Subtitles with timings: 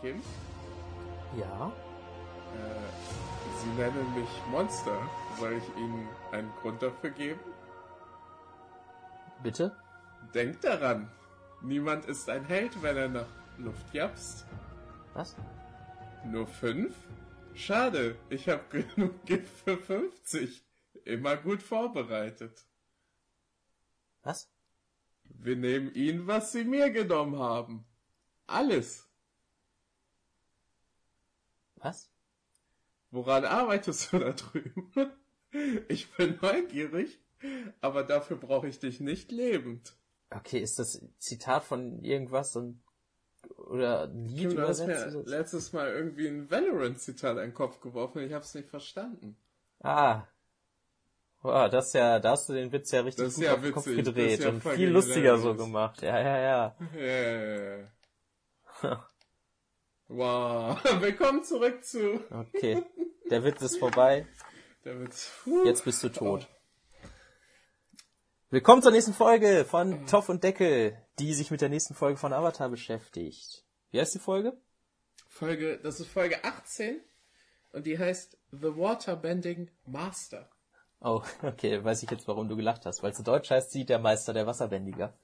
[0.00, 0.22] Kim?
[1.36, 1.68] Ja.
[1.68, 4.98] Äh, Sie nennen mich Monster.
[5.38, 7.40] Soll ich Ihnen einen Grund dafür geben?
[9.42, 9.76] Bitte?
[10.34, 11.10] Denkt daran.
[11.62, 13.28] Niemand ist ein Held, wenn er nach
[13.58, 14.46] Luft japst.
[15.12, 15.36] Was?
[16.24, 16.94] Nur fünf?
[17.54, 18.62] Schade, ich habe
[18.94, 20.64] genug Gift für 50.
[21.04, 22.66] Immer gut vorbereitet.
[24.22, 24.50] Was?
[25.24, 27.86] Wir nehmen Ihnen, was Sie mir genommen haben.
[28.46, 29.09] Alles.
[31.80, 32.10] Was?
[33.10, 34.92] Woran arbeitest du da drüben?
[35.88, 37.18] Ich bin neugierig,
[37.80, 39.96] aber dafür brauche ich dich nicht lebend.
[40.30, 42.80] Okay, ist das Zitat von irgendwas und
[43.56, 47.80] oder ein Lied Kim, du hast mir letztes Mal irgendwie ein Valorant-Zitat in den Kopf
[47.80, 48.22] geworfen.
[48.22, 49.36] Ich hab's nicht verstanden.
[49.80, 50.22] Ah.
[51.42, 53.62] Wow, das ist ja, da hast du den Witz ja richtig Das gut ja auf
[53.62, 56.02] den Kopf gedreht ja und viel lustiger so gemacht.
[56.02, 56.76] Ja, ja, ja.
[56.94, 57.90] Yeah.
[60.10, 60.76] wow.
[61.00, 62.20] Willkommen zurück zu.
[62.30, 62.82] Okay.
[63.30, 64.26] Der Witz ist vorbei.
[64.84, 65.30] Der Witz.
[65.44, 65.64] Puh.
[65.64, 66.48] Jetzt bist du tot.
[68.50, 72.32] Willkommen zur nächsten Folge von Toff und Deckel, die sich mit der nächsten Folge von
[72.32, 73.64] Avatar beschäftigt.
[73.92, 74.56] Wie heißt die Folge?
[75.28, 77.00] Folge, das ist Folge 18
[77.72, 80.50] und die heißt The Waterbending Master.
[81.00, 83.02] Oh, okay, weiß ich jetzt, warum du gelacht hast.
[83.04, 85.14] Weil zu Deutsch heißt sie der Meister der Wasserbändiger.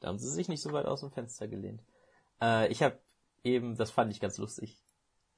[0.00, 1.82] Da haben sie sich nicht so weit aus dem Fenster gelehnt.
[2.40, 2.98] Äh, ich habe
[3.46, 4.78] eben, das fand ich ganz lustig.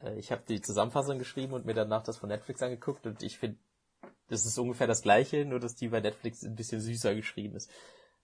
[0.01, 3.39] Äh, ich habe die Zusammenfassung geschrieben und mir danach das von Netflix angeguckt und ich
[3.39, 3.59] finde,
[4.29, 7.71] das ist ungefähr das gleiche, nur dass die bei Netflix ein bisschen süßer geschrieben ist.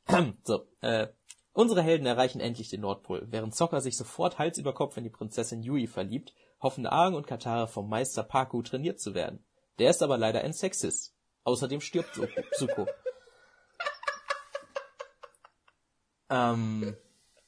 [0.45, 1.09] so, äh,
[1.53, 3.27] unsere Helden erreichen endlich den Nordpol.
[3.31, 7.27] Während Sokka sich sofort Hals über Kopf in die Prinzessin Yui verliebt, hoffen Aang und
[7.27, 9.45] Katara vom Meister Paku trainiert zu werden.
[9.79, 11.15] Der ist aber leider ein Sexist.
[11.45, 12.19] Außerdem stirbt
[12.57, 12.87] Zuko.
[16.31, 16.97] ähm,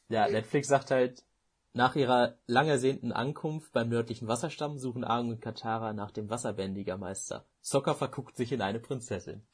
[0.09, 1.23] ja, Netflix sagt halt,
[1.77, 7.45] nach ihrer lang ersehnten Ankunft beim nördlichen Wasserstamm suchen Aang und Katara nach dem Wasserbändigermeister.
[7.61, 9.47] Sokka verguckt sich in eine Prinzessin.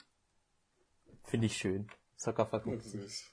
[1.25, 1.89] Finde ich schön.
[2.17, 3.25] Sokka verguckt sich.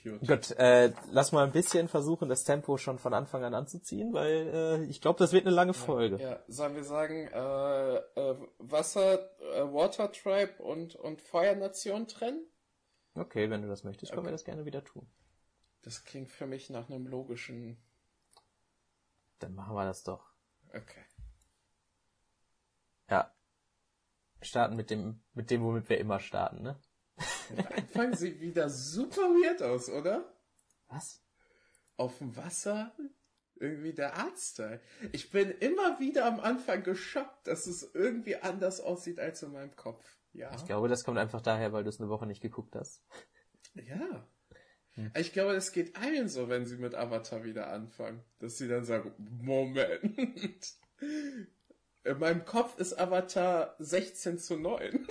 [0.00, 0.26] Cute.
[0.28, 4.50] Gut, äh, lass mal ein bisschen versuchen, das Tempo schon von Anfang an anzuziehen, weil
[4.54, 6.18] äh, ich glaube, das wird eine lange Folge.
[6.22, 12.46] Ja, sollen wir sagen, äh, äh, Wasser, äh, Water Tribe und, und Feuernation trennen?
[13.16, 14.34] Okay, wenn du das möchtest, können wir Okay.
[14.34, 15.08] das gerne wieder tun.
[15.88, 17.78] Das klingt für mich nach einem logischen.
[19.38, 20.34] Dann machen wir das doch.
[20.68, 21.02] Okay.
[23.08, 23.34] Ja.
[24.42, 26.78] Starten mit dem, mit dem, womit wir immer starten, ne?
[27.56, 30.30] Der Anfang sieht wieder super weird aus, oder?
[30.88, 31.24] Was?
[31.96, 32.94] Auf dem Wasser
[33.54, 34.82] irgendwie der Artstyle.
[35.12, 39.74] Ich bin immer wieder am Anfang geschockt, dass es irgendwie anders aussieht als in meinem
[39.74, 40.04] Kopf.
[40.34, 40.54] Ja.
[40.54, 43.02] Ich glaube, das kommt einfach daher, weil du es eine Woche nicht geguckt hast.
[43.72, 44.28] Ja.
[45.16, 48.22] Ich glaube, das geht allen so, wenn sie mit Avatar wieder anfangen.
[48.38, 50.74] Dass sie dann sagen, Moment.
[52.04, 55.06] In meinem Kopf ist Avatar 16 zu 9.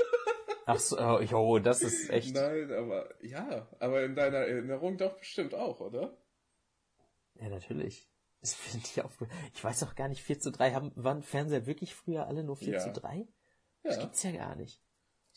[0.65, 2.35] Ach so, oh, jo, das ist echt.
[2.35, 6.17] Nein, aber ja, aber in deiner Erinnerung doch bestimmt auch, oder?
[7.35, 8.09] Ja, natürlich.
[8.41, 9.11] Das finde ich auch.
[9.53, 12.57] Ich weiß auch gar nicht, 4 zu 3 haben, waren Fernseher wirklich früher alle nur
[12.57, 12.79] 4 Ja.
[12.79, 13.27] zu 3?
[13.83, 14.01] Das Ja.
[14.03, 14.81] gibt's ja gar nicht.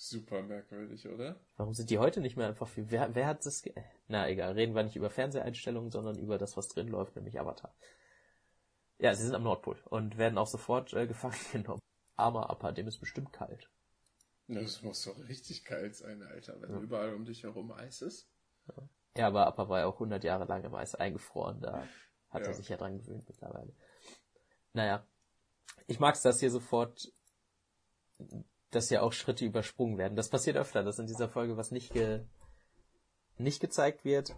[0.03, 1.39] Super merkwürdig, oder?
[1.59, 2.91] Warum sind die heute nicht mehr einfach viel?
[2.91, 3.61] Wer, wer hat das?
[3.61, 3.75] Ge
[4.09, 7.75] Na egal, reden wir nicht über Fernseheinstellungen, sondern über das, was drin läuft, nämlich Avatar.
[8.97, 11.83] Ja, sie sind am Nordpol und werden auch sofort äh, gefangen genommen.
[12.17, 13.71] Armer Appa, dem ist bestimmt kalt.
[14.49, 18.27] Das muss doch richtig kalt sein, Alter, wenn überall um dich herum Eis ist.
[19.19, 21.87] Ja, aber Appa war ja auch 100 Jahre lang im Eis eingefroren, da
[22.31, 22.49] hat Ja.
[22.49, 23.75] er sich ja dran gewöhnt mittlerweile.
[24.73, 25.07] Naja,
[25.87, 27.13] ich mag's, dass hier sofort,
[28.71, 30.17] dass hier auch Schritte übersprungen werden.
[30.17, 32.21] Das passiert öfter, dass in dieser Folge was nicht ge,
[33.39, 34.35] nicht gezeigt wird,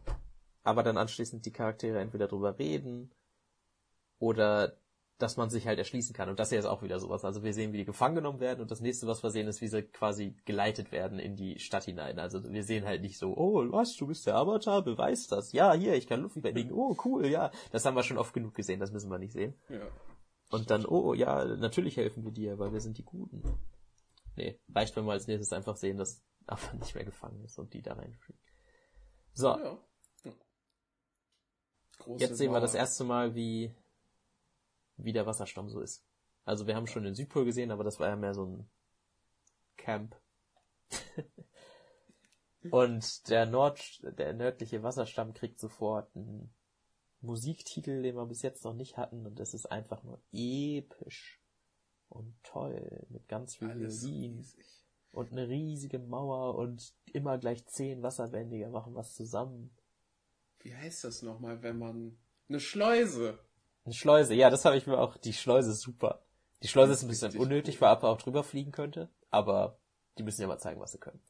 [0.62, 3.10] aber dann anschließend die Charaktere entweder drüber reden
[4.18, 4.76] oder
[5.18, 6.28] dass man sich halt erschließen kann.
[6.28, 7.24] Und das hier ist auch wieder sowas.
[7.24, 9.60] Also wir sehen, wie die gefangen genommen werden und das nächste, was wir sehen, ist,
[9.60, 12.18] wie sie quasi geleitet werden in die Stadt hinein.
[12.18, 15.52] Also wir sehen halt nicht so, oh, was, du bist der Avatar, beweis das.
[15.52, 16.72] Ja, hier, ich kann Luft bändigen.
[16.72, 17.52] Oh, cool, ja.
[17.70, 19.54] Das haben wir schon oft genug gesehen, das müssen wir nicht sehen.
[19.68, 19.86] Ja.
[20.50, 23.42] Und dann, oh, ja, natürlich helfen wir dir, weil wir sind die Guten.
[24.36, 27.72] Nee, reicht, wenn wir als nächstes einfach sehen, dass Avatar nicht mehr gefangen ist und
[27.72, 28.40] die da reinfliegen.
[29.32, 29.78] So, ja.
[30.24, 30.32] ja.
[32.16, 33.74] Jetzt sehen wir das erste Mal, wie,
[34.96, 36.04] wie der Wasserstamm so ist.
[36.44, 38.70] Also wir haben schon den Südpol gesehen, aber das war ja mehr so ein
[39.76, 40.16] Camp.
[42.70, 43.80] Und der Nord,
[44.18, 46.54] der nördliche Wasserstamm kriegt sofort einen
[47.20, 51.41] Musiktitel, den wir bis jetzt noch nicht hatten, und das ist einfach nur episch
[52.12, 54.64] und toll, mit ganz viel Alles Violin riesig.
[55.10, 59.74] und eine riesige Mauer und immer gleich zehn Wasserbändiger machen was zusammen.
[60.60, 62.18] Wie heißt das nochmal, wenn man
[62.48, 63.38] Eine Schleuse.
[63.84, 65.16] Eine Schleuse, ja, das habe ich mir auch.
[65.16, 66.24] Die Schleuse ist super.
[66.62, 69.80] Die Schleuse ist ein bisschen unnötig, weil Appa auch drüber fliegen könnte, aber
[70.18, 71.20] die müssen ja mal zeigen, was sie können.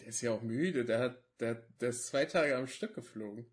[0.00, 3.46] Der ist ja auch müde, der hat, der, der ist zwei Tage am Stück geflogen.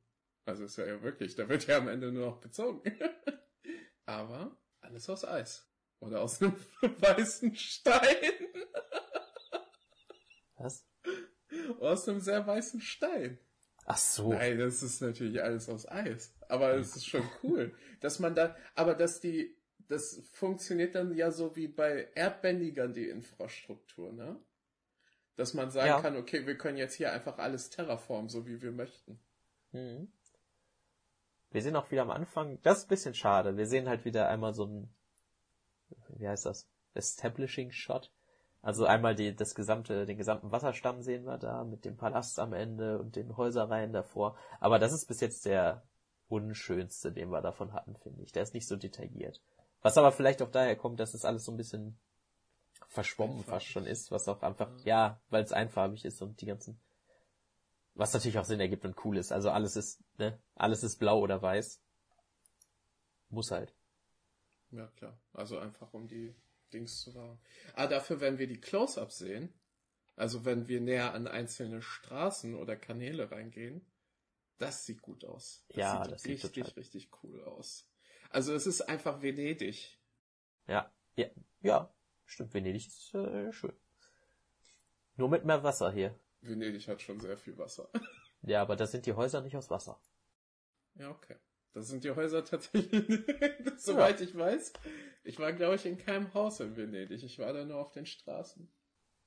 [0.46, 2.81] Also ist ja, ja wirklich, da wird ja am Ende nur noch bezogen.
[4.08, 5.69] aber alles aus Eis.
[6.00, 8.48] Oder aus einem weißen Stein.
[10.57, 10.86] Was?
[11.80, 13.40] Aus einem sehr weißen Stein.
[13.86, 14.31] Ach so.
[14.34, 16.36] Nein, das ist natürlich alles aus Eis.
[16.48, 19.57] Aber es ist schon cool, dass man da, aber dass die,
[19.88, 24.40] das funktioniert dann ja so wie bei Erdbändigern die Infrastruktur, ne?
[25.36, 26.02] Dass man sagen Ja.
[26.02, 29.19] kann, okay, wir können jetzt hier einfach alles terraformen, so wie wir möchten.
[29.72, 30.12] Mhm.
[31.52, 33.57] Wir sehen auch wieder am Anfang, das ist ein bisschen schade.
[33.57, 34.94] Wir sehen halt wieder einmal so ein,
[36.18, 36.68] wie heißt das?
[36.94, 38.12] Establishing Shot.
[38.62, 42.54] Also einmal die, das gesamte, den gesamten Wasserstamm sehen wir da mit dem Palast am
[42.54, 44.38] Ende und den Häuserreihen davor.
[44.60, 45.84] Aber das ist bis jetzt der
[46.28, 48.34] unschönste, den wir davon hatten, finde ich.
[48.34, 49.42] Der ist nicht so detailliert.
[49.82, 51.98] Was aber vielleicht auch daher kommt, dass es alles so ein bisschen
[52.90, 53.54] verschwommen Einfarbig.
[53.54, 56.82] fast schon ist, was auch einfach, ja, weil es einfarbig ist und die ganzen
[58.00, 59.32] was natürlich auch Sinn ergibt und cool ist.
[59.32, 61.82] Also alles ist, ne, alles ist blau oder weiß.
[63.30, 63.76] Muss halt.
[64.71, 65.19] Ja, klar.
[65.33, 66.36] Also einfach um die
[66.74, 67.39] Dings zu wahren.
[67.74, 69.54] Ah, dafür, wenn wir die Close-Ups sehen,
[70.16, 73.86] also wenn wir näher an einzelne Straßen oder Kanäle reingehen,
[74.57, 75.66] das sieht gut aus.
[75.69, 77.89] Das Ja, sieht das sieht richtig, total- richtig cool aus.
[78.30, 79.98] Also es ist einfach Venedig.
[80.68, 81.27] Ja, ja,
[81.62, 81.94] ja,
[82.25, 82.54] stimmt.
[82.54, 83.74] Venedig ist äh, schön.
[85.16, 86.18] Nur mit mehr Wasser hier.
[86.42, 87.89] Venedig hat schon sehr viel Wasser.
[88.42, 90.00] Ja, aber da sind die Häuser nicht aus Wasser.
[90.95, 91.36] Ja, okay.
[91.74, 93.06] Das sind die Häuser tatsächlich,
[93.77, 94.74] soweit ich weiß.
[95.24, 97.24] Ich war, glaube ich, in keinem Haus in Venedig.
[97.24, 98.71] Ich war da nur auf den Straßen.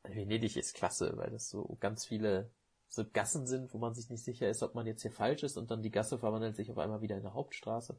[0.05, 2.51] Venedig ist klasse, weil das so ganz viele
[2.89, 5.57] so Gassen sind, wo man sich nicht sicher ist, ob man jetzt hier falsch ist
[5.57, 7.97] und dann die Gasse verwandelt sich auf einmal wieder in eine Hauptstraße.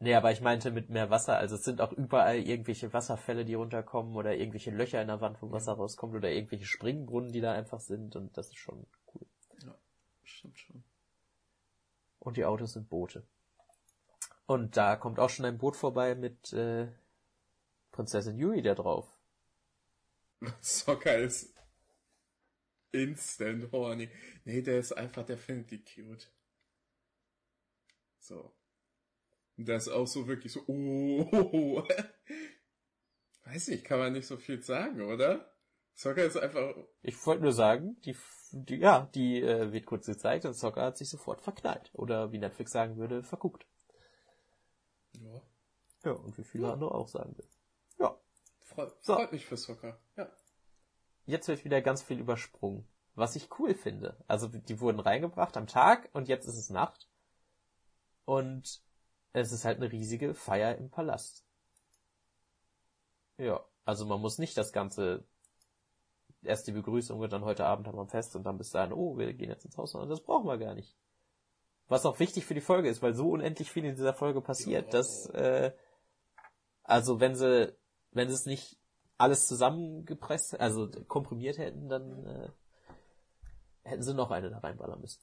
[0.00, 3.54] Nee, aber ich meinte mit mehr Wasser, also es sind auch überall irgendwelche Wasserfälle, die
[3.54, 7.52] runterkommen oder irgendwelche Löcher in der Wand, wo Wasser rauskommt oder irgendwelche Springbrunnen, die da
[7.52, 9.26] einfach sind und das ist schon cool.
[10.22, 10.84] Stimmt schon.
[12.24, 13.24] Und die Autos sind Boote.
[14.46, 16.88] Und da kommt auch schon ein Boot vorbei mit äh,
[17.92, 19.06] Prinzessin Yui da drauf.
[20.60, 21.54] Soccer ist
[22.92, 24.10] instant horny.
[24.44, 26.30] Nee, der ist einfach, der findet die cute.
[28.18, 28.52] So.
[29.56, 31.86] Und der ist auch so wirklich so, oh.
[33.44, 35.54] Weiß nicht, kann man nicht so viel sagen, oder?
[35.94, 38.16] Soccer ist einfach, Ich wollte nur sagen, die,
[38.54, 41.90] die ja, die äh, wird kurz gezeigt und Soccer hat sich sofort verknallt.
[41.92, 43.66] Oder wie Netflix sagen würde, verguckt.
[45.14, 45.42] ja,
[46.04, 47.50] Ja, und wie viele andere auch sagen würden.
[47.98, 48.16] Ja.
[48.60, 49.14] freut, So.
[49.14, 49.98] freut mich für Soccer.
[50.16, 50.30] Ja.
[51.26, 52.86] Jetzt wird wieder ganz viel übersprungen.
[53.16, 54.16] Was ich cool finde.
[54.26, 57.08] Also die wurden reingebracht am Tag und jetzt ist es Nacht.
[58.24, 58.82] Und
[59.32, 61.44] es ist halt eine riesige Feier im Palast.
[63.36, 65.24] Ja, also man muss nicht das Ganze
[66.46, 68.92] erst die Begrüßung und dann heute Abend haben wir ein Fest und dann bis dahin,
[68.92, 70.96] oh, wir gehen jetzt ins Haus, sondern das brauchen wir gar nicht.
[71.88, 74.86] Was auch wichtig für die Folge ist, weil so unendlich viel in dieser Folge passiert,
[74.86, 74.90] Ja.
[74.92, 75.72] dass äh,
[76.82, 77.74] also wenn sie
[78.12, 78.78] wenn sie es nicht
[79.18, 82.48] alles zusammengepresst, also komprimiert hätten, dann äh,
[83.82, 85.20] hätten sie noch eine da reinballern müssen.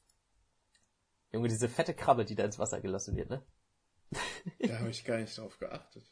[1.31, 3.43] Junge, diese fette Krabbe, die da ins Wasser gelassen wird, ne?
[4.59, 6.03] Da habe ich gar nicht drauf geachtet.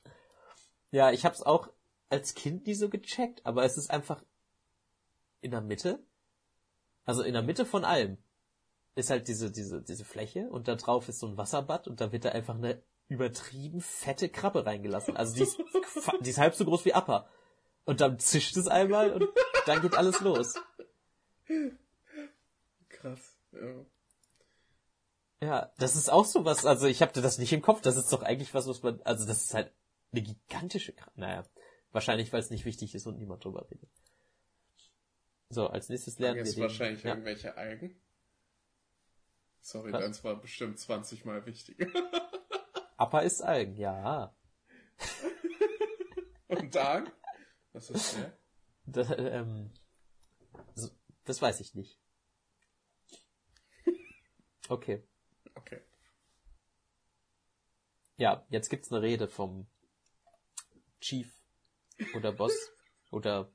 [0.91, 1.69] Ja, ich hab's auch
[2.09, 4.23] als Kind nie so gecheckt, aber es ist einfach
[5.41, 6.03] in der Mitte,
[7.05, 8.17] also in der Mitte von allem,
[8.95, 12.11] ist halt diese, diese, diese Fläche und da drauf ist so ein Wasserbad und da
[12.11, 15.17] wird da einfach eine übertrieben fette Krabbe reingelassen.
[15.17, 15.57] Also die ist,
[16.21, 17.27] die ist halb so groß wie Appa.
[17.85, 19.27] Und dann zischt es einmal und
[19.65, 20.55] dann geht alles los.
[22.89, 23.37] Krass.
[23.51, 23.85] Ja.
[25.41, 28.11] Ja, das ist auch so was, also ich hatte das nicht im Kopf, das ist
[28.11, 29.71] doch eigentlich was, was man, also das ist halt
[30.11, 31.19] eine gigantische Krabbe.
[31.19, 31.45] Naja,
[31.91, 33.89] wahrscheinlich, weil es nicht wichtig ist und niemand drüber redet.
[35.49, 37.99] So, als nächstes lernen wir Jetzt den, wahrscheinlich ja, irgendwelche Algen.
[39.61, 40.01] Sorry, Was?
[40.01, 41.87] deins war bestimmt 20 mal wichtiger.
[42.97, 44.35] Appa ist Algen, ja.
[46.47, 47.11] Und dann?
[47.73, 48.37] Was ist der?
[48.91, 49.71] Da, ähm,
[50.73, 50.89] so,
[51.23, 51.99] das weiß ich nicht.
[54.67, 55.03] Okay.
[55.53, 55.79] Okay.
[58.17, 59.67] Ja, jetzt gibt's eine Rede vom
[61.01, 61.31] Chief
[62.15, 62.71] oder Boss
[63.11, 63.51] oder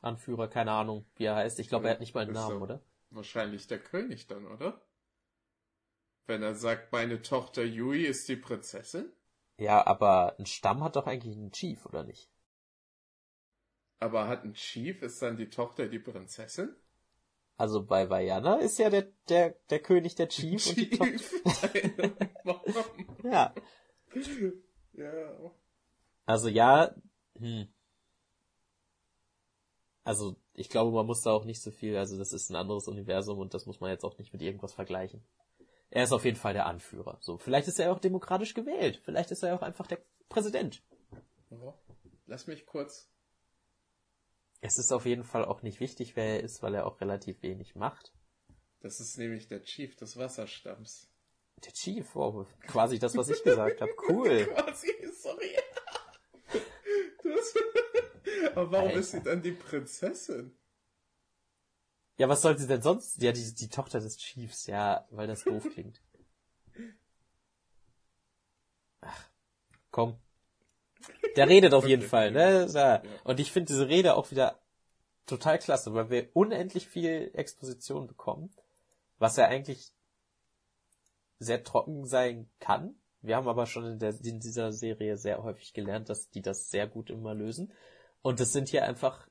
[0.00, 1.58] Anführer, keine Ahnung, wie er heißt.
[1.58, 2.80] Ich glaube, er hat nicht mal einen Namen, oder?
[3.10, 4.80] Wahrscheinlich der König dann, oder?
[6.26, 9.10] Wenn er sagt, meine Tochter Yui ist die Prinzessin?
[9.56, 12.30] Ja, aber ein Stamm hat doch eigentlich einen Chief, oder nicht?
[13.98, 16.76] Aber hat ein Chief, ist dann die Tochter die Prinzessin?
[17.56, 21.42] Also bei Vajana ist ja der, der, der König der Chief, und die Chief.
[23.24, 23.52] Ja.
[24.92, 25.50] ja.
[26.24, 26.94] Also ja,
[27.36, 27.68] hm.
[30.08, 32.88] Also ich glaube, man muss da auch nicht so viel, also das ist ein anderes
[32.88, 35.22] Universum und das muss man jetzt auch nicht mit irgendwas vergleichen.
[35.90, 37.18] Er ist auf jeden Fall der Anführer.
[37.20, 39.02] So, vielleicht ist er auch demokratisch gewählt.
[39.04, 39.98] Vielleicht ist er auch einfach der
[40.30, 40.82] Präsident.
[42.24, 43.10] Lass mich kurz.
[44.62, 47.42] Es ist auf jeden Fall auch nicht wichtig, wer er ist, weil er auch relativ
[47.42, 48.14] wenig macht.
[48.80, 51.10] Das ist nämlich der Chief des Wasserstamms.
[51.62, 53.92] Der Chief, oh, quasi das, was ich gesagt habe.
[54.08, 54.46] Cool.
[54.46, 54.88] Quasi,
[55.20, 55.54] sorry.
[57.22, 57.58] Du hast...
[58.54, 59.00] Aber warum Alter.
[59.00, 60.56] ist sie dann die Prinzessin?
[62.16, 63.22] Ja, was soll sie denn sonst?
[63.22, 66.00] Ja, die, die Tochter des Chiefs, ja, weil das doof klingt.
[69.00, 69.30] Ach,
[69.90, 70.18] komm.
[71.36, 72.02] Der redet auf jeden.
[72.02, 72.66] Fall, ne?
[72.70, 73.02] Ja.
[73.22, 74.58] Und ich finde diese Rede auch wieder
[75.26, 78.52] total klasse, weil wir unendlich viel Exposition bekommen,
[79.18, 79.92] was ja eigentlich
[81.38, 82.96] sehr trocken sein kann.
[83.20, 86.70] Wir haben aber schon in, der, in dieser Serie sehr häufig gelernt, dass die das
[86.70, 87.72] sehr gut immer lösen.
[88.22, 89.26] Und es sind hier einfach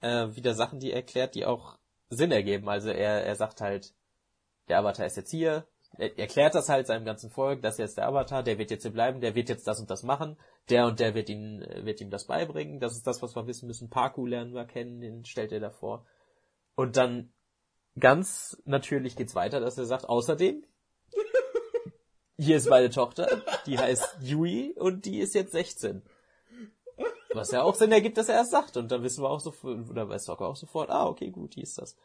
[0.00, 1.78] äh, wieder Sachen, die er erklärt, die auch
[2.08, 2.68] Sinn ergeben.
[2.68, 3.94] Also er, er sagt halt,
[4.68, 5.66] der Avatar ist jetzt hier,
[5.98, 8.82] er erklärt das halt seinem ganzen Volk, das ist jetzt der Avatar, der wird jetzt
[8.82, 10.36] hier bleiben, der wird jetzt das und das machen,
[10.68, 13.66] der und der wird ihn, wird ihm das beibringen, das ist das, was wir wissen
[13.66, 16.04] müssen, Parku lernen wir kennen, den stellt er davor.
[16.74, 17.32] Und dann
[17.98, 20.64] ganz natürlich geht's weiter, dass er sagt, außerdem,
[22.38, 26.02] hier ist meine Tochter, die heißt Yui und die ist jetzt 16.
[27.36, 28.76] Was ja auch Sinn ergibt, dass er es sagt.
[28.76, 31.62] Und dann wissen wir auch sofort, oder weiß Soccer auch sofort, ah, okay, gut, die
[31.62, 31.96] ist das.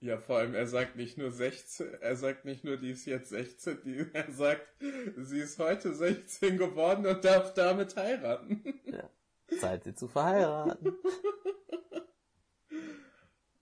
[0.00, 3.28] Ja, vor allem, er sagt nicht nur 16, er sagt nicht nur, die ist jetzt
[3.28, 4.66] 16, die, er sagt,
[5.18, 8.62] sie ist heute 16 geworden und darf damit heiraten.
[9.60, 10.96] Zeit, sie zu verheiraten.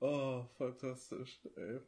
[0.00, 1.80] Oh, fantastisch, ey.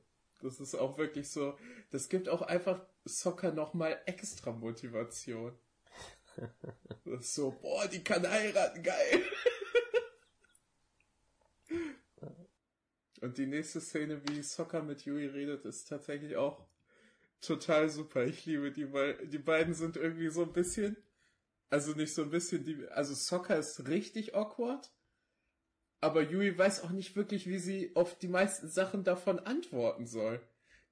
[0.43, 1.57] Das ist auch wirklich so,
[1.91, 5.53] das gibt auch einfach Soccer nochmal extra Motivation.
[7.21, 9.23] So, boah, die kann heiraten, geil.
[13.21, 16.67] Und die nächste Szene, wie Soccer mit Yui redet, ist tatsächlich auch
[17.41, 18.25] total super.
[18.25, 20.97] Ich liebe die, weil die beiden sind irgendwie so ein bisschen,
[21.69, 24.91] also nicht so ein bisschen, die, also Soccer ist richtig awkward,
[26.01, 30.41] aber Yui weiß auch nicht wirklich, wie sie auf die meisten Sachen davon antworten soll.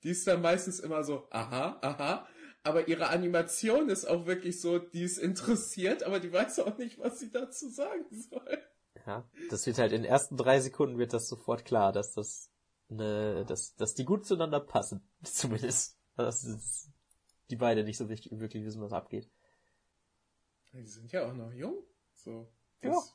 [0.03, 2.29] Die ist dann meistens immer so, aha, aha,
[2.69, 6.99] aber ihre Animation ist auch wirklich so, die ist interessiert, aber die weiß auch nicht,
[6.99, 8.59] was sie dazu sagen soll.
[9.07, 12.51] Ja, das wird halt in den ersten drei Sekunden wird das sofort klar, dass das
[12.89, 15.03] ne, dass, dass die gut zueinander passen.
[15.23, 15.97] Zumindest.
[16.17, 16.91] Dass es-
[17.51, 19.31] die beide nicht so wichtig, wirklich wissen, was abgeht.
[20.75, 21.83] Die sind ja auch noch jung.
[22.15, 22.53] So.
[22.83, 22.91] Ja.
[22.91, 23.15] das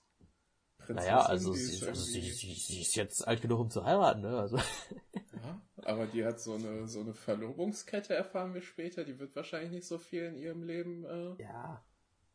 [0.79, 3.69] Prinzessin, Naja, also, die sie, ist also sie, sie, sie ist jetzt alt genug, um
[3.69, 4.37] zu heiraten, ne?
[4.39, 4.57] Also.
[5.43, 9.03] Ja, aber die hat so eine, so eine Verlobungskette, erfahren wir später.
[9.03, 11.83] Die wird wahrscheinlich nicht so viel in ihrem Leben äh, Ja.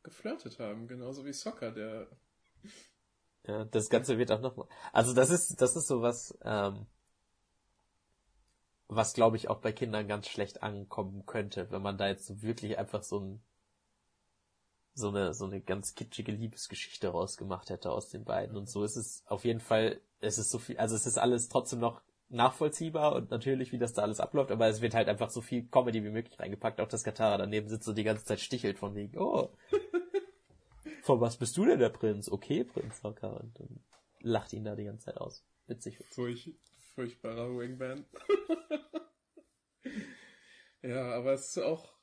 [0.03, 0.89] geflirtet haben.
[0.89, 2.09] Genauso wie Soccer, der.
[3.47, 4.69] Ja, das Ganze wird auch noch mal.
[4.93, 6.87] Also das ist, das ist sowas, ähm,
[8.89, 12.43] was glaube ich auch bei Kindern ganz schlecht ankommen könnte, wenn man da jetzt so
[12.43, 13.43] wirklich einfach so ein,
[14.95, 18.57] so eine, so eine ganz kitschige Liebesgeschichte rausgemacht hätte aus den beiden.
[18.57, 21.49] Und so ist es auf jeden Fall, es ist so viel, also es ist alles
[21.49, 25.31] trotzdem noch nachvollziehbar und natürlich, wie das da alles abläuft, aber es wird halt einfach
[25.31, 26.81] so viel Comedy wie möglich reingepackt.
[26.81, 29.51] Auch das Katara daneben sitzt und die ganze Zeit stichelt von wegen, oh,
[31.03, 32.31] von was bist du denn der Prinz?
[32.31, 33.41] Okay, Prinz Locker.
[33.41, 33.81] Und dann
[34.21, 35.45] lacht ihn da die ganze Zeit aus.
[35.67, 35.99] Witzig.
[35.99, 36.15] witzig.
[36.15, 36.55] Furch,
[36.95, 38.05] furchtbarer Wingman.
[40.83, 41.95] ja, aber es ist auch,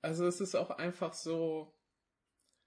[0.00, 1.72] also es ist auch einfach so,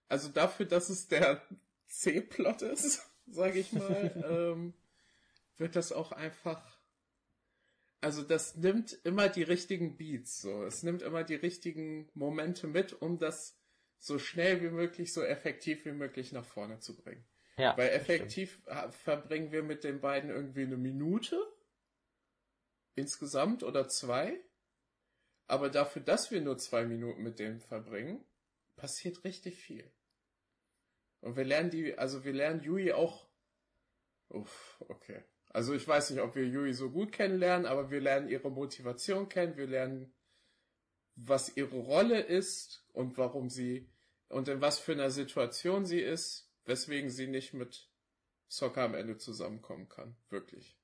[0.08, 1.42] also dafür, dass es der
[1.88, 4.74] C-Plot ist, sage ich mal, ähm,
[5.58, 6.75] wird das auch einfach,
[8.06, 12.94] also das nimmt immer die richtigen Beats, so, es nimmt immer die richtigen Momente mit,
[13.02, 13.58] um das
[13.98, 17.26] so schnell wie möglich, so effektiv wie möglich nach vorne zu bringen.
[17.58, 21.36] Ja, Weil effektiv verbringen wir mit den beiden irgendwie eine Minute
[22.94, 24.40] insgesamt oder zwei.
[25.48, 28.24] Aber dafür, dass wir nur zwei Minuten mit denen verbringen,
[28.76, 29.92] passiert richtig viel.
[31.22, 33.28] Und wir lernen die, also wir lernen Yui auch.
[34.30, 35.24] Uff, okay.
[35.56, 39.30] Also ich weiß nicht, ob wir Yui so gut kennenlernen, aber wir lernen ihre Motivation
[39.30, 40.14] kennen, wir lernen,
[41.16, 43.90] was ihre Rolle ist und warum sie
[44.28, 47.90] und in was für einer Situation sie ist, weswegen sie nicht mit
[48.50, 50.18] Soccer am Ende zusammenkommen kann.
[50.30, 50.78] Wirklich.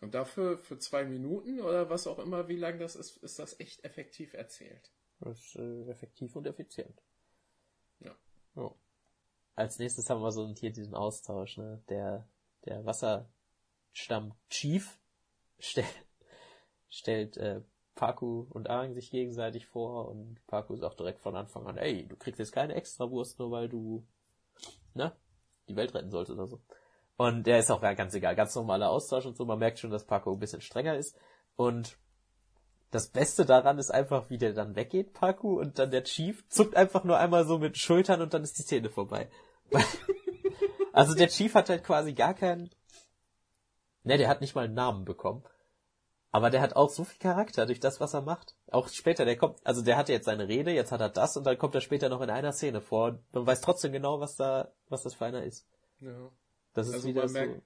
[0.00, 3.60] Und dafür für zwei Minuten oder was auch immer, wie lang das ist, ist das
[3.60, 4.92] echt effektiv erzählt.
[5.20, 7.02] Das ist äh, effektiv und effizient.
[8.00, 8.16] Ja.
[9.56, 11.82] Als nächstes haben wir so hier diesen Austausch, ne?
[11.90, 12.26] Der,
[12.64, 13.28] der Wasser
[13.96, 14.98] Stamm Chief
[15.58, 16.06] stellt,
[16.90, 17.62] stellt äh,
[17.94, 22.14] Paku und Aang sich gegenseitig vor und Paku sagt direkt von Anfang an, ey, du
[22.14, 24.06] kriegst jetzt keine Extrawurst, nur weil du,
[24.92, 25.16] ne,
[25.68, 26.60] die Welt retten sollst oder so.
[27.16, 29.46] Und der ist auch ganz egal, ganz normaler Austausch und so.
[29.46, 31.18] Man merkt schon, dass Paco ein bisschen strenger ist.
[31.56, 31.96] Und
[32.90, 36.76] das Beste daran ist einfach, wie der dann weggeht, Paku, und dann der Chief zuckt
[36.76, 39.30] einfach nur einmal so mit Schultern und dann ist die Szene vorbei.
[40.92, 42.68] also der Chief hat halt quasi gar keinen,
[44.06, 45.44] ne, der hat nicht mal einen Namen bekommen.
[46.30, 48.56] Aber der hat auch so viel Charakter durch das, was er macht.
[48.70, 51.44] Auch später, der kommt, also der hatte jetzt seine Rede, jetzt hat er das und
[51.44, 53.08] dann kommt er später noch in einer Szene vor.
[53.08, 55.66] Und man weiß trotzdem genau, was da, was das für einer ist.
[56.00, 56.30] Ja.
[56.74, 57.34] Das ist Also wieder man so.
[57.38, 57.62] merkt,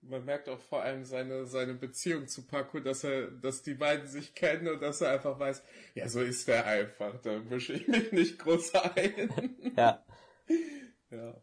[0.00, 4.06] man merkt auch vor allem seine, seine Beziehung zu Paco, dass er, dass die beiden
[4.06, 5.62] sich kennen und dass er einfach weiß,
[5.94, 9.74] ja, so ist der einfach, da mische ich mich nicht groß ein.
[9.76, 10.02] Ja,
[11.10, 11.34] ja.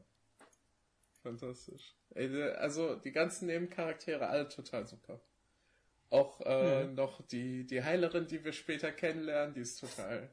[1.26, 1.96] Fantastisch.
[2.14, 5.20] Ey, Also die ganzen Nebencharaktere, alle total super.
[6.12, 6.94] Auch äh, Mhm.
[6.94, 10.30] noch die, die Heilerin, die wir später kennenlernen, die ist total,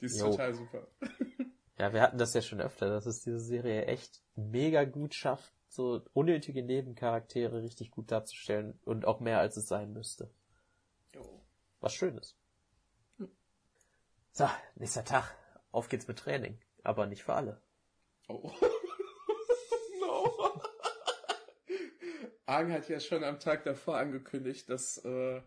[0.00, 0.30] die ist Jo.
[0.30, 0.86] total super.
[1.78, 5.52] Ja, wir hatten das ja schon öfter, dass es diese Serie echt mega gut schafft,
[5.68, 10.30] so unnötige Nebencharaktere richtig gut darzustellen und auch mehr als es sein müsste.
[11.14, 11.42] Jo.
[11.80, 12.34] Was Schönes.
[14.32, 15.34] So, nächster Tag.
[15.70, 16.58] Auf geht's mit Training.
[16.82, 17.60] Aber nicht für alle.
[18.28, 18.50] Oh.
[22.46, 25.42] Aang hat ja schon am Tag davor angekündigt, dass äh,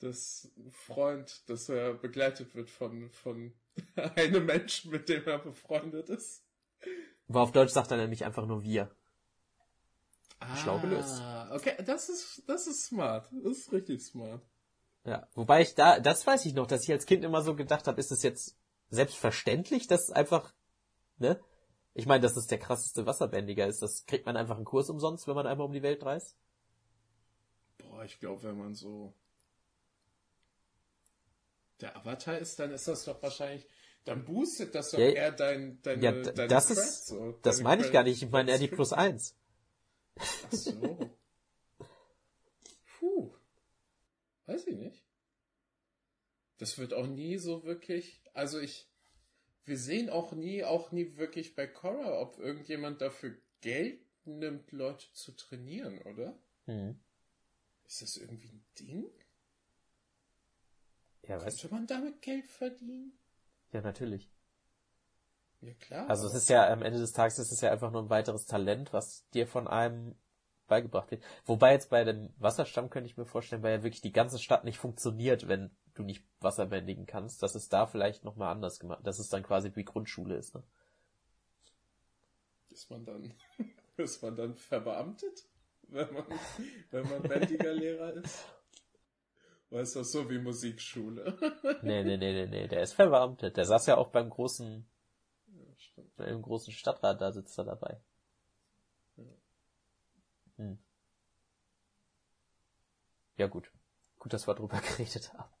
[0.00, 3.52] das Freund, dass er begleitet wird von, von
[4.16, 6.42] einem Menschen, mit dem er befreundet ist.
[7.28, 8.90] Aber auf Deutsch sagt er nämlich einfach nur wir.
[10.62, 11.22] Schlau Ah, gelöst.
[11.52, 13.28] Okay, das ist, das ist smart.
[13.42, 14.42] Das ist richtig smart.
[15.04, 15.26] Ja.
[15.34, 18.00] Wobei ich da, das weiß ich noch, dass ich als Kind immer so gedacht habe,
[18.00, 18.56] ist es jetzt
[18.90, 20.52] selbstverständlich, dass einfach,
[21.18, 21.40] ne?
[21.98, 23.80] Ich meine, dass es der krasseste Wasserbändiger ist.
[23.80, 26.36] Das kriegt man einfach einen Kurs umsonst, wenn man einmal um die Welt reist.
[27.78, 29.14] Boah, ich glaube, wenn man so
[31.80, 33.66] der Avatar ist, dann ist das doch wahrscheinlich,
[34.04, 37.62] dann boostet das doch Ja, eher dein, deine, Ja, deine das Crest, ist, so, das
[37.62, 38.22] meine ich gar nicht.
[38.22, 39.34] Ich meine eher die plus eins.
[40.18, 41.10] Ach so.
[42.98, 43.32] Puh.
[44.44, 45.02] Weiß ich nicht.
[46.58, 48.86] Das wird auch nie so wirklich, also ich,
[49.66, 55.12] wir sehen auch nie, auch nie wirklich bei Korra, ob irgendjemand dafür Geld nimmt, Leute
[55.12, 56.38] zu trainieren, oder?
[56.66, 56.98] Hm.
[57.84, 59.10] Ist das irgendwie ein Ding?
[61.22, 61.68] Ja, weißt du?
[61.68, 63.18] Könnte man damit Geld verdienen?
[63.72, 64.30] Ja, natürlich.
[65.60, 66.08] Ja, klar.
[66.08, 68.46] Also es ist ja am Ende des Tages ist es ja einfach nur ein weiteres
[68.46, 70.14] Talent, was dir von einem
[70.68, 71.24] beigebracht wird.
[71.44, 74.64] Wobei jetzt bei dem Wasserstamm könnte ich mir vorstellen, weil ja wirklich die ganze Stadt
[74.64, 79.06] nicht funktioniert, wenn du nicht Wasser bändigen kannst, dass es da vielleicht nochmal anders gemacht,
[79.06, 80.54] dass es dann quasi wie Grundschule ist.
[80.54, 80.62] Ne?
[82.70, 83.34] Ist man dann,
[83.96, 85.44] ist man dann verbeamtet,
[85.88, 86.26] wenn man,
[86.90, 88.44] wenn man bändiger Lehrer ist?
[89.70, 91.36] Oder ist das so wie Musikschule?
[91.82, 93.56] Nee, nee, nee, nee, nee, der ist verbeamtet.
[93.56, 94.86] Der saß ja auch beim großen,
[96.18, 98.00] Ja, im großen Stadtrat, da sitzt er dabei.
[100.56, 100.78] Hm.
[103.36, 103.70] Ja gut.
[104.18, 105.55] Gut, dass wir drüber geredet haben.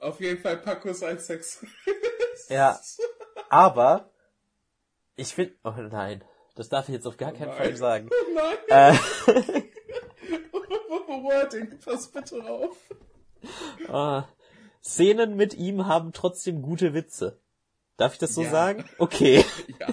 [0.00, 1.64] Auf jeden Fall Paco ist ein Sex.
[2.48, 2.80] Ja.
[3.48, 4.10] Aber
[5.16, 6.24] ich finde, oh nein,
[6.56, 7.56] das darf ich jetzt auf gar keinen nein.
[7.56, 8.10] Fall sagen.
[8.10, 9.62] Oh nein, Äh,
[11.22, 12.76] Wording, pass bitte auf.
[13.88, 14.26] ah,
[14.82, 17.40] Szenen mit ihm haben trotzdem gute Witze.
[17.96, 18.50] Darf ich das so Ja.
[18.50, 18.84] sagen?
[18.98, 19.44] Okay.
[19.78, 19.88] Ja.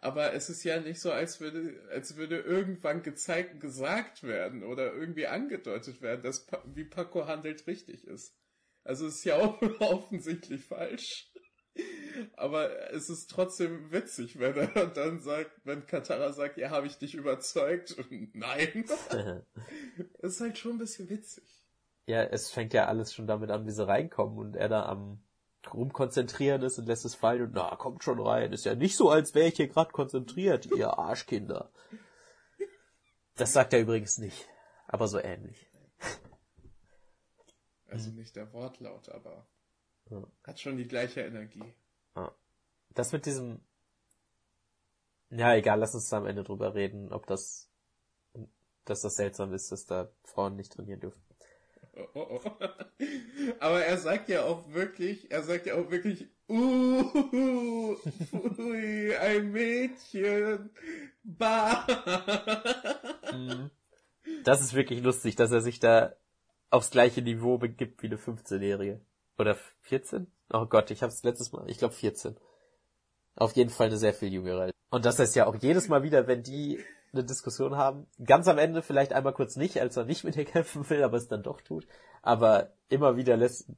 [0.00, 4.92] Aber es ist ja nicht so, als würde, als würde irgendwann gezeigt, gesagt werden oder
[4.92, 8.34] irgendwie angedeutet werden, dass wie Paco handelt richtig ist.
[8.84, 11.30] Also es ist ja auch offensichtlich falsch.
[12.36, 16.98] Aber es ist trotzdem witzig, wenn er dann sagt, wenn Katara sagt, ja, habe ich
[16.98, 17.92] dich überzeugt?
[17.98, 18.84] Und nein.
[20.20, 21.44] Es ist halt schon ein bisschen witzig.
[22.06, 25.22] ja, es fängt ja alles schon damit an, wie sie reinkommen und er da am
[25.72, 28.52] rumkonzentrieren ist und lässt es fallen und na, kommt schon rein.
[28.52, 31.70] Ist ja nicht so, als wäre ich hier gerade konzentriert, ihr Arschkinder.
[33.36, 34.46] Das sagt er übrigens nicht,
[34.86, 35.70] aber so ähnlich.
[37.94, 39.46] Also nicht der Wortlaut, aber
[40.10, 40.22] Ja.
[40.44, 41.74] hat schon die gleiche Energie.
[42.94, 43.60] Das mit diesem.
[45.30, 47.68] Ja, egal, lass uns da am Ende drüber reden, ob das,
[48.84, 51.20] dass das seltsam ist, dass da Frauen nicht trainieren dürfen.
[51.96, 52.50] Oh, oh, oh.
[53.60, 57.96] Aber er sagt ja auch wirklich, er sagt ja auch wirklich, uh,
[58.58, 60.70] ui, ein Mädchen,
[61.24, 61.86] bah.
[64.44, 66.14] Das ist wirklich lustig, dass er sich da
[66.74, 69.00] aufs gleiche Niveau begibt wie eine 15-Jährige.
[69.38, 70.26] Oder 14?
[70.52, 72.36] Oh Gott, ich hab's letztes Mal, ich glaube 14.
[73.36, 74.70] Auf jeden Fall eine sehr viel jüngere.
[74.90, 78.06] Und das ist ja auch jedes Mal wieder, wenn die eine Diskussion haben.
[78.24, 81.16] Ganz am Ende vielleicht einmal kurz nicht, als er nicht mit ihr kämpfen will, aber
[81.16, 81.86] es dann doch tut.
[82.22, 83.68] Aber immer wieder lässt,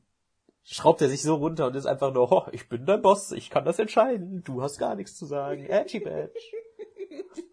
[0.65, 3.51] schraubt er sich so runter und ist einfach nur, oh, ich bin dein Boss, ich
[3.51, 6.33] kann das entscheiden, du hast gar nichts zu sagen, edgy badge.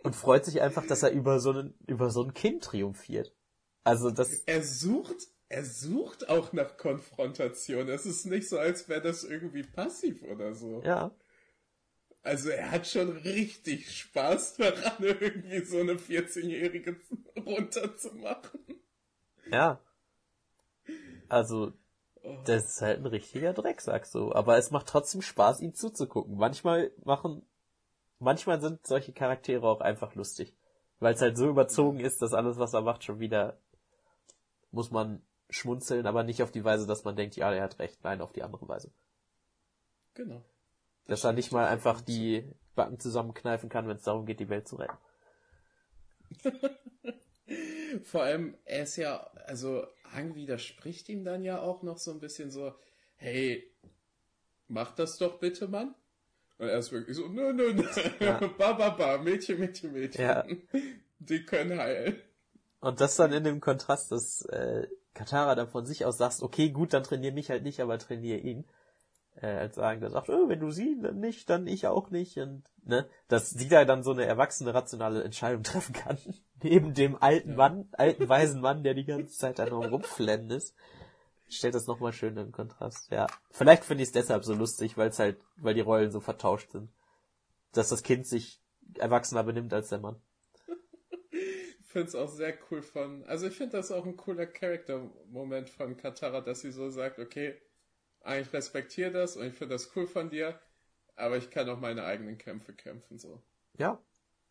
[0.04, 3.34] Und freut sich einfach, dass er über so einen, über so ein Kind triumphiert.
[3.84, 4.32] Also das.
[4.46, 7.88] Er sucht, er sucht auch nach Konfrontation.
[7.88, 10.82] Es ist nicht so, als wäre das irgendwie passiv oder so.
[10.84, 11.12] Ja.
[12.24, 16.96] Also er hat schon richtig Spaß daran, irgendwie so eine 14-Jährige
[17.38, 18.62] runterzumachen.
[19.52, 19.80] Ja.
[21.30, 21.74] Also,
[22.46, 24.34] das ist halt ein richtiger Drecksack so.
[24.34, 26.36] Aber es macht trotzdem Spaß, ihm zuzugucken.
[26.36, 27.46] Manchmal machen,
[28.18, 30.56] manchmal sind solche Charaktere auch einfach lustig.
[31.00, 33.60] Weil es halt so überzogen ist, dass alles, was er macht, schon wieder
[34.72, 35.22] muss man
[35.54, 38.04] schmunzeln, aber nicht auf die Weise, dass man denkt, ja, er hat recht.
[38.04, 38.92] Nein, auf die andere Weise.
[40.14, 40.44] Genau.
[41.06, 44.68] Dass er nicht mal einfach die Backen zusammenkneifen kann, wenn es darum geht, die Welt
[44.68, 44.98] zu retten.
[48.04, 52.20] Vor allem, er ist ja, also Hang widerspricht ihm dann ja auch noch so ein
[52.20, 52.74] bisschen so,
[53.16, 53.72] hey,
[54.68, 55.94] mach das doch bitte, Mann.
[56.58, 57.84] Und er ist wirklich so, nö, nö, nö,
[58.20, 58.40] ja.
[58.58, 60.24] ba, ba, ba, Mädchen, Mädchen, Mädchen.
[60.24, 60.46] Ja.
[61.20, 62.22] Die können heilen.
[62.80, 66.70] Und das dann in dem Kontrast, dass äh, Katara dann von sich aus sagt, okay,
[66.70, 68.66] gut, dann trainier mich halt nicht, aber trainier ihn
[69.42, 72.38] äh, als sagen, der sagt, oh, wenn du sie dann nicht, dann ich auch nicht.
[72.38, 76.18] Und ne, dass sie da dann so eine erwachsene, rationale Entscheidung treffen kann.
[76.62, 77.56] Neben dem alten ja.
[77.56, 80.76] Mann, alten weisen Mann, der die ganze Zeit da noch rumflennen ist.
[81.48, 83.12] Stellt das nochmal schön im Kontrast.
[83.12, 83.28] Ja.
[83.52, 86.72] Vielleicht finde ich es deshalb so lustig, weil es halt, weil die Rollen so vertauscht
[86.72, 86.90] sind.
[87.74, 88.60] Dass das Kind sich
[88.98, 90.16] erwachsener benimmt als der Mann.
[91.94, 95.70] Ich finde es auch sehr cool von, also ich finde das auch ein cooler Charakter-Moment
[95.70, 97.56] von Katara, dass sie so sagt, okay,
[98.26, 100.60] ich respektiere das und ich finde das cool von dir,
[101.16, 103.44] aber ich kann auch meine eigenen Kämpfe kämpfen, so.
[103.78, 104.02] Ja,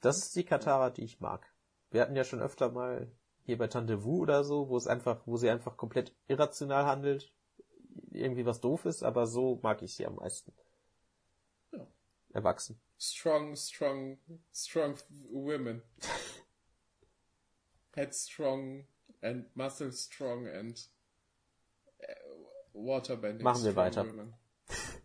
[0.03, 1.53] das ist die Katara, die ich mag.
[1.91, 3.11] Wir hatten ja schon öfter mal
[3.43, 7.35] hier bei Tante Wu oder so, wo es einfach, wo sie einfach komplett irrational handelt,
[8.13, 10.53] irgendwie was doof ist, aber so mag ich sie am meisten.
[11.73, 11.89] Ja.
[12.35, 12.81] Erwachsen.
[13.01, 14.21] Strong, strong,
[14.55, 14.95] strong
[15.33, 15.83] women.
[17.95, 18.85] Headstrong
[19.23, 20.79] and muscle strong and
[22.75, 23.43] Waterbending.
[23.43, 24.07] Machen wir weiter.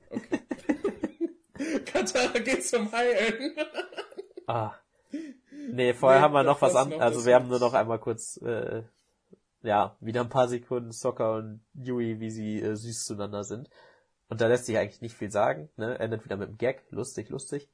[0.10, 0.39] Okay.
[1.86, 3.56] Katara geht zum Heilen.
[4.47, 4.73] ah.
[5.69, 6.93] Nee, vorher nee, haben wir noch was an.
[6.93, 8.84] Also wir haben nur noch einmal kurz, äh,
[9.63, 13.69] ja, wieder ein paar Sekunden Soccer und Yui, wie sie äh, süß zueinander sind.
[14.30, 16.00] Und da lässt sich eigentlich nicht viel sagen, ne?
[16.00, 17.69] Endet wieder mit einem Gag, lustig, lustig.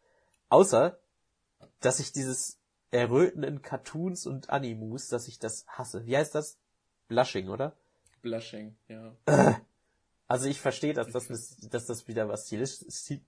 [0.49, 0.97] Außer,
[1.81, 2.59] dass ich dieses
[2.93, 6.05] Erröten in Cartoons und Animus, dass ich das hasse.
[6.05, 6.59] Wie heißt das?
[7.07, 7.75] Blushing, oder?
[8.21, 9.15] Blushing, ja.
[10.25, 11.27] Also ich verstehe, dass das,
[11.69, 13.19] dass das wieder was stilistisch,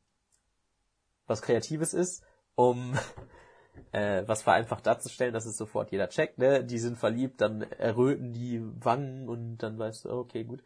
[1.27, 2.23] was Kreatives ist,
[2.55, 2.97] um
[3.91, 6.63] äh, was vereinfacht darzustellen, dass es sofort jeder checkt, ne?
[6.63, 10.63] Die sind verliebt, dann erröten die Wangen und dann weißt du, okay, gut.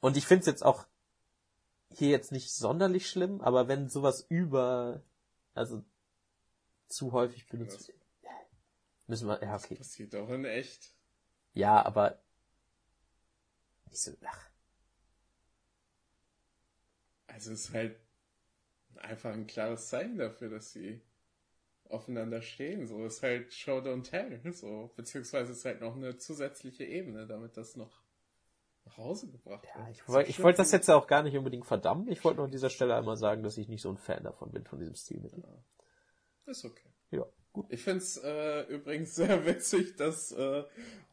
[0.00, 0.86] Und ich finde es jetzt auch
[1.90, 5.02] hier jetzt nicht sonderlich schlimm, aber wenn sowas über,
[5.54, 5.82] also
[6.88, 7.92] zu häufig benutzt,
[9.06, 9.76] müssen wir, ja, okay.
[9.76, 10.92] Das passiert doch in echt.
[11.54, 12.20] Ja, aber
[13.86, 14.48] nicht so, ach,
[17.26, 17.96] also es ist halt
[18.96, 21.00] einfach ein klares Zeichen dafür, dass sie
[21.88, 22.86] aufeinander stehen.
[22.86, 24.40] So ist halt Show Don't Tell.
[24.52, 28.02] So, beziehungsweise ist halt noch eine zusätzliche Ebene, damit das noch
[28.84, 29.74] nach Hause gebracht wird.
[29.76, 32.08] Ja, ich, wollte, ich wollte das jetzt auch gar nicht unbedingt verdammen.
[32.08, 34.50] Ich wollte nur an dieser Stelle einmal sagen, dass ich nicht so ein Fan davon
[34.50, 35.30] bin, von diesem Stil.
[35.36, 35.48] Ja.
[36.48, 36.88] Ist okay.
[37.10, 37.66] Ja, gut.
[37.68, 40.64] Ich finde es äh, übrigens sehr witzig, dass, äh,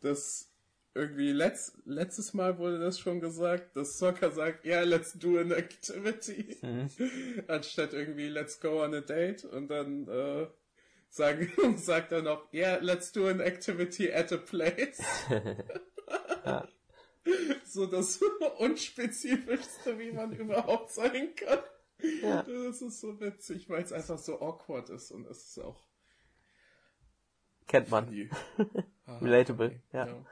[0.02, 0.50] dass
[0.94, 5.38] irgendwie letzt, letztes Mal wurde das schon gesagt, dass Soccer sagt, ja, yeah, let's do
[5.38, 6.90] an activity, mhm.
[7.48, 10.48] anstatt irgendwie let's go on a date und dann äh,
[11.10, 15.02] sagen, sagt er noch, ja, yeah, let's do an activity at a place.
[17.66, 18.22] So das
[18.60, 21.60] unspezifischste, wie man überhaupt sein kann.
[22.22, 22.44] Ja.
[22.66, 25.86] Das ist so witzig, weil es einfach so awkward ist und es ist auch
[27.68, 28.08] kennt man.
[29.08, 30.08] Relatable, ja.
[30.08, 30.26] ja.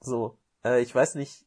[0.00, 1.46] So, äh, ich weiß nicht,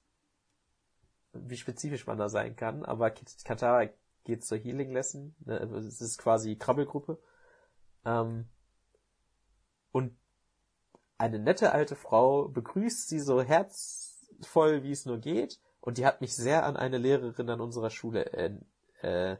[1.33, 3.89] wie spezifisch man da sein kann, aber Katara
[4.23, 5.35] geht zur Healing Lesson.
[5.45, 7.21] Ne, es ist quasi Krabbelgruppe.
[8.05, 8.49] Ähm,
[9.91, 10.17] und
[11.17, 15.59] eine nette alte Frau begrüßt sie so herzvoll, wie es nur geht.
[15.81, 18.51] Und die hat mich sehr an eine Lehrerin an unserer Schule äh,
[19.01, 19.37] äh,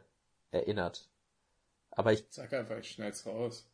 [0.50, 1.08] erinnert.
[1.90, 2.24] Aber ich.
[2.30, 3.68] Sag einfach, ich schneid's raus.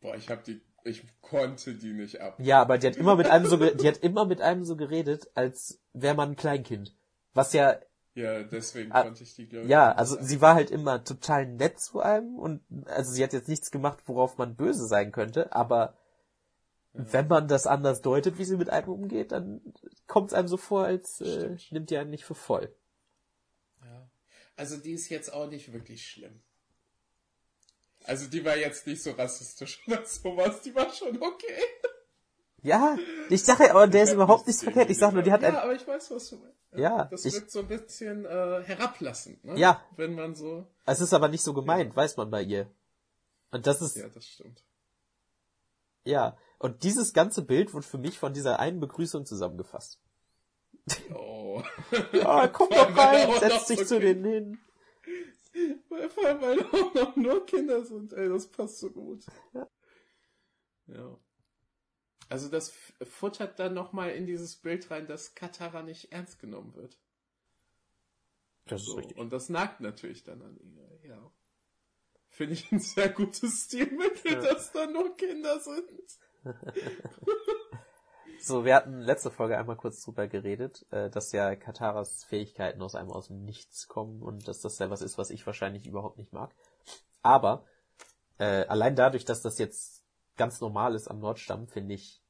[0.00, 2.36] Boah, ich hab die ich konnte die nicht ab.
[2.38, 5.28] Ja, aber die hat immer mit einem so, die hat immer mit einem so geredet,
[5.34, 6.94] als wäre man ein Kleinkind.
[7.34, 7.76] Was ja
[8.14, 9.70] Ja, deswegen Ah, konnte ich die, glaube ich.
[9.70, 13.48] Ja, also sie war halt immer total nett zu einem und also sie hat jetzt
[13.48, 15.94] nichts gemacht, worauf man böse sein könnte, aber
[16.96, 19.60] wenn man das anders deutet, wie sie mit einem umgeht, dann
[20.06, 22.74] kommt es einem so vor, als äh, nimmt die einen nicht für voll.
[23.84, 24.08] Ja.
[24.56, 26.40] Also die ist jetzt auch nicht wirklich schlimm.
[28.04, 31.62] Also die war jetzt nicht so rassistisch oder sowas, die war schon okay.
[32.62, 32.96] Ja,
[33.28, 34.90] ich sage ja, aber der ist Ich überhaupt nichts verkehrt.
[34.90, 36.56] Ich sag nur, die hat ja, ein, aber ich weiß, was du meinst.
[36.74, 39.56] Ja, Das ich- wirkt so ein bisschen äh, herablassend, ne?
[39.58, 39.84] Ja.
[39.96, 40.66] Wenn man so.
[40.84, 42.68] es ist aber nicht so gemeint, weiß man bei ihr.
[43.52, 44.62] Und das ist, Ja, das stimmt.
[46.04, 50.00] ja, und dieses ganze Bild wird für mich von dieser einen Begrüßung zusammengefasst.
[51.14, 51.62] Oh.
[52.12, 54.58] Ja, komm Vor allem, doch rein, setz dich so zu denen hin.
[55.88, 59.24] Weil, vor allem, weil auch noch nur Kinder sind, ey, das passt so gut.
[59.54, 59.68] Ja.
[60.86, 61.18] Ja.
[62.28, 66.98] Also das futtert dann nochmal in dieses Bild rein, dass Katara nicht ernst genommen wird.
[68.66, 68.96] Das So.
[69.16, 71.32] Und das nagt natürlich dann an ihr, ja.
[72.28, 74.40] Finde ich ein sehr gutes Stilmittel, Ja.
[74.40, 76.18] dass da nur Kinder sind.
[78.38, 82.94] So, wir hatten letzte Folge einmal kurz drüber geredet, äh, dass ja Kataras Fähigkeiten aus
[82.94, 86.16] einem aus dem Nichts kommen und dass das ja was ist, was ich wahrscheinlich überhaupt
[86.16, 86.54] nicht mag.
[87.22, 87.64] Aber
[88.38, 90.04] äh, allein dadurch, dass das jetzt
[90.36, 92.22] ganz normal ist am Nordstamm, finde ich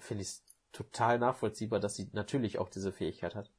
[0.00, 3.52] finde ich es total nachvollziehbar, dass sie natürlich auch diese Fähigkeit hat.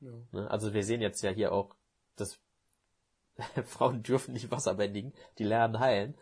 [0.00, 0.10] Ja.
[0.32, 0.50] Ne?
[0.50, 1.76] Also wir sehen jetzt ja hier auch,
[2.16, 2.40] dass
[3.66, 6.18] Frauen dürfen nicht Wasser bändigen, die lernen heilen.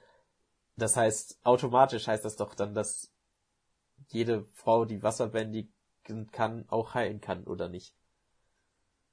[0.76, 3.12] Das heißt, automatisch heißt das doch dann, dass
[4.08, 5.72] jede Frau, die Wasser bändigen
[6.32, 7.94] kann, auch heilen kann, oder nicht?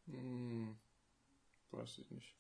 [0.08, 0.78] Hm,
[1.72, 2.36] weiß ich nicht.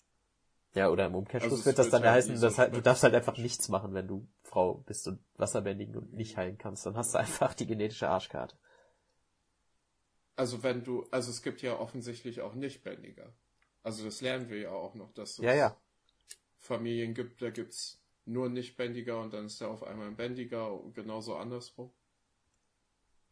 [0.75, 3.03] Ja, oder im Umkehrschluss Also wird das dann ja halt heißen, dass halt, du darfst
[3.03, 6.85] halt einfach nichts machen, wenn du Frau bist und Wasser bändigen und nicht heilen kannst.
[6.85, 8.55] Dann hast du einfach die genetische Arschkarte.
[10.37, 13.33] Also wenn du, also es gibt ja offensichtlich auch Nichtbändiger.
[13.83, 15.75] Also das lernen wir ja auch noch, dass es Ja, ja.
[16.59, 20.93] Familien gibt, da gibt's nur Nichtbändiger und dann ist da auf einmal ein Bändiger und
[20.93, 21.91] genauso andersrum.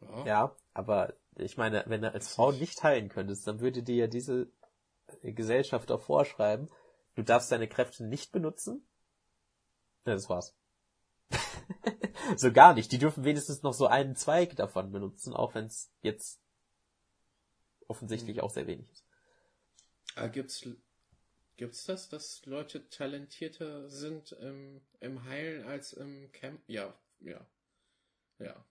[0.01, 0.25] Ja.
[0.25, 4.07] Ja, aber ich meine, wenn du als Frau nicht heilen könntest, dann würde dir ja
[4.07, 4.47] diese
[5.21, 6.69] Gesellschaft auch vorschreiben,
[7.15, 8.87] du darfst deine Kräfte nicht benutzen.
[10.05, 10.55] Ja, das war's.
[12.37, 12.91] so gar nicht.
[12.91, 16.39] Die dürfen wenigstens noch so einen Zweig davon benutzen, auch wenn es jetzt
[17.87, 18.41] offensichtlich Mhm.
[18.41, 19.05] auch sehr wenig ist.
[20.15, 20.65] Ah, gibt's,
[21.57, 26.61] gibt's das, dass Leute talentierter sind im, im Heilen als im Camp?
[26.67, 27.45] Ja, ja,
[28.39, 28.65] ja.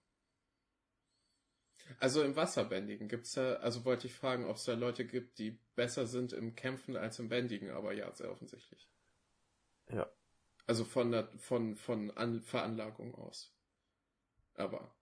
[1.99, 5.51] Also im Wasserbändigen gibt's da, also wollte ich fragen, ob es da Leute gibt, die
[5.75, 8.89] besser sind im Kämpfen als im Bändigen, aber ja, sehr offensichtlich.
[9.89, 10.11] Ja.
[10.65, 13.55] Also von der, von, von An Veranlagung aus.
[14.55, 14.95] Aber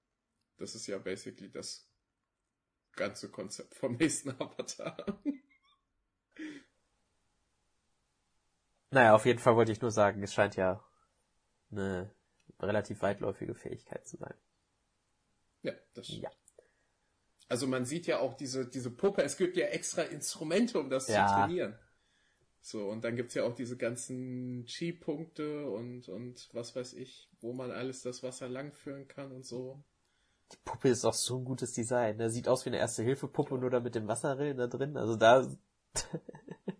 [0.58, 1.90] das ist ja basically das
[2.94, 5.22] ganze Konzept vom nächsten Avatar.
[8.94, 10.84] Naja, auf jeden Fall wollte ich nur sagen, es scheint ja
[11.72, 12.12] eine
[12.60, 14.36] relativ weitläufige Fähigkeit zu sein.
[15.64, 16.24] Ja, das stimmt.
[16.24, 16.32] Ja.
[17.48, 21.08] Also man sieht ja auch diese, diese Puppe, es gibt ja extra Instrumente, um das
[21.08, 21.28] Ja.
[21.28, 21.78] zu trainieren.
[22.62, 27.54] So, und dann gibt's ja auch diese ganzen Chi-Punkte und, und was weiß ich, wo
[27.54, 29.84] man alles das Wasser langführen kann und so.
[30.54, 32.18] Die Puppe ist auch so ein gutes Design.
[32.18, 34.96] Der sieht aus wie eine Erste-Hilfe-Puppe, nur da mit dem Wasserrillen da drin.
[34.98, 35.46] Also da,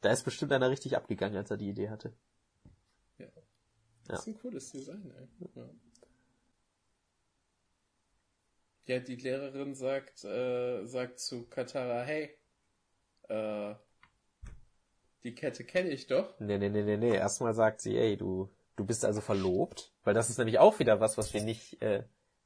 [0.00, 2.12] da ist bestimmt einer richtig abgegangen, als er die Idee hatte.
[4.06, 5.28] Das ist ein cooles Design, ey.
[5.54, 5.70] Ja.
[8.86, 12.36] Ja, die Lehrerin sagt, äh, sagt zu Katara, hey,
[13.28, 13.74] äh,
[15.22, 16.40] die Kette kenne ich doch.
[16.40, 17.14] Nee, nee, nee, nee, nee.
[17.14, 19.92] Erstmal sagt sie, ey, du, du bist also verlobt.
[20.02, 22.02] Weil das ist nämlich auch wieder was, was wir nicht, äh,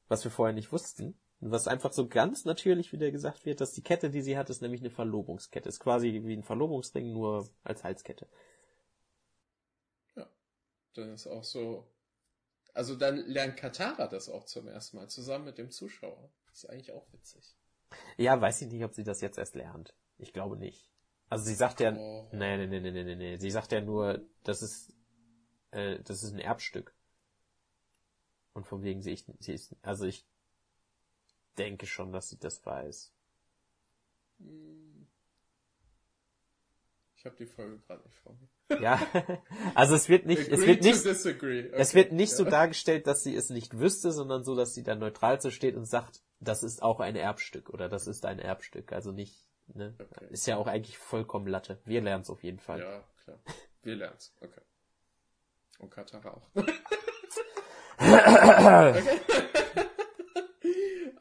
[0.07, 1.17] was wir vorher nicht wussten.
[1.45, 4.49] Und was einfach so ganz natürlich wieder gesagt wird, dass die Kette, die sie hat,
[4.49, 5.69] ist nämlich eine Verlobungskette.
[5.69, 8.27] Ist quasi wie ein Verlobungsring, nur als Halskette.
[10.95, 11.85] Dann ist auch so.
[12.73, 16.31] Also dann lernt Katara das auch zum ersten Mal, zusammen mit dem Zuschauer.
[16.47, 17.55] Das ist eigentlich auch witzig.
[18.17, 19.93] Ja, weiß ich nicht, ob sie das jetzt erst lernt.
[20.17, 20.89] Ich glaube nicht.
[21.29, 22.27] Also sie sagt ja, Oh.
[22.31, 23.37] nee, nee, nee, nee, nee, nee, nee.
[23.37, 24.95] Sie sagt ja nur, das ist,
[25.69, 26.95] äh, das ist ein Erbstück.
[28.53, 30.25] Und von wegen sie, ich, sie ist, also ich
[31.55, 33.11] denke schon, dass sie das weiß.
[37.17, 38.81] Ich habe die Folge gerade nicht vor mir.
[38.81, 38.99] Ja,
[39.75, 41.69] also es wird nicht, es wird nicht, disagree.
[41.71, 42.49] es Okay, wird nicht so ja.
[42.49, 45.85] dargestellt, dass sie es nicht wüsste, sondern so, dass sie da neutral so steht und
[45.85, 48.91] sagt, das ist auch ein Erbstück oder das ist ein Erbstück.
[48.91, 50.27] Also nicht, ne, Okay.
[50.29, 51.79] ist ja auch eigentlich vollkommen Latte.
[51.85, 52.79] Wir lernen es auf jeden Fall.
[52.81, 53.39] Ja, klar.
[53.83, 54.61] Wir lernen Okay.
[55.79, 56.49] Und Katara auch.
[57.97, 59.19] okay.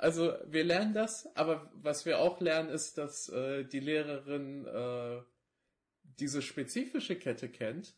[0.05, 5.23] Also wir lernen das, aber was wir auch lernen, ist, dass äh, die Lehrerin äh,
[6.19, 7.95] diese spezifische Kette kennt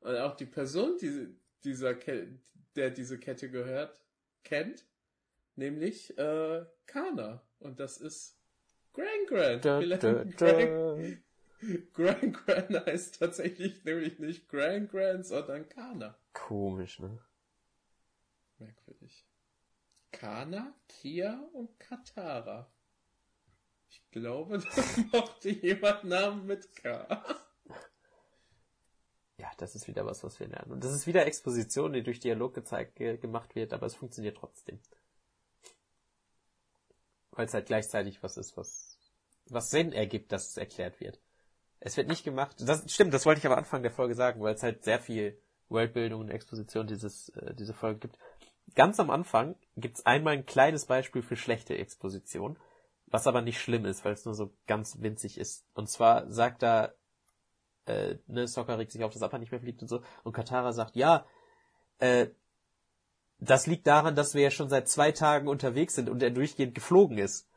[0.00, 1.28] und auch die Person, die
[1.62, 2.38] dieser Ke
[2.76, 4.00] der diese Kette gehört,
[4.42, 4.86] kennt,
[5.54, 7.42] nämlich äh, Kana.
[7.58, 8.38] Und das ist
[8.94, 9.60] Gran Gran.
[9.60, 11.22] Da, da, lernen Gran,
[11.92, 16.16] Gran Gran heißt tatsächlich nämlich nicht Gran Gran, sondern Kana.
[16.32, 17.18] Komisch, ne?
[20.20, 22.70] Kana, Kia und Katara.
[23.88, 24.82] Ich glaube, da
[25.18, 27.24] mochte jemand Namen mit K.
[29.38, 30.72] Ja, das ist wieder was, was wir lernen.
[30.72, 34.36] Und das ist wieder Exposition, die durch Dialog gezeigt, ge gemacht wird, aber es funktioniert
[34.36, 34.78] trotzdem.
[37.30, 38.98] Weil es halt gleichzeitig was ist, was,
[39.46, 41.18] was Sinn ergibt, dass es erklärt wird.
[41.78, 44.54] Es wird nicht gemacht, das stimmt, das wollte ich am Anfang der Folge sagen, weil
[44.54, 48.18] es halt sehr viel Worldbildung und Exposition dieses, äh, diese Folge gibt.
[48.74, 52.58] Ganz am Anfang gibt's einmal ein kleines Beispiel für schlechte Exposition,
[53.06, 55.64] was aber nicht schlimm ist, weil es nur so ganz winzig ist.
[55.74, 56.92] Und zwar sagt da,
[57.86, 60.72] äh, ne, Sokka regt sich auf, dass Appa nicht mehr fliegt und so, und Katara
[60.72, 61.26] sagt, ja,
[61.98, 62.28] äh,
[63.38, 66.74] das liegt daran, dass wir ja schon seit zwei Tagen unterwegs sind und er durchgehend
[66.74, 67.48] geflogen ist.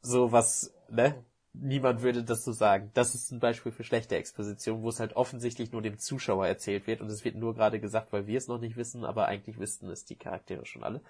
[0.00, 1.24] So was, ne?
[1.54, 2.90] Niemand würde das so sagen.
[2.94, 6.86] Das ist ein Beispiel für schlechte Exposition, wo es halt offensichtlich nur dem Zuschauer erzählt
[6.86, 9.58] wird und es wird nur gerade gesagt, weil wir es noch nicht wissen, aber eigentlich
[9.58, 11.02] wüssten es die Charaktere schon alle.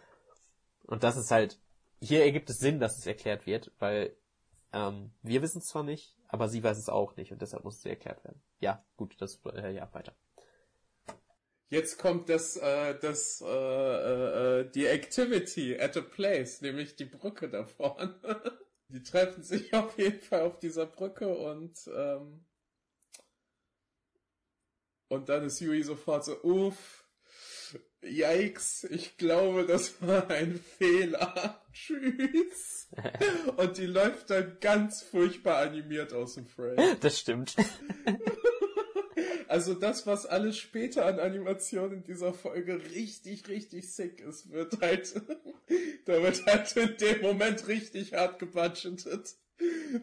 [0.85, 1.61] Und das ist halt,
[2.01, 4.17] hier ergibt es Sinn, dass es erklärt wird, weil
[4.73, 7.79] ähm, wir wissen es zwar nicht, aber sie weiß es auch nicht und deshalb muss
[7.79, 8.43] es erklärt werden.
[8.59, 10.15] Ja, gut, das, äh, ja, weiter.
[11.69, 17.07] Jetzt kommt das, äh, das, äh, äh, äh, die Activity at a place, nämlich die
[17.07, 18.19] Brücke da vorne.
[18.93, 22.45] Die treffen sich auf jeden Fall auf dieser Brücke und, ähm,
[25.09, 27.07] und dann ist Yui sofort so, uff,
[28.03, 31.61] yikes, ich glaube, das war ein Fehler.
[31.73, 32.89] Tschüss.
[33.57, 36.99] und die läuft dann ganz furchtbar animiert aus dem Frame.
[37.01, 37.57] Das stimmt.
[39.53, 44.81] Also das, was alles später an Animationen in dieser Folge richtig, richtig sick ist, wird
[44.81, 45.13] halt,
[46.07, 49.37] da wird halt in dem Moment richtig hart gebudgetet.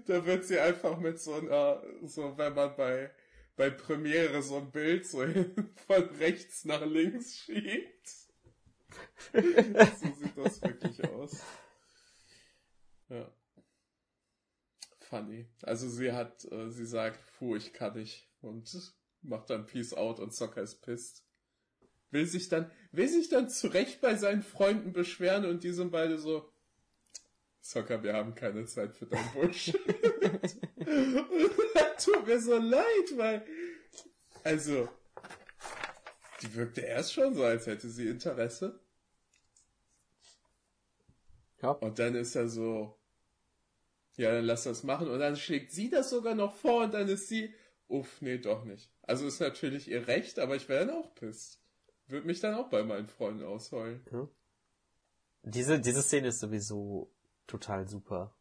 [0.06, 3.10] Da wird sie einfach mit so einer, so wenn man bei,
[3.56, 5.26] bei Premiere so ein Bild so
[5.88, 8.08] von rechts nach links schiebt.
[9.34, 11.42] so sieht das wirklich aus.
[13.10, 13.34] Ja.
[15.00, 15.48] Funny.
[15.64, 18.30] Also sie hat, äh, sie sagt, puh, ich kann nicht.
[18.42, 18.68] Und
[19.22, 21.24] macht dann Peace out und Soccer ist pisst.
[22.12, 26.18] Will sich dann, will sich dann zurecht bei seinen Freunden beschweren und die sind beide
[26.18, 26.52] so,
[27.62, 29.76] Soccer, wir haben keine Zeit für dein Bullshit.
[32.04, 33.46] Tut mir so leid, weil,
[34.44, 34.88] also,
[36.42, 38.80] die wirkte erst schon so, als hätte sie Interesse.
[41.62, 41.72] Ja.
[41.72, 42.98] Und dann ist er so,
[44.16, 45.10] ja, dann lass das machen.
[45.10, 47.54] Und dann schlägt sie das sogar noch vor und dann ist sie,
[47.90, 48.92] uff, nee, doch nicht.
[49.02, 51.62] Also ist natürlich ihr Recht, aber ich wäre dann auch pisst.
[52.08, 54.06] Würde mich dann auch bei meinen Freunden ausheulen.
[54.12, 54.28] Ja.
[55.44, 57.12] Diese, diese Szene ist sowieso
[57.48, 58.36] total super.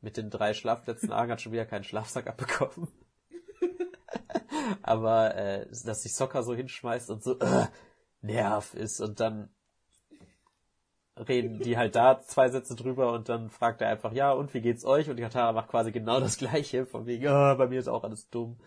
[0.00, 2.88] Mit den drei Schlafplätzen Arg hat schon wieder keinen Schlafsack abbekommen.
[4.82, 7.66] aber äh, dass sich Soccer so hinschmeißt und so äh,
[8.20, 9.50] nerv ist und dann
[11.26, 14.60] reden die halt da zwei Sätze drüber und dann fragt er einfach, ja, und wie
[14.60, 15.08] geht's euch?
[15.10, 18.28] Und Katara macht quasi genau das gleiche, von wegen, oh, bei mir ist auch alles
[18.30, 18.58] dumm.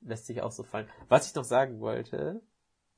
[0.00, 0.88] Lässt sich auch so fallen.
[1.08, 2.40] Was ich noch sagen wollte,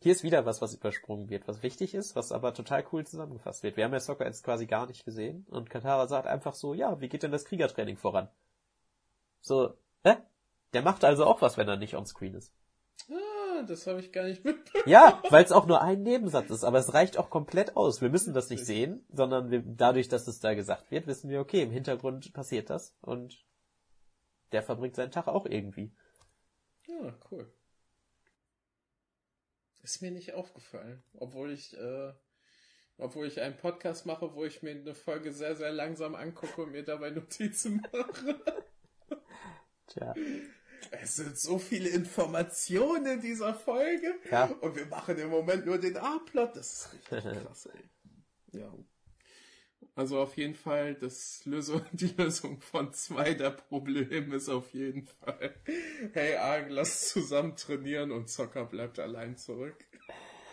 [0.00, 3.62] hier ist wieder was, was übersprungen wird, was wichtig ist, was aber total cool zusammengefasst
[3.62, 3.77] wird.
[3.77, 7.00] Wir haben ja Soccer jetzt quasi gar nicht gesehen und Katara sagt einfach so, ja,
[7.00, 8.29] wie geht denn das Kriegertraining voran?
[9.40, 10.16] So, hä?
[10.74, 12.53] Der macht also auch was, wenn er nicht on screen ist.
[13.62, 14.85] Das habe ich gar nicht mitbekommen.
[14.87, 18.01] Ja, weil es auch nur ein Nebensatz ist, aber es reicht auch komplett aus.
[18.01, 21.40] Wir müssen das nicht sehen, sondern wir, dadurch, dass es da gesagt wird, wissen wir,
[21.40, 23.45] okay, im Hintergrund passiert das und
[24.53, 25.93] der verbringt seinen Tag auch irgendwie.
[26.87, 27.53] Ja, cool.
[29.83, 32.12] Ist mir nicht aufgefallen, obwohl ich, äh,
[32.97, 36.73] obwohl ich einen Podcast mache, wo ich mir eine Folge sehr, sehr langsam angucke und
[36.73, 38.40] mir dabei Notizen mache.
[39.87, 40.15] Tja.
[40.91, 44.15] Es sind so viele Informationen in dieser Folge.
[44.31, 44.47] Ja.
[44.61, 46.57] Und wir machen im Moment nur den A-Plot.
[46.57, 48.61] Das ist richtig klasse, ey.
[48.61, 48.73] Ja.
[49.97, 55.07] Also auf jeden Fall, das Lösung, die Lösung von zwei der Probleme ist auf jeden
[55.07, 55.55] Fall,
[56.13, 59.85] hey Arg, lass zusammen trainieren und Zocker bleibt allein zurück.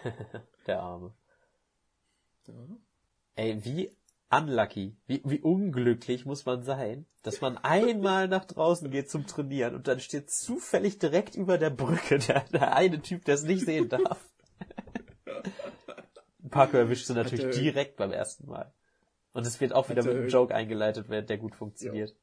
[0.68, 1.14] Der Arme.
[2.48, 2.54] Ja.
[3.36, 3.98] Ey, wie
[4.32, 9.76] unlucky, wie, wie unglücklich muss man sein, dass man einmal nach draußen geht zum Trainieren
[9.76, 13.66] und dann steht zufällig direkt über der Brücke der, der eine Typ, der es nicht
[13.66, 14.30] sehen darf.
[16.50, 18.74] Parker erwischt sie natürlich Hat er- direkt beim ersten Mal.
[19.34, 22.10] Und es wird auch wieder mit einem Joke eingeleitet, der gut funktioniert.
[22.10, 22.16] Ja.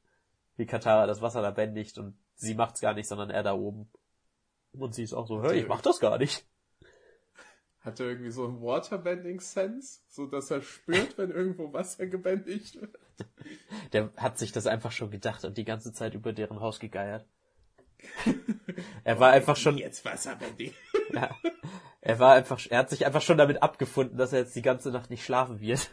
[0.57, 3.89] Wie Katara das Wasser da bändigt und sie macht's gar nicht, sondern er da oben.
[4.73, 6.45] Und sie ist auch so, hey, ich mach das gar nicht.
[7.89, 12.95] Hat er irgendwie so einen Waterbending-Sense, so dass er spürt, wenn irgendwo Wasser gebändigt wird?
[13.93, 17.25] Der hat sich das einfach schon gedacht und die ganze Zeit über deren Haus gegeiert.
[19.03, 19.79] er war einfach schon.
[19.79, 20.71] Jetzt Wasserbending.
[21.13, 21.35] ja.
[21.99, 24.91] Er war einfach, er hat sich einfach schon damit abgefunden, dass er jetzt die ganze
[24.91, 25.89] Nacht nicht schlafen wird.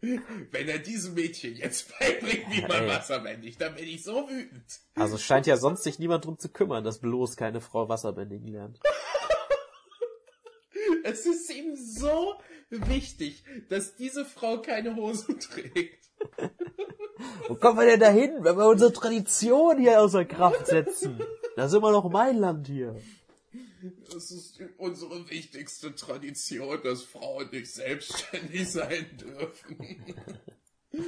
[0.00, 4.64] Wenn er diesem Mädchen jetzt beibringt, wie man Wasser bändigt, dann bin ich so wütend.
[4.94, 8.48] Also scheint ja sonst sich niemand drum zu kümmern, dass bloß keine Frau Wasser bändigen
[8.48, 8.80] lernt.
[11.04, 12.34] Es ist ihm so
[12.70, 16.10] wichtig, dass diese Frau keine Hosen trägt.
[17.48, 21.20] Wo kommen wir denn dahin, wenn wir unsere Tradition hier außer Kraft setzen?
[21.56, 22.96] Da sind wir doch mein Land hier.
[24.12, 30.14] Das ist unsere wichtigste Tradition, dass Frauen nicht selbstständig sein dürfen.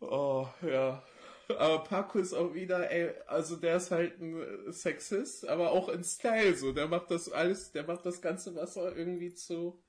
[0.00, 1.02] oh, ja.
[1.48, 6.04] Aber Paco ist auch wieder, ey, also der ist halt ein Sexist, aber auch in
[6.04, 6.72] Style so.
[6.72, 9.82] Der macht das alles, der macht das ganze Wasser irgendwie zu,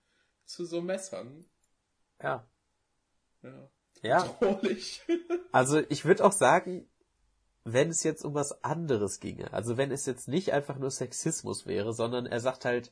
[0.46, 1.46] zu so Messern.
[2.22, 2.48] Ja.
[3.44, 3.70] Ja.
[4.02, 4.38] Ja.
[5.52, 6.86] Also ich würde auch sagen,
[7.64, 11.66] wenn es jetzt um was anderes ginge, also wenn es jetzt nicht einfach nur Sexismus
[11.66, 12.92] wäre, sondern er sagt halt,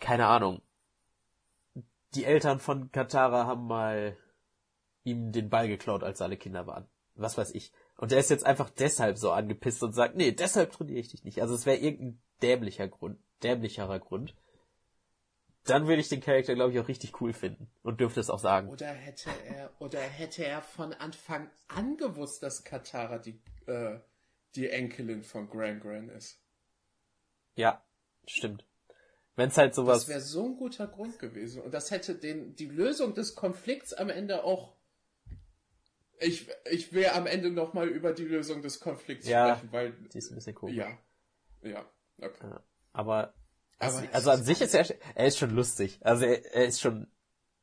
[0.00, 0.62] keine Ahnung,
[2.14, 4.16] die Eltern von Katara haben mal
[5.04, 6.88] ihm den Ball geklaut, als alle Kinder waren.
[7.20, 7.72] Was weiß ich.
[7.96, 11.24] Und er ist jetzt einfach deshalb so angepisst und sagt, nee, deshalb trainiere ich dich
[11.24, 11.42] nicht.
[11.42, 14.34] Also es wäre irgendein dämlicher Grund, dämlicherer Grund
[15.64, 18.38] dann würde ich den Charakter, glaube ich, auch richtig cool finden und dürfte es auch
[18.38, 18.68] sagen.
[18.68, 23.98] Oder hätte er, oder hätte er von Anfang an gewusst, dass Katara die, äh,
[24.54, 26.42] die Enkelin von Gran Gran ist.
[27.56, 27.84] Ja,
[28.26, 28.64] stimmt.
[29.36, 30.00] Wenn es halt sowas.
[30.00, 31.62] Das wäre so ein guter Grund gewesen.
[31.62, 34.76] Und das hätte den, die Lösung des Konflikts am Ende auch.
[36.20, 39.92] Ich, ich will am Ende nochmal über die Lösung des Konflikts ja, sprechen, weil.
[39.92, 40.76] Die ist ein bisschen komisch.
[40.76, 40.98] Ja.
[41.62, 41.84] Ja.
[42.18, 42.46] Okay.
[42.46, 42.62] Ja,
[42.92, 43.34] aber
[43.80, 45.98] also, also an sich ist er, er ist schon lustig.
[46.02, 47.08] Also er, er ist schon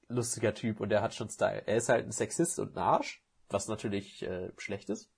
[0.09, 1.61] ein lustiger Typ und er hat schon Style.
[1.67, 5.11] Er ist halt ein Sexist und ein Arsch, was natürlich äh, schlecht ist.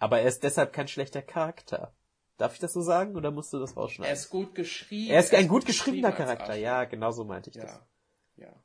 [0.00, 1.94] Aber er ist deshalb kein schlechter Charakter.
[2.36, 4.10] Darf ich das so sagen oder musst du das rausschneiden?
[4.10, 5.12] Er ist gut geschrieben.
[5.12, 7.80] Er ist ein gut geschriebener Charakter, ja, genau so meinte ich ja, das.
[8.36, 8.64] Ja.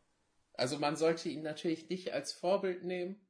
[0.54, 3.25] Also man sollte ihn natürlich nicht als Vorbild nehmen,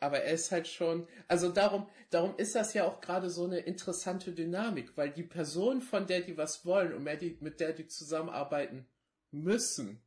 [0.00, 3.58] aber er ist halt schon, also darum, darum ist das ja auch gerade so eine
[3.58, 8.88] interessante Dynamik, weil die Person, von der die was wollen und mit der die zusammenarbeiten
[9.30, 10.02] müssen,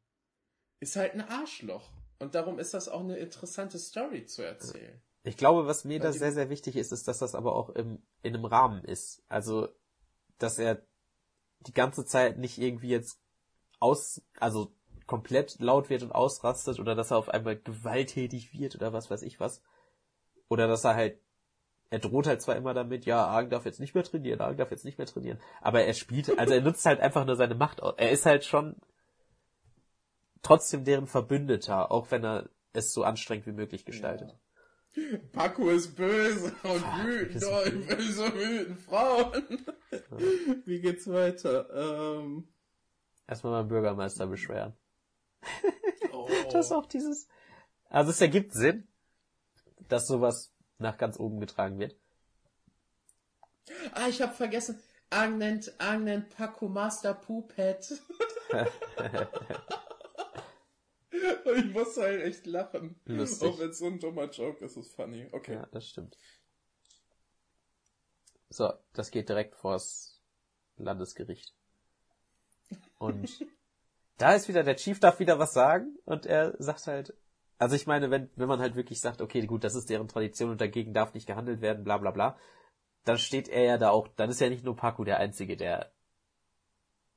[0.80, 1.92] ist halt ein Arschloch.
[2.20, 5.02] Und darum ist das auch eine interessante Story zu erzählen.
[5.24, 8.02] Ich glaube, was mir da sehr, sehr wichtig ist, ist, dass das aber auch im,
[8.24, 9.24] in einem Rahmen ist.
[9.30, 9.70] Also,
[10.38, 10.86] dass er
[11.62, 13.20] die ganze Zeit nicht irgendwie jetzt
[13.80, 14.76] aus, also
[15.06, 19.22] komplett laut wird und ausrastet oder dass er auf einmal gewalttätig wird oder was weiß
[19.22, 19.62] ich was,
[20.50, 21.20] oder dass er halt,
[21.90, 24.72] er droht halt zwar immer damit, ja, Argen darf jetzt nicht mehr trainieren, Argen darf
[24.72, 27.82] jetzt nicht mehr trainieren, aber er spielt, also er nutzt halt einfach nur seine Macht
[27.82, 27.96] aus.
[27.98, 28.76] Er ist halt schon
[30.42, 34.30] trotzdem deren Verbündeter, auch wenn er es so anstrengend wie möglich gestaltet.
[34.30, 34.38] Ja.
[35.32, 39.66] Paco ist böse und wütend und will so wütend Frauen.
[39.92, 40.18] Ja.
[40.66, 41.68] Wie geht's weiter?
[41.74, 42.48] Ähm...
[43.28, 44.74] Erstmal beim Bürgermeister beschweren.
[46.12, 46.30] Oh.
[46.52, 47.28] das ist auch dieses,
[47.90, 48.88] also es ergibt Sinn,
[49.94, 51.96] dass sowas nach ganz oben getragen wird.
[53.94, 54.82] Ah, ich habe vergessen.
[55.12, 58.02] Ang nennt Paco Master Poophead.
[61.12, 63.00] ich muss halt echt lachen.
[63.06, 63.48] Lustig.
[63.48, 65.30] Auch wenn es so ein dummer Joke ist, ist funny.
[65.32, 65.54] Okay.
[65.54, 66.18] Ja, das stimmt.
[68.50, 70.20] So, das geht direkt vors
[70.78, 71.54] Landesgericht.
[72.98, 73.46] Und
[74.18, 77.14] da ist wieder, der Chief darf wieder was sagen und er sagt halt,
[77.64, 80.50] also ich meine, wenn, wenn man halt wirklich sagt, okay, gut, das ist deren Tradition
[80.50, 82.38] und dagegen darf nicht gehandelt werden, bla bla bla,
[83.06, 85.94] dann steht er ja da auch, dann ist ja nicht nur Paku der Einzige, der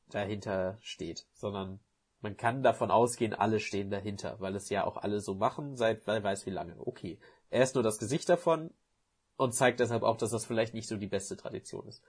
[0.08, 1.80] dahinter steht, sondern
[2.20, 6.06] man kann davon ausgehen, alle stehen dahinter, weil es ja auch alle so machen, seit
[6.06, 6.76] wer weiß wie lange.
[6.78, 7.18] Okay.
[7.50, 8.72] Er ist nur das Gesicht davon
[9.36, 12.04] und zeigt deshalb auch, dass das vielleicht nicht so die beste Tradition ist.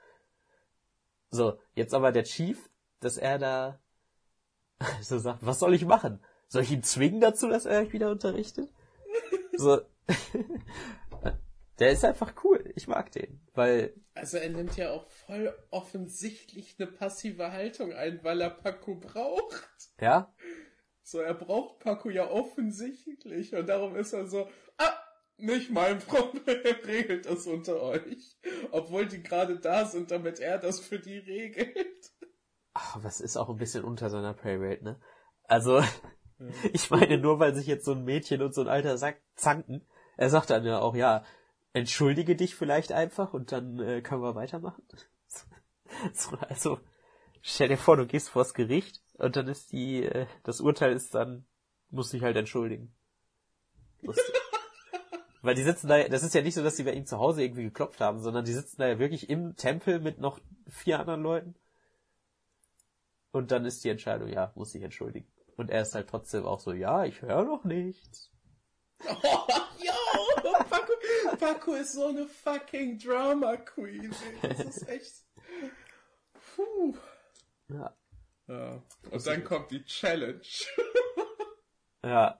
[1.31, 2.69] So, jetzt aber der Chief,
[2.99, 3.79] dass er da
[5.01, 6.23] so sagt, was soll ich machen?
[6.47, 8.69] Soll ich ihn zwingen dazu, dass er euch wieder unterrichtet?
[9.59, 9.81] So.
[11.79, 12.71] Der ist einfach cool.
[12.75, 13.95] Ich mag den, weil.
[14.13, 19.69] Also er nimmt ja auch voll offensichtlich eine passive Haltung ein, weil er Paco braucht.
[19.99, 20.33] Ja?
[21.03, 24.93] So, er braucht Paco ja offensichtlich und darum ist er so, ah,
[25.37, 28.37] nicht mein Problem, regelt das unter euch.
[28.71, 32.11] Obwohl die gerade da sind, damit er das für die regelt.
[32.73, 34.99] Ach, was ist auch ein bisschen unter seiner Playrate, ne?
[35.43, 35.81] Also,
[36.73, 39.85] Ich meine, nur weil sich jetzt so ein Mädchen und so ein alter Sack zanken,
[40.17, 41.23] er sagt dann ja auch, ja,
[41.73, 44.83] entschuldige dich vielleicht einfach und dann äh, können wir weitermachen.
[46.13, 46.79] so, also,
[47.41, 51.15] stell dir vor, du gehst vors Gericht und dann ist die, äh, das Urteil ist
[51.15, 51.45] dann,
[51.89, 52.93] muss dich halt entschuldigen.
[54.01, 54.17] Das,
[55.41, 57.43] weil die sitzen da, das ist ja nicht so, dass die bei ihm zu Hause
[57.43, 61.21] irgendwie geklopft haben, sondern die sitzen da ja wirklich im Tempel mit noch vier anderen
[61.21, 61.55] Leuten.
[63.31, 65.27] Und dann ist die Entscheidung, ja, muss sich entschuldigen.
[65.57, 68.31] Und er ist halt trotzdem auch so, ja, ich höre noch nichts.
[69.05, 69.11] Oh,
[69.83, 70.93] yo, Paco,
[71.39, 74.15] Paco ist so eine fucking Drama Queen.
[74.43, 75.13] Das ist echt.
[76.55, 76.95] Puh.
[77.69, 77.95] Ja.
[78.47, 78.83] ja.
[79.09, 80.41] Und dann kommt die Challenge.
[82.03, 82.39] ja.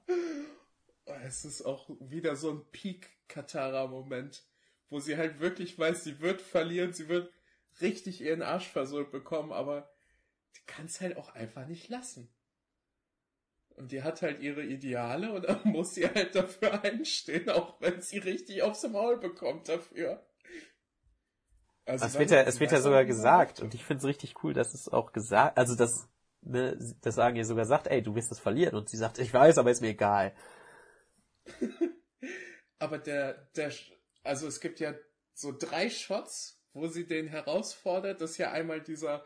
[1.05, 4.43] Oh, es ist auch wieder so ein Peak-Katara-Moment,
[4.89, 7.31] wo sie halt wirklich weiß, sie wird verlieren, sie wird
[7.81, 9.89] richtig ihren Arsch versohlt bekommen, aber
[10.55, 12.31] die kann es halt auch einfach nicht lassen.
[13.77, 18.01] Und die hat halt ihre Ideale und dann muss sie halt dafür einstehen, auch wenn
[18.01, 20.25] sie richtig aufs Maul bekommt dafür.
[21.85, 24.53] Also es wird ja, es wird ja sogar gesagt und ich finde es richtig cool,
[24.53, 26.09] dass es auch gesagt, also dass
[26.41, 29.33] ne, das sagen ihr sogar sagt, ey, du wirst das verlieren und sie sagt, ich
[29.33, 30.35] weiß, aber ist mir egal.
[32.79, 33.71] aber der, der,
[34.23, 34.95] also es gibt ja
[35.33, 38.21] so drei Shots, wo sie den herausfordert.
[38.21, 39.23] Das ist ja einmal dieser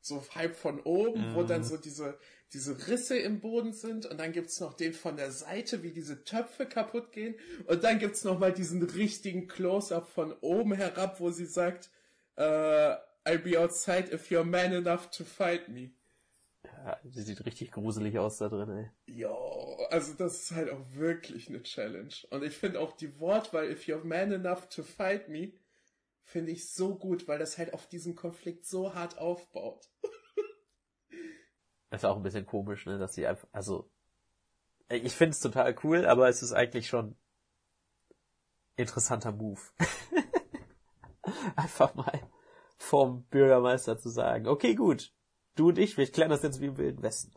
[0.00, 1.34] so halb von oben, mhm.
[1.34, 1.64] wo dann mhm.
[1.64, 2.18] so diese,
[2.52, 6.24] diese Risse im Boden sind und dann gibt's noch den von der Seite, wie diese
[6.24, 7.34] Töpfe kaputt gehen
[7.66, 11.90] und dann gibt's noch mal diesen richtigen Close-up von oben herab, wo sie sagt,
[12.36, 15.90] uh, I'll be outside if you're man enough to fight me.
[16.64, 18.90] Ja, die sieht richtig gruselig aus da drin, ey.
[19.06, 22.14] Jo, also das ist halt auch wirklich eine Challenge.
[22.30, 25.52] Und ich finde auch die Wortwahl, if you're man enough to fight me,
[26.22, 29.88] finde ich so gut, weil das halt auf diesen Konflikt so hart aufbaut.
[31.90, 33.90] ist auch ein bisschen komisch, ne, dass sie einfach, also,
[34.88, 37.16] ich finde es total cool, aber es ist eigentlich schon
[38.76, 39.60] interessanter Move.
[41.56, 42.30] einfach mal
[42.76, 45.12] vom Bürgermeister zu sagen, okay, gut,
[45.54, 47.34] du und ich, wir klären das jetzt wie im Wilden Westen.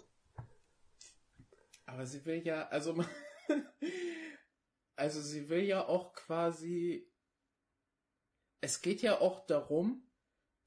[1.85, 3.03] Aber sie will ja, also,
[4.95, 7.11] also sie will ja auch quasi,
[8.61, 10.09] es geht ja auch darum,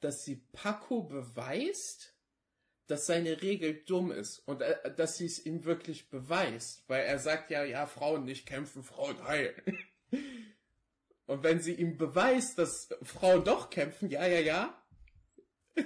[0.01, 2.16] dass sie Paco beweist,
[2.87, 7.18] dass seine Regel dumm ist und äh, dass sie es ihm wirklich beweist, weil er
[7.18, 9.55] sagt ja, ja, Frauen nicht kämpfen, Frauen heilen.
[11.26, 14.82] und wenn sie ihm beweist, dass Frauen doch kämpfen, ja, ja, ja,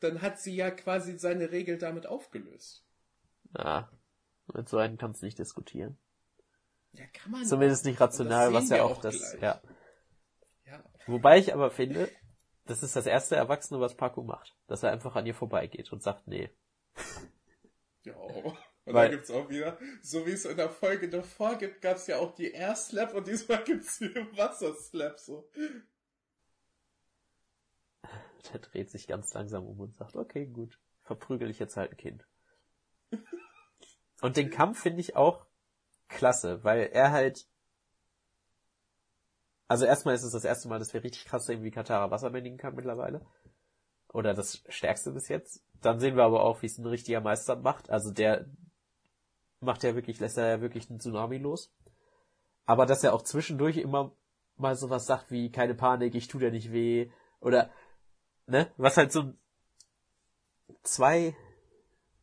[0.00, 2.84] dann hat sie ja quasi seine Regel damit aufgelöst.
[3.56, 3.90] Ja,
[4.52, 5.96] mit so einem kannst du nicht diskutieren.
[6.92, 7.44] Ja, kann man.
[7.44, 9.42] Zumindest nicht rational, was ja auch das, gleich.
[9.42, 9.60] ja.
[10.64, 10.84] ja.
[11.06, 12.08] Wobei ich aber finde,
[12.64, 14.55] das ist das erste Erwachsene, was Paco macht.
[14.66, 16.50] Dass er einfach an ihr vorbeigeht und sagt, nee.
[18.04, 18.14] Ja.
[18.86, 22.06] Und Weil, dann gibt's auch wieder, so wie es in der Folge davor gibt, gab's
[22.06, 25.50] ja auch die Air Slap und diesmal gibt's die Wasserslap, so.
[28.52, 31.96] Der dreht sich ganz langsam um und sagt, okay, gut, verprügel ich jetzt halt ein
[31.96, 32.24] Kind.
[34.20, 35.46] Und den Kampf finde ich auch
[36.06, 37.48] klasse, weil er halt
[39.68, 42.30] also erstmal ist es das erste Mal, dass wir richtig krass sehen, wie Katara Wasser
[42.30, 43.26] bändigen kann mittlerweile.
[44.16, 45.62] Oder das stärkste bis jetzt.
[45.82, 47.90] Dann sehen wir aber auch, wie es ein richtiger Meister macht.
[47.90, 48.46] Also der
[49.60, 51.70] macht ja wirklich, lässt er ja wirklich einen Tsunami los.
[52.64, 54.16] Aber dass er auch zwischendurch immer
[54.56, 57.10] mal sowas sagt wie, keine Panik, ich tu dir nicht weh.
[57.40, 57.68] Oder,
[58.46, 59.34] ne, was halt so
[60.82, 61.36] zwei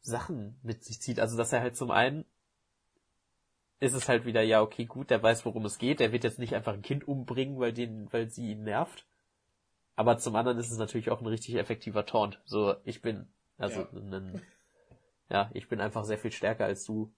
[0.02, 1.20] Sachen mit sich zieht.
[1.20, 2.26] Also dass er halt zum einen
[3.80, 6.00] ist es halt wieder, ja, okay, gut, der weiß, worum es geht.
[6.00, 9.06] Der wird jetzt nicht einfach ein Kind umbringen, weil den, weil sie ihn nervt.
[9.96, 12.42] Aber zum anderen ist es natürlich auch ein richtig effektiver Taunt.
[12.46, 13.28] So, ich bin,
[13.58, 14.42] also, ja, ein,
[15.30, 17.14] ja ich bin einfach sehr viel stärker als du.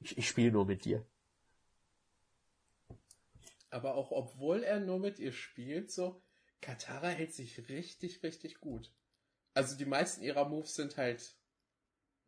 [0.00, 1.06] Ich, ich spiele nur mit dir.
[3.70, 6.22] Aber auch obwohl er nur mit ihr spielt, so,
[6.60, 8.92] Katara hält sich richtig, richtig gut.
[9.54, 11.34] Also die meisten ihrer Moves sind halt,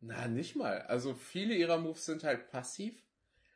[0.01, 0.81] na, nicht mal.
[0.83, 3.03] Also viele ihrer Moves sind halt passiv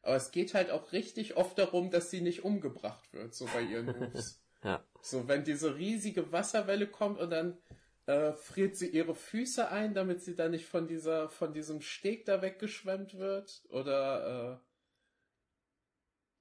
[0.03, 3.61] aber es geht halt auch richtig oft darum, dass sie nicht umgebracht wird, so bei
[3.61, 4.41] ihren Moves.
[4.64, 4.84] ja.
[5.01, 7.57] So, wenn diese riesige Wasserwelle kommt und dann
[8.05, 12.26] äh, friert sie ihre Füße ein, damit sie dann nicht von dieser, von diesem Steg
[12.26, 13.64] da weggeschwemmt wird.
[13.70, 14.66] Oder äh,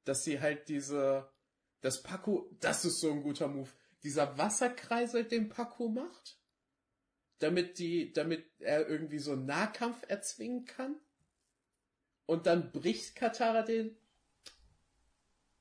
[0.05, 1.31] dass sie halt diese,
[1.81, 3.70] das Paku, das ist so ein guter Move,
[4.03, 6.39] dieser Wasserkreisel, den Paku macht,
[7.39, 10.97] damit die, damit er irgendwie so einen Nahkampf erzwingen kann.
[12.27, 13.97] Und dann bricht Katara den.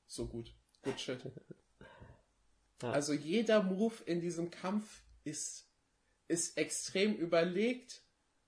[0.08, 0.56] So gut.
[0.84, 1.22] Good shit.
[2.82, 2.92] Ja.
[2.92, 5.70] Also jeder Move in diesem Kampf ist,
[6.28, 8.04] ist extrem überlegt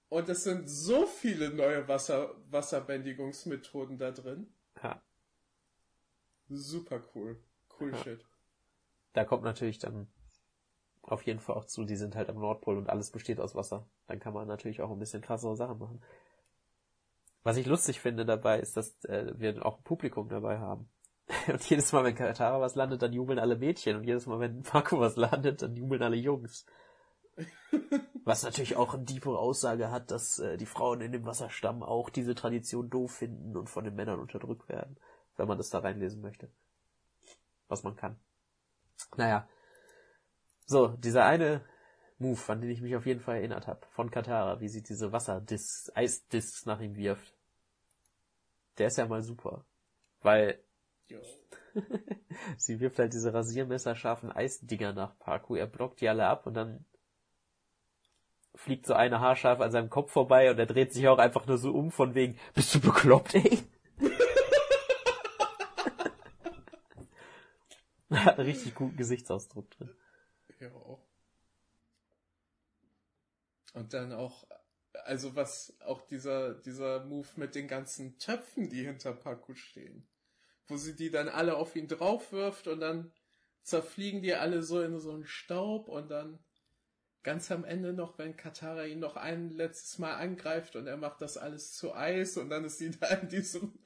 [0.10, 4.54] Und es sind so viele neue Wasser, Wasserbändigungsmethoden da drin.
[4.84, 5.02] Ja.
[6.50, 7.44] Super cool.
[7.80, 7.98] Cool Ja.
[7.98, 8.26] Shit.
[9.14, 10.08] Da kommt natürlich dann
[11.02, 13.90] auf jeden Fall auch zu, die sind halt am Nordpol und alles besteht aus Wasser.
[14.06, 16.02] Dann kann man natürlich auch ein bisschen krassere Sachen machen.
[17.42, 20.90] Was ich lustig finde dabei, ist, dass äh, wir auch ein Publikum dabei haben.
[21.48, 23.98] Und jedes Mal, wenn Katara was landet, dann jubeln alle Mädchen.
[23.98, 26.66] Und jedes Mal, wenn Paco was landet, dann jubeln alle Jungs.
[28.26, 32.10] Was natürlich auch eine tiefe Aussage hat, dass äh, die Frauen in dem Wasserstamm auch
[32.10, 34.98] diese Tradition doof finden und von den Männern unterdrückt werden,
[35.36, 36.50] wenn man das da reinlesen möchte.
[37.68, 38.20] Was man kann.
[39.18, 39.48] Naja.
[40.66, 41.66] So, dieser eine
[42.20, 45.12] Move, an den ich mich auf jeden Fall erinnert habe, von Katara, wie sie diese
[45.12, 47.34] Wasserdisks, Eisdisks nach ihm wirft.
[48.78, 49.66] Der ist ja mal super.
[50.22, 50.64] Weil
[51.14, 51.22] Jo.
[52.58, 56.86] sie wirft halt diese rasiermesserscharfen Eisdinger nach Parku, er blockt die alle ab und dann
[58.56, 61.58] fliegt so eine haarscharf an seinem Kopf vorbei und er dreht sich auch einfach nur
[61.58, 63.60] so um von wegen, bist du bekloppt, ey?
[68.12, 69.90] Hat einen richtig guten Gesichtsausdruck drin.
[70.60, 71.00] Jo.
[73.74, 74.46] Und dann auch,
[75.06, 80.08] also was auch dieser, dieser Move mit den ganzen Töpfen, die hinter Paku stehen.
[80.68, 83.12] Wo sie die dann alle auf ihn draufwirft und dann
[83.64, 86.40] zerfliegen die alle so in so einen Staub und dann
[87.24, 91.22] ganz am Ende noch, wenn Katara ihn noch ein letztes Mal angreift und er macht
[91.22, 93.80] das alles zu Eis und dann ist sie da in diesem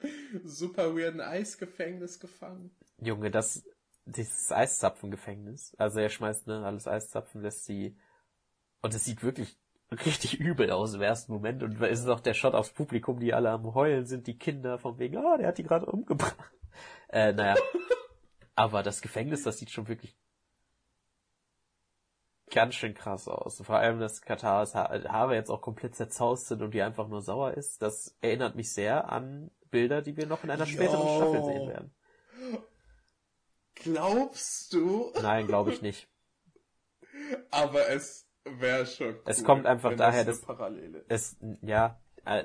[0.44, 2.76] super weirden Eisgefängnis gefangen.
[3.00, 3.64] Junge, das,
[4.04, 5.74] dieses Eiszapfengefängnis.
[5.78, 7.96] Also er schmeißt ne, alles Eiszapfen, lässt sie,
[8.82, 9.56] und es sieht wirklich
[9.90, 13.32] richtig übel aus im ersten Moment und es ist noch der Shot aufs Publikum, die
[13.32, 16.36] alle am Heulen sind, die Kinder von wegen, ah, der hat die gerade umgebracht.
[17.08, 17.56] Äh, naja.
[18.54, 20.16] Aber das Gefängnis, das sieht schon wirklich
[22.50, 23.60] ganz schön krass aus.
[23.62, 27.20] Vor allem, dass Kataras ha Haare jetzt auch komplett zerzaust sind und die einfach nur
[27.22, 27.82] sauer ist.
[27.82, 31.16] Das erinnert mich sehr an Bilder, die wir noch in einer späteren Jo.
[31.16, 31.94] Staffel sehen werden.
[33.74, 35.12] Glaubst du?
[35.22, 36.08] Nein, glaube ich nicht.
[37.50, 42.44] Aber es wäre schon cool, Es kommt einfach daher, das dass- Parallele es, ja, äh,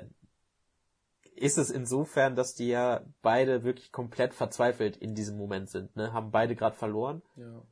[1.36, 6.12] ist es insofern, dass die ja beide wirklich komplett verzweifelt in diesem Moment sind, ne?
[6.12, 7.62] Haben beide gerade verloren Ja.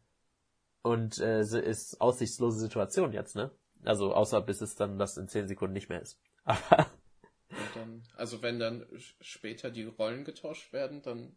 [0.83, 3.51] und äh, es ist aussichtslose Situation jetzt, ne?
[3.85, 6.21] Also außer bis es dann das in zehn Sekunden nicht mehr ist.
[6.45, 6.87] Aber
[7.51, 8.87] Und dann, also wenn dann
[9.21, 11.35] später die Rollen getauscht werden, dann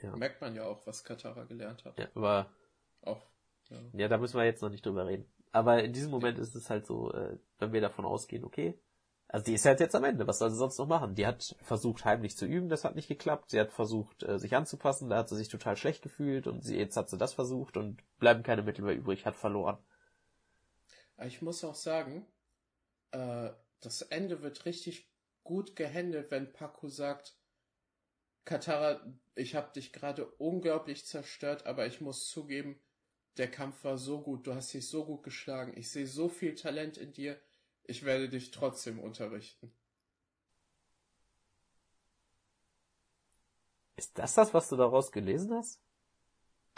[0.00, 0.14] Ja.
[0.16, 1.98] merkt man ja auch, was Katara gelernt hat.
[1.98, 2.50] ja, aber
[3.02, 3.26] Auch.
[3.70, 3.78] Ja.
[3.94, 5.26] ja, da müssen wir jetzt noch nicht drüber reden.
[5.52, 8.78] Aber in diesem Moment ist es halt so, äh, wenn wir davon ausgehen, okay,
[9.28, 11.14] also die ist halt jetzt am Ende, was soll sie sonst noch machen?
[11.14, 13.50] Die hat versucht heimlich zu üben, das hat nicht geklappt.
[13.50, 16.76] Sie hat versucht, äh, sich anzupassen, da hat sie sich total schlecht gefühlt und sie,
[16.76, 19.78] jetzt hat sie das versucht und bleiben keine Mittel mehr übrig, hat verloren.
[21.24, 22.26] Ich muss auch sagen,
[23.10, 23.50] äh,
[23.80, 25.10] das Ende wird richtig
[25.42, 27.36] gut gehandelt, wenn Paku sagt,
[28.44, 29.00] Katara,
[29.34, 32.80] ich habe dich gerade unglaublich zerstört, aber ich muss zugeben,
[33.38, 36.54] der Kampf war so gut, du hast dich so gut geschlagen, ich sehe so viel
[36.54, 37.40] Talent in dir,
[37.88, 39.72] ich werde dich trotzdem unterrichten.
[43.96, 45.80] Ist das das, was du daraus gelesen hast?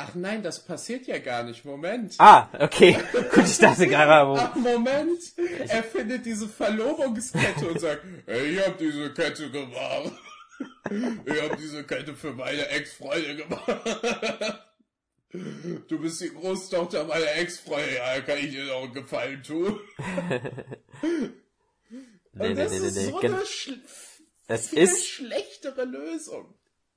[0.01, 2.15] Ach nein, das passiert ja gar nicht, Moment.
[2.19, 2.97] Ah, okay.
[3.35, 5.21] Gut, ich dachte gerade, wo, Ach, Moment!
[5.67, 10.13] Er findet diese Verlobungskette und sagt, hey, ich hab diese Kette gemacht.
[10.91, 13.65] Ich hab diese Kette für meine Ex-Freundin gemacht.
[15.31, 19.79] Du bist die Großtochter meiner Ex-Freundin, ja, kann ich dir noch einen Gefallen tun?
[21.03, 21.31] Nee,
[22.33, 23.81] nee, und das nee, nee, ist so eine schl
[24.47, 26.55] Es viel ist, schlechtere Lösung.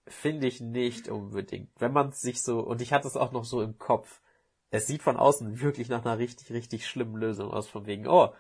[0.07, 1.69] finde ich nicht unbedingt.
[1.79, 4.21] Wenn man sich so, und ich hatte es auch noch so im Kopf,
[4.69, 8.33] es sieht von außen wirklich nach einer richtig, richtig schlimmen Lösung aus, von wegen, oh,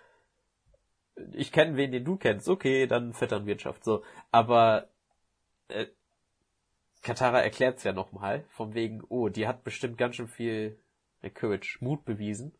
[1.33, 4.03] ich kenne wen, den du kennst, okay, dann Vetternwirtschaft, so.
[4.31, 4.89] Aber
[5.67, 5.87] äh,
[7.01, 10.79] Katara erklärt's ja nochmal, von wegen, oh, die hat bestimmt ganz schön viel
[11.21, 12.53] äh, Courage, Mut bewiesen,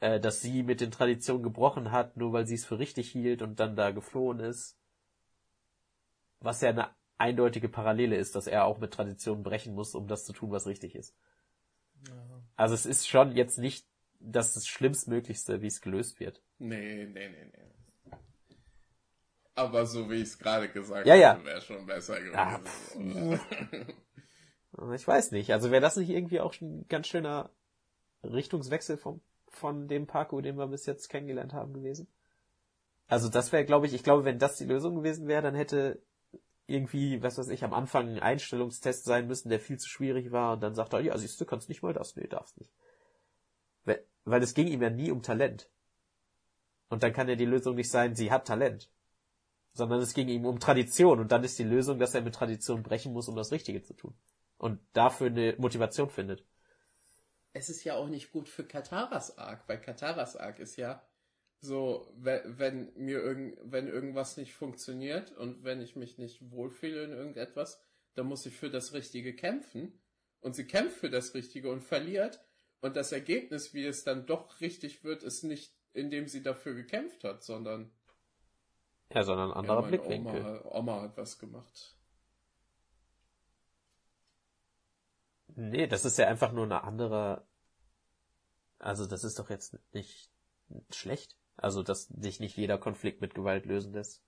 [0.00, 3.42] äh, dass sie mit den Traditionen gebrochen hat, nur weil sie es für richtig hielt
[3.42, 4.76] und dann da geflohen ist.
[6.40, 10.24] Was ja eine eindeutige Parallele ist, dass er auch mit Traditionen brechen muss, um das
[10.24, 11.14] zu tun, was richtig ist.
[12.56, 13.86] Also es ist schon jetzt nicht
[14.20, 16.42] das, das Schlimmstmöglichste, wie es gelöst wird.
[16.58, 17.62] Nee, nee, nee, nee.
[19.54, 21.30] Aber so wie ich es gerade gesagt Ja, ja.
[21.30, 23.40] habe, wäre schon besser Ah, gewesen.
[24.72, 24.94] oder?
[24.94, 25.52] Ich weiß nicht.
[25.52, 27.50] Also wäre das nicht irgendwie auch schon ein ganz schöner
[28.22, 29.22] Richtungswechsel vom,
[29.56, 32.06] von dem Parkour, den wir bis jetzt kennengelernt haben, gewesen?
[33.08, 36.02] Also das wäre, glaube ich, ich glaube, wenn das die Lösung gewesen wäre, dann hätte
[36.66, 40.54] irgendwie, was weiß ich, am Anfang ein Einstellungstest sein müssen, der viel zu schwierig war
[40.54, 42.16] und dann sagt er, ja, siehst du, kannst nicht mal das.
[42.16, 42.72] Nee, darfst nicht.
[44.24, 45.70] Weil es ging ihm ja nie um Talent.
[46.88, 48.90] Und dann kann ja die Lösung nicht sein, sie hat Talent.
[49.72, 52.82] Sondern es ging ihm um Tradition und dann ist die Lösung, dass er mit Tradition
[52.82, 54.14] brechen muss, um das Richtige zu tun.
[54.58, 56.44] Und dafür eine Motivation findet.
[57.56, 61.02] Es ist ja auch nicht gut für Kataras Arc, weil Kataras Arc ist ja
[61.58, 67.04] so, wenn, wenn mir irgend, wenn irgendwas nicht funktioniert und wenn ich mich nicht wohlfühle
[67.04, 67.80] in irgendetwas,
[68.14, 69.98] dann muss ich für das Richtige kämpfen.
[70.40, 72.44] Und sie kämpft für das Richtige und verliert.
[72.82, 77.24] Und das Ergebnis, wie es dann doch richtig wird, ist nicht, indem sie dafür gekämpft
[77.24, 77.90] hat, sondern.
[79.14, 80.60] Ja, sondern ein anderer ja, Blickwinkel.
[80.62, 81.95] Oma, Oma hat was gemacht.
[85.56, 87.46] Nee, das ist ja einfach nur eine andere.
[88.78, 90.30] Also, das ist doch jetzt nicht
[90.90, 91.36] schlecht.
[91.56, 94.22] Also, dass sich nicht jeder Konflikt mit Gewalt lösen lässt.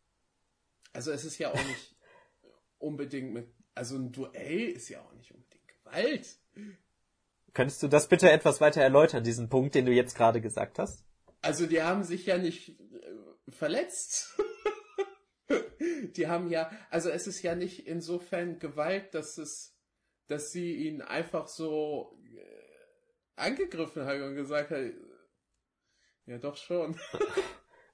[0.94, 1.96] Also, es ist ja auch nicht
[2.78, 3.54] unbedingt mit.
[3.74, 6.38] Also, ein Duell ist ja auch nicht unbedingt Gewalt.
[7.52, 11.04] Könntest du das bitte etwas weiter erläutern, diesen Punkt, den du jetzt gerade gesagt hast?
[11.42, 14.34] Also, die haben sich ja nicht äh, verletzt.
[16.16, 19.77] die haben ja, also es ist ja nicht insofern Gewalt, dass es
[20.28, 24.84] dass sie ihn einfach so äh, angegriffen hat und gesagt hat,
[26.26, 26.98] ja doch schon.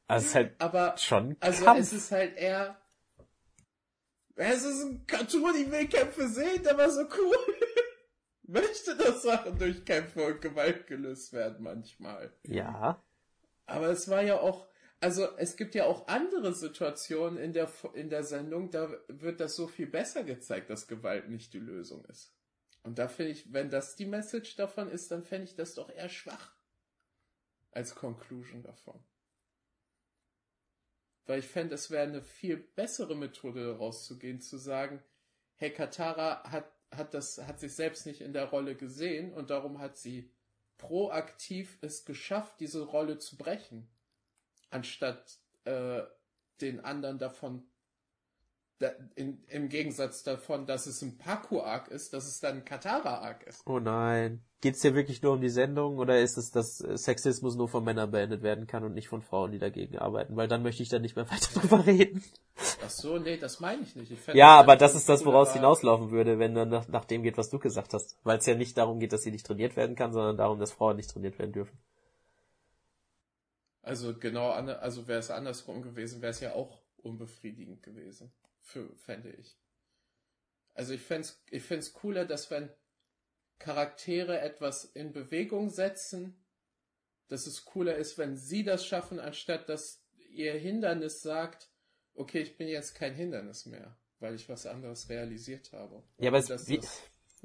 [0.07, 1.81] Also es ist halt Aber, schon Also Kampf.
[1.81, 2.79] es ist halt eher,
[4.35, 7.37] es ist ein Cartoon, ich will Kämpfe sehen, der war so cool.
[8.43, 12.31] Möchte, dass Sachen durch Kämpfe und Gewalt gelöst werden manchmal.
[12.43, 13.03] Ja.
[13.65, 14.69] Aber es war ja auch,
[15.05, 19.55] also es gibt ja auch andere Situationen in der, in der Sendung, da wird das
[19.55, 22.35] so viel besser gezeigt, dass Gewalt nicht die Lösung ist.
[22.85, 25.91] Und da finde ich, wenn das die Message davon ist, dann fände ich das doch
[25.91, 26.55] eher schwach.
[27.71, 28.99] Als Conclusion davon.
[31.27, 35.03] Weil ich fände, es wäre eine viel bessere Methode rauszugehen, zu sagen,
[35.57, 39.81] hey, Katara hat, hat das, hat sich selbst nicht in der Rolle gesehen und darum
[39.81, 40.33] hat sie
[40.79, 43.87] proaktiv es geschafft, diese Rolle zu brechen
[44.75, 46.03] anstatt äh,
[46.61, 47.63] den anderen davon
[48.81, 53.45] da, in, im Gegensatz davon, dass es ein Paku-Arc ist, dass es dann ein Katara-Arc
[53.45, 53.63] ist.
[53.67, 54.43] Oh nein.
[54.61, 58.11] Geht's hier wirklich nur um die Sendung oder ist es, dass Sexismus nur von Männern
[58.11, 60.37] beendet werden kann und nicht von Frauen, die dagegen arbeiten?
[60.37, 62.25] Weil dann möchte ich da nicht mehr weiter drüber reden.
[62.85, 64.11] Ach so, nee, das meine ich nicht.
[64.11, 67.39] Ich ja, aber das ist das, woraus hinauslaufen würde, wenn dann nach, nach dem geht,
[67.39, 68.19] was du gesagt hast.
[68.25, 70.73] Weil es ja nicht darum geht, dass sie nicht trainiert werden kann, sondern darum, dass
[70.73, 71.79] Frauen nicht trainiert werden dürfen.
[73.85, 78.33] Also genau, also wäre es andersrum gewesen, wäre es ja auch unbefriedigend gewesen.
[78.61, 79.59] Für, fände ich.
[80.73, 82.71] Also ich fände es ich find's cooler, dass wenn
[83.59, 86.43] Charaktere etwas in Bewegung setzen,
[87.29, 91.71] dass es cooler ist, wenn sie das schaffen, anstatt dass ihr Hindernis sagt,
[92.15, 96.03] okay, ich bin jetzt kein Hindernis mehr, weil ich was anderes realisiert habe.
[96.19, 96.81] Ja, aber es, wie,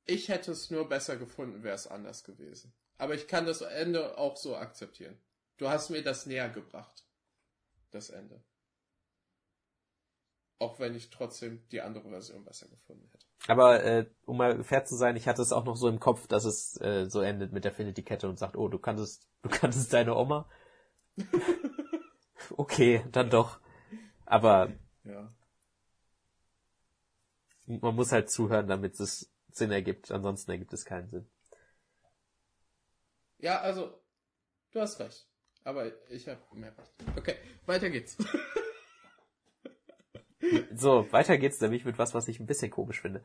[0.05, 2.73] Ich hätte es nur besser gefunden, wäre es anders gewesen.
[2.97, 5.17] Aber ich kann das Ende auch so akzeptieren.
[5.57, 7.05] Du hast mir das näher gebracht.
[7.91, 8.43] Das Ende.
[10.59, 13.25] Auch wenn ich trotzdem die andere Version besser gefunden hätte.
[13.47, 16.27] Aber äh, um mal fair zu sein, ich hatte es auch noch so im Kopf,
[16.27, 19.27] dass es äh, so endet mit der findet die Kette und sagt, oh, du kanntest,
[19.41, 20.49] du kanntest deine Oma.
[22.57, 23.59] okay, dann doch.
[24.25, 24.71] Aber
[25.03, 25.33] ja
[27.67, 30.11] man muss halt zuhören, damit es Sinn ergibt.
[30.11, 31.29] Ansonsten ergibt es keinen Sinn.
[33.39, 33.99] Ja, also,
[34.71, 35.27] du hast recht.
[35.63, 36.93] Aber ich habe mehr recht.
[37.17, 37.35] Okay,
[37.65, 38.17] weiter geht's.
[40.75, 43.23] so, weiter geht's nämlich mit was, was ich ein bisschen komisch finde.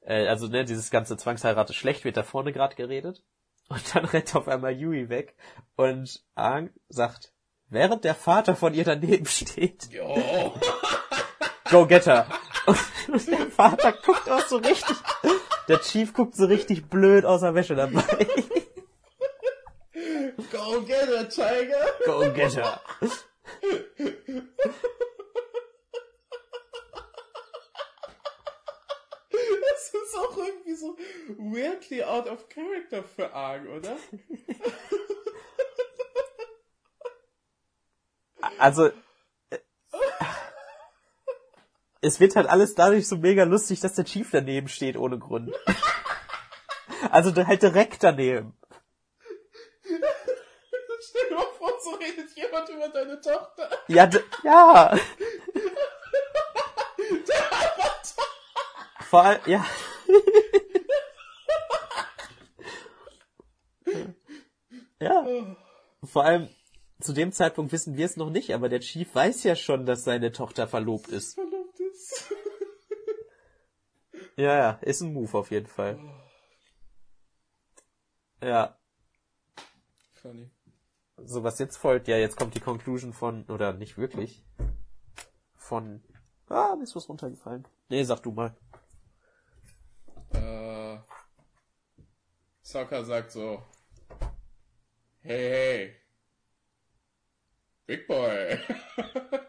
[0.00, 3.22] Äh, also, ne, dieses ganze Zwangsheirat ist schlecht, wird da vorne gerade geredet.
[3.68, 5.34] Und dann rennt auf einmal Yui weg
[5.74, 7.32] und Aang sagt,
[7.68, 9.90] während der Vater von ihr daneben steht.
[9.90, 10.54] Jo.
[11.70, 12.28] Go get her.
[12.66, 14.96] Und der Vater guckt auch so richtig,
[15.68, 18.02] der Chief guckt so richtig blöd aus der Wäsche dabei.
[20.52, 21.86] Go get her, Tiger!
[22.04, 22.80] Go get her!
[29.70, 30.96] Das ist auch irgendwie so
[31.38, 33.96] weirdly out of character für Arg, oder?
[38.58, 38.90] Also,
[39.50, 39.58] äh,
[42.06, 45.52] es wird halt alles dadurch so mega lustig, dass der Chief daneben steht ohne Grund.
[47.10, 48.58] Also halt direkt daneben.
[49.84, 53.70] Stell dir mal vor, so redet jemand über deine Tochter.
[53.86, 54.10] Ja,
[54.42, 54.98] ja.
[59.08, 59.64] Vor allem, ja.
[65.00, 65.26] ja.
[66.02, 66.48] Vor allem,
[67.00, 70.02] zu dem Zeitpunkt wissen wir es noch nicht, aber der Chief weiß ja schon, dass
[70.02, 71.38] seine Tochter verlobt ist.
[71.96, 72.32] Ist.
[74.38, 75.98] Ja, ja, ist ein Move auf jeden Fall.
[78.42, 78.78] Ja.
[80.12, 80.50] Funny.
[81.16, 84.44] So, was jetzt folgt, ja, jetzt kommt die Conclusion von, oder nicht wirklich,
[85.54, 86.02] von,
[86.48, 87.66] ah, mir ist was runtergefallen.
[87.88, 88.54] Nee, sag du mal.
[90.34, 90.98] Äh,
[92.60, 93.62] Soccer sagt so,
[95.20, 95.96] hey, hey,
[97.86, 98.58] Big Boy,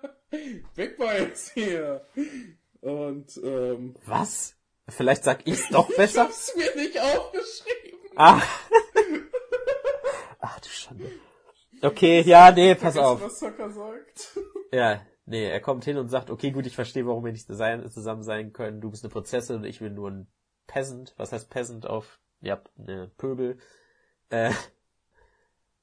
[0.75, 2.05] Big Boy ist hier.
[2.81, 4.55] Und, ähm, Was?
[4.89, 6.23] Vielleicht sag ich's doch ich besser?
[6.23, 7.99] hab's mir nicht aufgeschrieben.
[8.15, 8.41] Ah.
[10.39, 11.11] Ach du Schande.
[11.81, 13.21] Okay, ja, nee, pass Vergessen, auf.
[13.21, 14.39] was Soccer sagt.
[14.71, 18.23] Ja, nee, er kommt hin und sagt, okay, gut, ich verstehe, warum wir nicht zusammen
[18.23, 18.81] sein können.
[18.81, 20.27] Du bist eine Prozessin und ich bin nur ein
[20.65, 21.13] Peasant.
[21.17, 23.59] Was heißt Peasant auf, ja, ne, Pöbel.
[24.29, 24.51] Äh,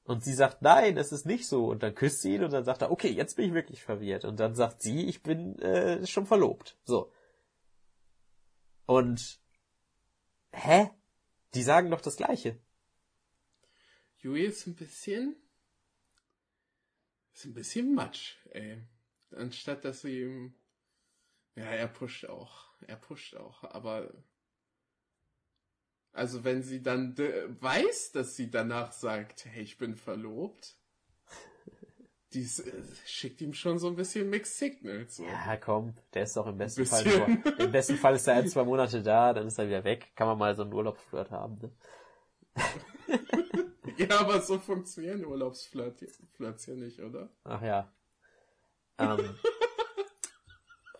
[0.05, 1.65] und sie sagt, nein, es ist nicht so.
[1.65, 4.23] Und dann küsst sie ihn und dann sagt er, okay, jetzt bin ich wirklich verwirrt.
[4.23, 6.77] Und dann sagt sie, ich bin äh, schon verlobt.
[6.83, 7.11] So.
[8.85, 9.39] Und,
[10.51, 10.91] hä?
[11.55, 12.59] Die sagen doch das Gleiche.
[14.19, 15.35] Yui ist ein bisschen,
[17.33, 18.87] ist ein bisschen matsch, ey.
[19.31, 20.55] Anstatt dass sie ihm,
[21.55, 24.13] ja, er pusht auch, er pusht auch, aber,
[26.15, 30.75] also wenn sie dann weiß, dass sie danach sagt, hey, ich bin verlobt,
[32.33, 32.71] die s- äh,
[33.05, 35.25] schickt ihm schon so ein bisschen Mixed Signals, so.
[35.25, 38.47] Ja, komm, der ist doch im besten Fall nur, im besten Fall ist er ein,
[38.47, 40.11] zwei Monate da, dann ist er wieder weg.
[40.15, 41.71] Kann man mal so einen Urlaubsflirt haben, ne?
[43.97, 46.03] Ja, aber so funktionieren Urlaubsflirts
[46.33, 47.29] Flirts ja nicht, oder?
[47.45, 47.89] Ach ja.
[48.97, 49.35] Ähm,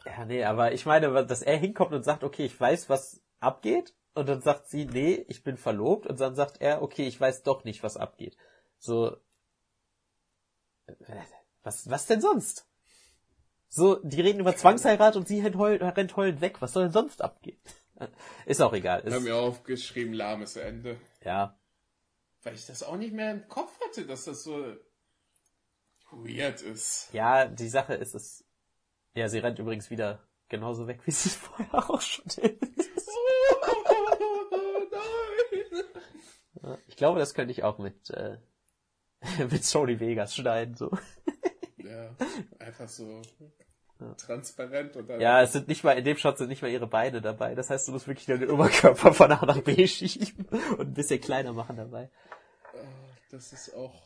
[0.05, 3.93] ja, nee, aber ich meine, dass er hinkommt und sagt, okay, ich weiß, was abgeht.
[4.15, 6.07] Und dann sagt sie, nee, ich bin verlobt.
[6.07, 8.37] Und dann sagt er, okay, ich weiß doch nicht, was abgeht.
[8.79, 9.17] So,
[10.87, 10.93] äh,
[11.63, 12.67] was, was denn sonst?
[13.67, 16.61] So, die reden über Zwangsheirat und sie rennt heulend, rennt heulend weg.
[16.61, 17.59] Was soll denn sonst abgehen?
[18.45, 18.99] Ist auch egal.
[18.99, 20.99] Ich habe Ist, mir aufgeschrieben, lahmes Ende.
[21.21, 21.59] ja,
[22.43, 24.75] Weil ich das auch nicht mehr im Kopf hatte, dass das so
[26.11, 27.09] weird ist.
[27.11, 28.45] Ja, die Sache ist es.
[29.13, 32.37] Ja, sie rennt übrigens wieder genauso weg, wie sie es vorher auch schon ist.
[32.37, 33.81] Oh,
[34.91, 36.54] nein!
[36.87, 38.37] Ich glaube, das könnte ich auch mit, äh,
[39.51, 40.91] mit Sony Vegas schneiden, so.
[41.77, 42.15] Ja,
[42.59, 43.21] einfach so
[44.17, 45.21] transparent und dann.
[45.21, 47.55] Ja, es sind nicht mal, in dem Shot sind nicht mal ihre Beine dabei.
[47.55, 50.45] Das heißt, du musst wirklich nur den Oberkörper von A nach B schieben
[50.77, 52.09] und ein bisschen kleiner machen dabei.
[53.29, 54.03] Das ist auch.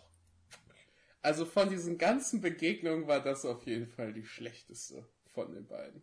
[1.21, 6.01] Also von diesen ganzen Begegnungen war das auf jeden Fall die schlechteste von den beiden.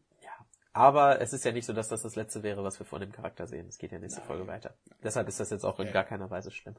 [0.76, 3.10] Aber es ist ja nicht so, dass das das letzte wäre, was wir von dem
[3.10, 3.66] Charakter sehen.
[3.66, 4.26] Es geht ja nächste Nein.
[4.26, 4.74] Folge weiter.
[5.02, 5.92] Deshalb ist das jetzt auch in Ja.
[5.94, 6.76] gar keiner Weise schlimm.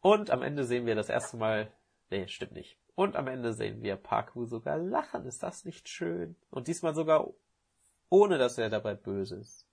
[0.00, 1.72] Und am Ende sehen wir das erste Mal,
[2.10, 2.78] nee, stimmt nicht.
[2.94, 5.26] Und am Ende sehen wir Parku sogar lachen.
[5.26, 6.36] Ist das nicht schön?
[6.50, 7.26] Und diesmal sogar
[8.08, 9.66] ohne, dass er dabei böse ist.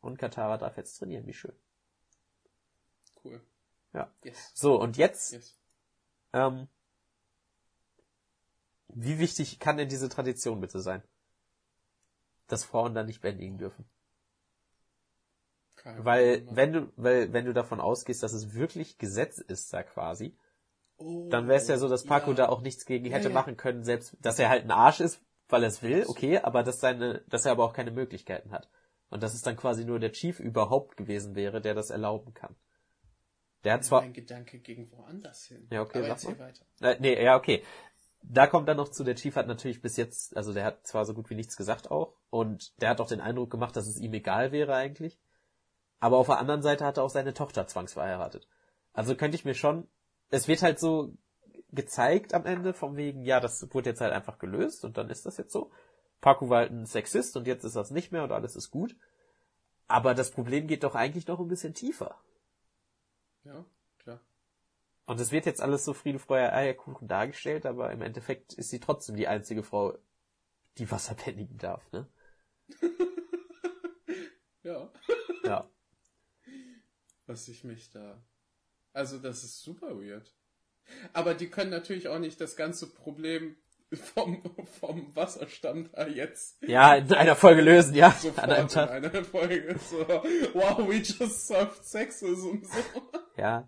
[0.00, 1.26] Und Katara darf jetzt trainieren.
[1.26, 1.54] Wie schön.
[3.22, 3.42] Cool.
[3.92, 4.10] Ja.
[4.24, 4.52] Yes.
[4.54, 5.58] So, und jetzt, Yes.
[6.32, 6.66] ähm,
[8.88, 11.02] wie wichtig kann denn diese Tradition bitte sein?
[12.48, 13.84] Dass Frauen dann nicht bändigen dürfen.
[15.76, 16.56] Kein Weil, Problem.
[16.56, 20.36] wenn du, weil, wenn du davon ausgehst, dass es wirklich Gesetz ist, da quasi,
[20.98, 22.36] Oh, dann wäre es ja so, dass Paco ja.
[22.36, 23.34] da auch nichts gegen hätte Ja, ja.
[23.34, 26.62] machen können, selbst, dass er halt ein Arsch ist, weil er es will, okay, aber
[26.64, 28.68] dass seine, dass er aber auch keine Möglichkeiten hat.
[29.10, 32.56] Und dass es dann quasi nur der Chief überhaupt gewesen wäre, der das erlauben kann.
[33.64, 35.66] Der hat zwar, Mein Gedanke ging woanders hin.
[35.70, 36.46] Ja, okay, Aber sag mal.
[36.46, 36.64] weiter.
[36.80, 37.62] äh, nee, ja, okay.
[38.22, 41.04] Da kommt dann noch zu, der Chief hat natürlich bis jetzt, also der hat zwar
[41.04, 43.98] so gut wie nichts gesagt auch, und der hat auch den Eindruck gemacht, dass es
[43.98, 45.18] ihm egal wäre eigentlich.
[46.00, 48.48] Aber auf der anderen Seite hat er auch seine Tochter zwangsverheiratet.
[48.92, 49.88] Also könnte ich mir schon,
[50.30, 51.16] es wird halt so
[51.70, 55.26] gezeigt am Ende, vom wegen, ja, das wurde jetzt halt einfach gelöst und dann ist
[55.26, 55.70] das jetzt so.
[56.20, 58.96] Paku war halt ein Sexist und jetzt ist das nicht mehr und alles ist gut.
[59.86, 62.16] Aber das Problem geht doch eigentlich noch ein bisschen tiefer.
[63.44, 63.64] Ja.
[65.08, 69.16] Und es wird jetzt alles so Friedefreuer Eierkuchen dargestellt, aber im Endeffekt ist sie trotzdem
[69.16, 69.96] die einzige Frau,
[70.76, 72.06] die Wasser bändigen darf, ne?
[74.62, 74.92] ja.
[75.44, 75.70] Ja.
[77.24, 78.22] Was ich mich da.
[78.92, 80.36] Also, das ist super weird.
[81.14, 83.56] Aber die können natürlich auch nicht das ganze Problem
[84.14, 84.42] vom,
[84.78, 86.62] vom Wasserstand da jetzt.
[86.62, 88.10] Ja, in einer Folge lösen, ja.
[88.10, 88.90] Sofort An einem in Tag.
[88.90, 89.74] einer Folge.
[89.88, 90.06] So,
[90.52, 92.62] wow, we just solved sexism.
[92.62, 93.02] So.
[93.38, 93.66] Ja,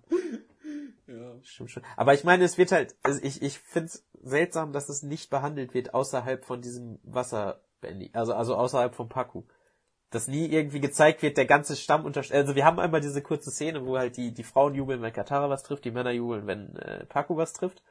[1.43, 1.83] Stimmt schon.
[1.97, 5.95] Aber ich meine, es wird halt, ich, ich find's seltsam, dass es nicht behandelt wird
[5.95, 9.45] außerhalb von diesem Wasserbändigen, also, also außerhalb vom Paku.
[10.11, 13.51] Dass nie irgendwie gezeigt wird, der ganze Stamm unter, also wir haben einmal diese kurze
[13.51, 16.77] Szene, wo halt die, die Frauen jubeln, wenn Katara was trifft, die Männer jubeln, wenn
[16.77, 17.83] äh, Paku was trifft.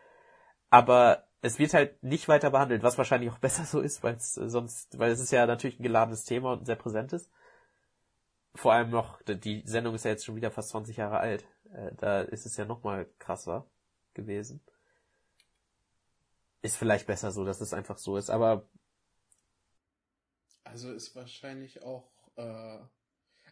[0.70, 4.38] Aber es wird halt nicht weiter behandelt, was wahrscheinlich auch besser so ist, weil es
[4.38, 7.30] äh, sonst, weil es ist ja natürlich ein geladenes Thema und ein sehr präsentes.
[8.56, 11.46] Vor allem noch, die Sendung ist ja jetzt schon wieder fast 20 Jahre alt.
[11.74, 13.66] Äh, da ist es ja noch mal krasser
[14.14, 14.62] gewesen.
[16.62, 18.66] Ist vielleicht besser so, dass es einfach so ist, aber
[20.64, 22.80] Also ist wahrscheinlich auch, äh,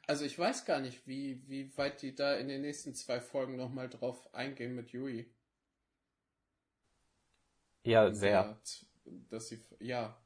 [0.08, 3.58] also ich weiß gar nicht, wie, wie weit die da in den nächsten zwei Folgen
[3.58, 5.30] nochmal drauf eingehen mit Yui.
[7.84, 8.32] ja, sehr.
[8.32, 8.58] Ja,
[9.30, 10.18] dass sie, ja.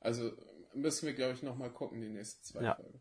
[0.00, 0.32] Also
[0.74, 2.76] müssen wir, glaube ich, nochmal gucken, die nächsten zwei Ja.
[2.76, 3.00] Folgen.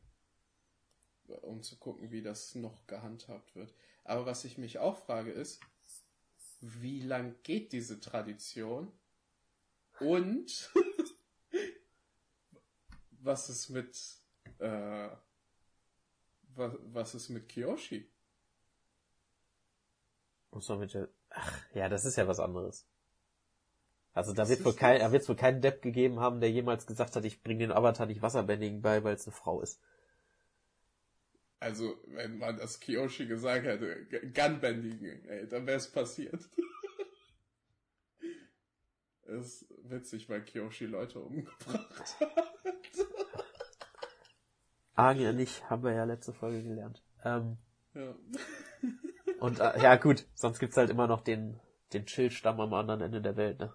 [1.41, 3.73] Um zu gucken, wie das noch gehandhabt wird.
[4.05, 5.59] Aber was ich mich auch frage ist,
[6.61, 8.91] wie lang geht diese Tradition?
[9.99, 10.71] Und
[13.11, 13.97] was ist mit
[14.59, 15.09] äh,
[16.55, 18.09] was, was ist mit Kiyoshi?
[20.51, 22.87] Muss man mit der, ach, ja, das ist ja was anderes.
[24.13, 26.87] Also da Das wird wohl kein, da wird wohl keinen Depp gegeben haben, der jemals
[26.87, 29.81] gesagt hat, ich bringe den Avatar nicht Wasserbändigen bei, weil es eine Frau ist.
[31.59, 36.49] Also, wenn man das Kiyoshi gesagt hätte, G- Gunbändigen, ey, dann wäre es passiert.
[39.23, 43.07] ist witzig, weil Kiyoshi Leute umgebracht hat.
[44.97, 47.01] Anya nicht, haben wir ja letzte Folge gelernt.
[47.23, 47.57] Ähm,
[47.93, 48.15] Ja.
[49.39, 51.59] und äh, ja gut, sonst gibt's halt immer noch den,
[51.93, 53.71] den Chill-Stamm am anderen Ende der Welt, ne?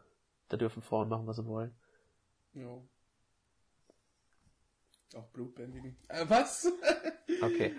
[0.49, 1.75] Da dürfen Frauen machen, was sie wollen.
[2.55, 2.83] ja.
[5.15, 5.97] Auch Blutbändigen.
[6.09, 6.71] Äh, was?
[7.43, 7.75] Okay.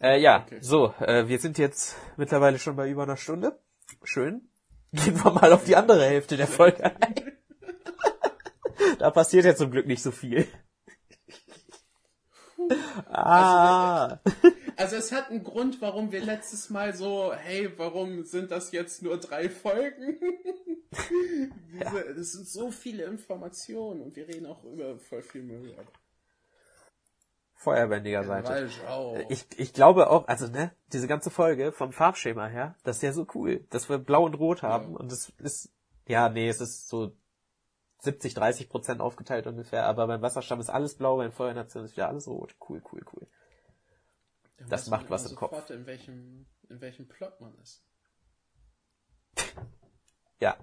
[0.00, 0.58] Äh, ja, Okay.
[0.60, 3.58] so, äh, wir sind jetzt mittlerweile schon bei über einer Stunde.
[4.02, 4.50] Schön.
[4.92, 7.14] Gehen wir mal auf die andere Hälfte der Folge ein.
[8.98, 10.46] da passiert ja zum Glück nicht so viel.
[13.08, 14.18] ah.
[14.76, 19.02] Also es hat einen Grund, warum wir letztes Mal so, hey, warum sind das jetzt
[19.02, 20.18] nur drei Folgen?
[21.72, 25.74] Diese, Es sind so viele Informationen und wir reden auch über voll viel Müll.
[27.66, 28.70] Feuerbändiger Seite.
[29.28, 33.12] Ich, ich glaube auch, also ne, diese ganze Folge vom Farbschema her, das ist ja
[33.12, 34.98] so cool, dass wir blau und rot haben Ja.
[35.00, 35.72] und es ist,
[36.06, 37.16] ja, nee, es ist so
[38.02, 42.06] 70, 30 Prozent aufgeteilt ungefähr, aber beim Wasserstamm ist alles blau, beim Feuernation ist wieder
[42.08, 42.54] alles rot.
[42.68, 43.26] Cool, cool, cool.
[44.58, 45.50] Da das macht was im Kopf.
[45.50, 47.84] sofort, In welchem, in welchem Plot man ist.
[50.38, 50.56] Ja,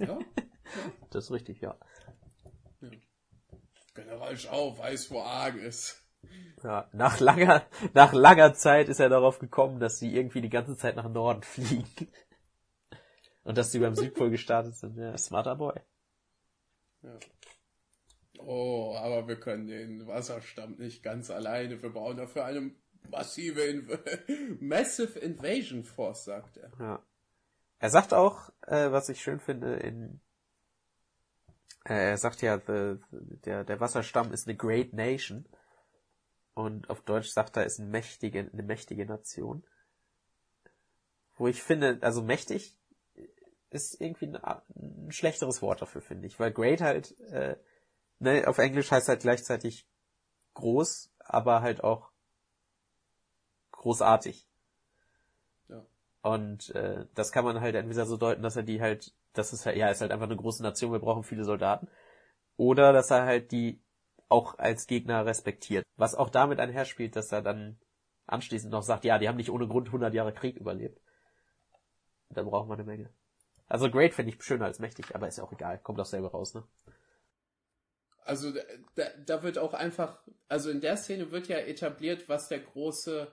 [0.00, 0.18] Ja?
[1.10, 1.76] das ist richtig, ja.
[3.94, 6.02] General Schau weiß, wo Arg ist.
[6.62, 10.76] Ja, nach langer, nach langer Zeit ist er darauf gekommen, dass sie irgendwie die ganze
[10.76, 12.08] Zeit nach Norden fliegen.
[13.44, 14.96] Und dass sie beim Südpol gestartet sind.
[14.96, 15.80] Ja, smarter Boy.
[17.02, 17.18] Ja.
[18.40, 21.82] Oh, aber wir können den Wasserstamm nicht ganz alleine.
[21.82, 22.72] Wir brauchen dafür eine
[23.10, 23.98] massive Inv
[24.60, 26.70] Massive Invasion Force, sagt er.
[26.78, 27.02] Ja.
[27.78, 30.20] Er sagt auch, äh, was ich schön finde, in
[31.84, 35.46] äh, er sagt ja, the, der, der Wasserstamm ist eine great nation.
[36.58, 39.62] Und auf Deutsch sagt er, ist eine mächtige, eine mächtige Nation.
[41.36, 42.76] Wo ich finde, also mächtig
[43.70, 46.40] ist irgendwie ein, ein schlechteres Wort dafür, finde ich.
[46.40, 47.54] Weil great halt, äh,
[48.18, 49.86] ne, auf Englisch heißt halt gleichzeitig
[50.54, 52.10] groß, aber halt auch
[53.70, 54.44] großartig.
[55.68, 55.86] Ja.
[56.22, 59.64] Und äh, das kann man halt entweder so deuten, dass er die halt, das ist
[59.64, 61.86] halt, ja, ist halt einfach eine große Nation, wir brauchen viele Soldaten.
[62.56, 63.80] Oder dass er halt die
[64.28, 65.84] auch als Gegner respektiert.
[65.96, 67.78] Was auch damit einherspielt, dass er dann
[68.26, 71.00] anschließend noch sagt, ja, die haben nicht ohne Grund 100 Jahre Krieg überlebt.
[72.30, 73.10] Da brauchen wir eine Menge.
[73.68, 76.30] Also great finde ich schöner als mächtig, aber ist ja auch egal, kommt auch selber
[76.30, 76.64] raus, ne?
[78.24, 78.60] Also da,
[78.94, 83.32] da, da wird auch einfach, also in der Szene wird ja etabliert, was der große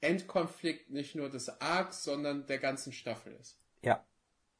[0.00, 3.58] Endkonflikt nicht nur des Arcs, sondern der ganzen Staffel ist.
[3.82, 4.06] Ja.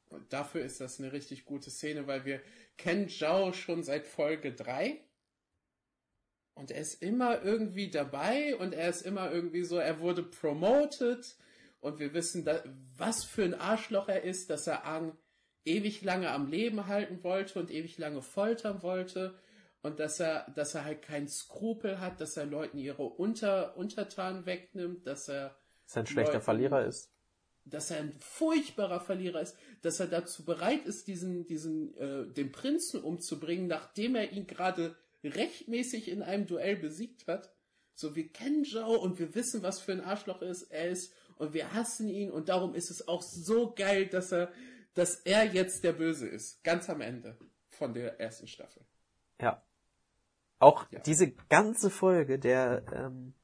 [0.09, 2.41] Und dafür ist das eine richtig gute Szene, weil wir
[2.77, 5.01] kennen Zhao schon seit Folge 3.
[6.59, 11.37] Und er ist immer irgendwie dabei und er ist immer irgendwie so, er wurde promoted
[11.79, 12.61] und wir wissen, da,
[12.97, 15.17] was für ein Arschloch er ist, dass er Aang
[15.65, 19.39] ewig lange am Leben halten wollte und ewig lange foltern wollte
[19.83, 24.45] und dass er, dass er halt keinen Skrupel hat, dass er Leuten ihre Unter, Untertanen
[24.45, 27.13] wegnimmt, dass er dass er ein schlechter Leuten, Verlierer ist.
[27.67, 32.51] Dass er ein furchtbarer Verlierer ist, dass er dazu bereit ist, diesen, diesen, äh, den
[32.51, 37.53] Prinzen umzubringen, nachdem er ihn gerade rechtmäßig in einem Duell besiegt hat.
[37.95, 41.53] So, wir kennen Zhao und wir wissen, was für ein Arschloch ist, er ist und
[41.53, 44.53] wir hassen ihn und darum ist es auch so geil, dass er,
[44.95, 46.63] dass er jetzt der Böse ist.
[46.63, 47.39] Ganz am Ende
[47.71, 48.85] von der ersten Staffel.
[49.41, 49.63] Ja.
[50.61, 51.01] Auch ja.
[51.01, 53.35] diese ganze Folge, der ähm,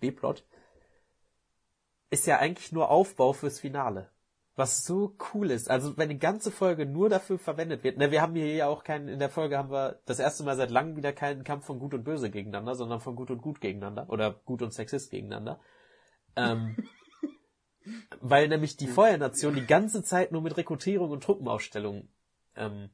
[0.00, 0.44] B-Plot,
[2.10, 4.11] ist ja eigentlich nur Aufbau fürs Finale.
[4.54, 5.70] Was so cool ist.
[5.70, 7.96] Also wenn die ganze Folge nur dafür verwendet wird.
[7.96, 10.56] Ne, wir haben hier ja auch keinen, in der Folge haben wir das erste Mal
[10.56, 13.60] seit langem wieder keinen Kampf von Gut und Böse gegeneinander, sondern von Gut und Gut
[13.60, 14.10] gegeneinander.
[14.10, 15.58] Oder Gut und Sexist gegeneinander.
[16.36, 16.76] Ähm,
[18.20, 22.08] weil nämlich die Feuernation die ganze Zeit nur mit Rekrutierung und Truppenausstellung
[22.54, 22.90] ähm,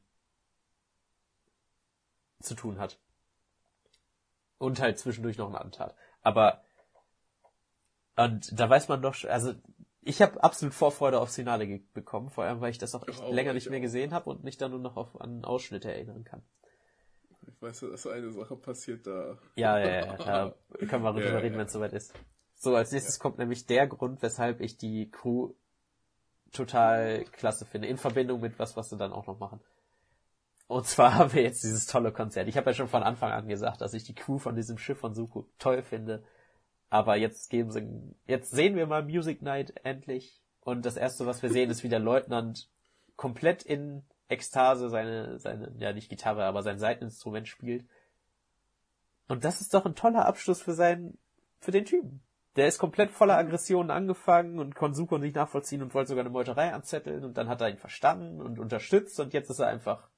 [2.40, 3.00] zu tun hat.
[4.58, 5.96] Und halt zwischendurch noch ein Attentat.
[6.22, 6.62] Aber
[8.18, 9.54] und da weiß man doch, also
[10.08, 13.32] ich habe absolut Vorfreude aufs Finale bekommen, vor allem weil ich das auch echt oh,
[13.32, 13.82] länger nicht mehr auch.
[13.82, 16.42] gesehen habe und mich dann nur noch auf einen Ausschnitt erinnern kann.
[17.46, 19.36] Ich weiß, dass eine Sache passiert da.
[19.56, 20.54] Ja, ja, ja, da
[20.86, 21.60] können wir drüber ja, reden, ja.
[21.60, 22.14] wenn es soweit ist.
[22.54, 23.22] So, als nächstes ja.
[23.22, 25.52] kommt nämlich der Grund, weshalb ich die Crew
[26.52, 29.60] total klasse finde, in Verbindung mit was, was sie dann auch noch machen.
[30.68, 32.48] Und zwar haben wir jetzt dieses tolle Konzert.
[32.48, 34.98] Ich habe ja schon von Anfang an gesagt, dass ich die Crew von diesem Schiff
[34.98, 36.24] von Suko toll finde.
[36.90, 37.86] Aber jetzt geben sie,
[38.26, 40.40] jetzt sehen wir mal Music Night endlich.
[40.60, 42.68] Und das erste, was wir sehen, ist, wie der Leutnant
[43.16, 47.86] komplett in Ekstase seine, seine, ja nicht Gitarre, aber sein Seiteninstrument spielt.
[49.28, 51.18] Und das ist doch ein toller Abschluss für seinen,
[51.60, 52.22] für den Typen.
[52.56, 56.32] Der ist komplett voller Aggressionen angefangen und konnte Suko nicht nachvollziehen und wollte sogar eine
[56.32, 60.08] Meuterei anzetteln und dann hat er ihn verstanden und unterstützt und jetzt ist er einfach,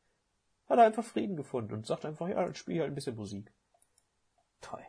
[0.69, 3.53] hat er einfach Frieden gefunden und sagt einfach, ja, dann spiel halt ein bisschen Musik.
[4.61, 4.83] Toll.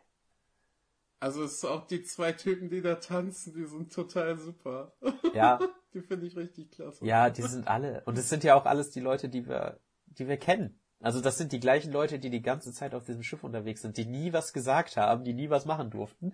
[1.22, 4.92] Also es ist auch die zwei Typen, die da tanzen, die sind total super.
[5.36, 5.60] Ja.
[5.94, 7.06] die finde ich richtig klasse.
[7.06, 8.02] Ja, die sind alle.
[8.06, 10.82] Und es sind ja auch alles die Leute, die wir, die wir kennen.
[11.00, 13.98] Also das sind die gleichen Leute, die die ganze Zeit auf diesem Schiff unterwegs sind,
[13.98, 16.34] die nie was gesagt haben, die nie was machen durften.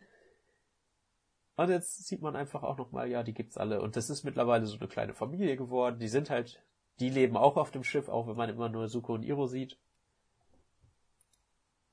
[1.58, 3.82] Und jetzt sieht man einfach auch nochmal, ja, die gibt's alle.
[3.82, 6.00] Und das ist mittlerweile so eine kleine Familie geworden.
[6.00, 6.64] Die sind halt,
[7.02, 9.78] die leben auch auf dem Schiff, auch wenn man immer nur Suko und Iro sieht.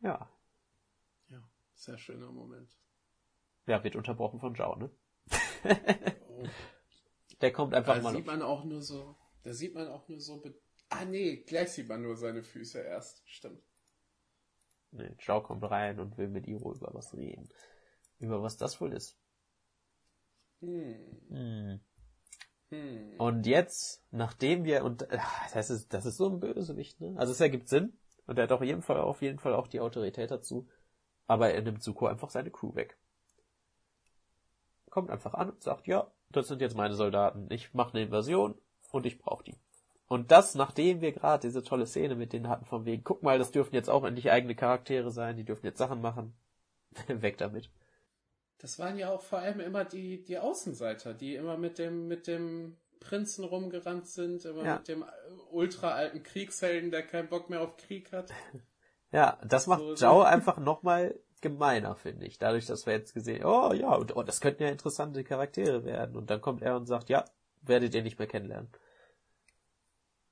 [0.01, 0.31] Ja.
[1.29, 1.43] Ja,
[1.75, 2.71] sehr schöner Moment.
[3.67, 4.91] Ja, wird unterbrochen von Zhao, ne?
[6.29, 6.47] oh.
[7.41, 8.13] Der kommt einfach da mal.
[8.13, 10.43] Da sieht man auch nur so, da sieht man auch nur so,
[10.91, 13.63] ah nee, gleich sieht man nur seine Füße erst, stimmt.
[14.93, 17.49] Nee, Zhao kommt rein und will mit Iro über was reden.
[18.19, 19.19] Über was das wohl ist.
[20.61, 21.21] Hm.
[21.29, 21.81] Hm.
[22.71, 23.15] Hm.
[23.19, 27.15] Und jetzt, nachdem wir, und ach, das ist, das ist so ein Bösewicht, ne?
[27.17, 27.99] Also es ergibt Sinn.
[28.27, 30.69] Und er hat auf jeden Fall, auf jeden Fall auch die Autorität dazu.
[31.27, 32.99] Aber er nimmt Suko einfach seine Crew weg
[34.95, 38.55] kommt einfach an und sagt, ja, das sind jetzt meine Soldaten, ich mache eine Invasion
[38.93, 39.57] und ich brauche die.
[40.07, 43.37] Und das, nachdem wir gerade diese tolle Szene mit denen hatten, von wegen, guck mal,
[43.37, 46.33] das dürfen jetzt auch endlich eigene Charaktere sein, die dürfen jetzt Sachen machen.
[47.09, 47.71] Weg damit.
[48.59, 52.29] Das waren ja auch vor allem immer die, die Außenseiter, die immer mit dem, mit
[52.29, 54.77] dem Prinzen rumgerannt sind, immer ja.
[54.77, 55.05] mit dem
[55.51, 58.31] ultra alten Kriegshelden, der keinen Bock mehr auf Krieg hat.
[59.11, 61.15] Ja, das macht so, Zhao einfach nochmal
[61.45, 62.39] gemeiner, finde ich.
[62.39, 66.17] Dadurch, dass wir jetzt gesehen, oh ja, und, oh, das könnten ja interessante Charaktere werden.
[66.17, 67.25] Und dann kommt er und sagt, ja,
[67.63, 68.73] werdet ihr nicht mehr kennenlernen.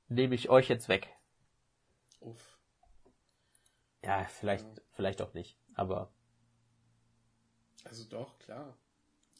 [0.09, 1.09] Nehme ich euch jetzt weg.
[2.21, 2.59] Uff.
[4.03, 4.83] Ja, vielleicht, ja.
[4.93, 6.13] vielleicht auch nicht, aber.
[7.85, 8.77] Also doch, klar.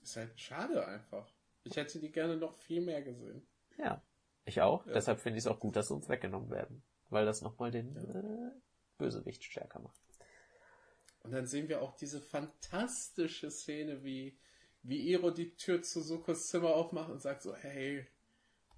[0.03, 1.33] Ist halt schade einfach.
[1.65, 3.47] Ich hätte die gerne noch viel mehr gesehen.
[3.79, 4.03] Ja,
[4.45, 4.87] ich auch.
[4.87, 4.93] Ja.
[4.93, 6.83] Deshalb finde ich es auch gut, dass sie uns weggenommen werden.
[7.09, 8.21] Weil das nochmal den ja.
[8.21, 8.53] äh,
[8.99, 10.01] Bösewicht stärker macht.
[11.23, 14.37] Und dann sehen wir auch diese fantastische Szene, wie,
[14.83, 18.07] wie Iro die Tür zu Sukos Zimmer aufmacht und sagt so, hey,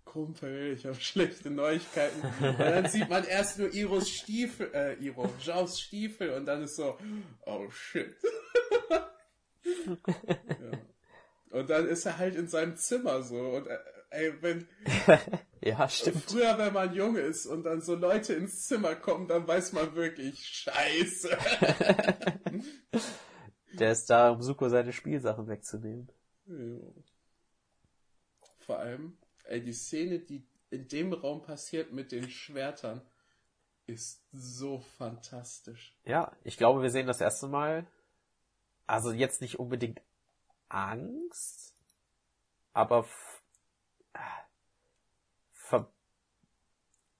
[0.05, 2.21] Kumpel, ich habe schlechte Neuigkeiten.
[2.21, 6.77] Und dann sieht man erst nur Iros Stiefel, äh, Iro, Jaus Stiefel und dann ist
[6.77, 6.99] so,
[7.47, 8.15] oh shit.
[9.87, 10.79] ja.
[11.51, 13.79] Und dann ist er halt in seinem Zimmer so und äh,
[14.15, 14.69] ey, wenn
[15.61, 16.25] ja, stimmt.
[16.31, 19.95] Früher, wenn man jung ist und dann so Leute ins Zimmer kommen, dann weiß man
[19.95, 21.37] wirklich, scheiße.
[23.75, 26.09] Der ist da, um Suko seine Spielsachen wegzunehmen.
[26.47, 26.79] Ja.
[28.61, 33.03] Vor allem, ey, die Szene, die in dem Raum passiert mit den Schwertern,
[33.87, 35.97] ist so fantastisch.
[36.05, 37.87] Ja, ich glaube, wir sehen das erste Mal,
[38.87, 40.01] also jetzt nicht unbedingt
[40.69, 41.75] Angst,
[42.73, 43.05] aber
[45.53, 45.89] ver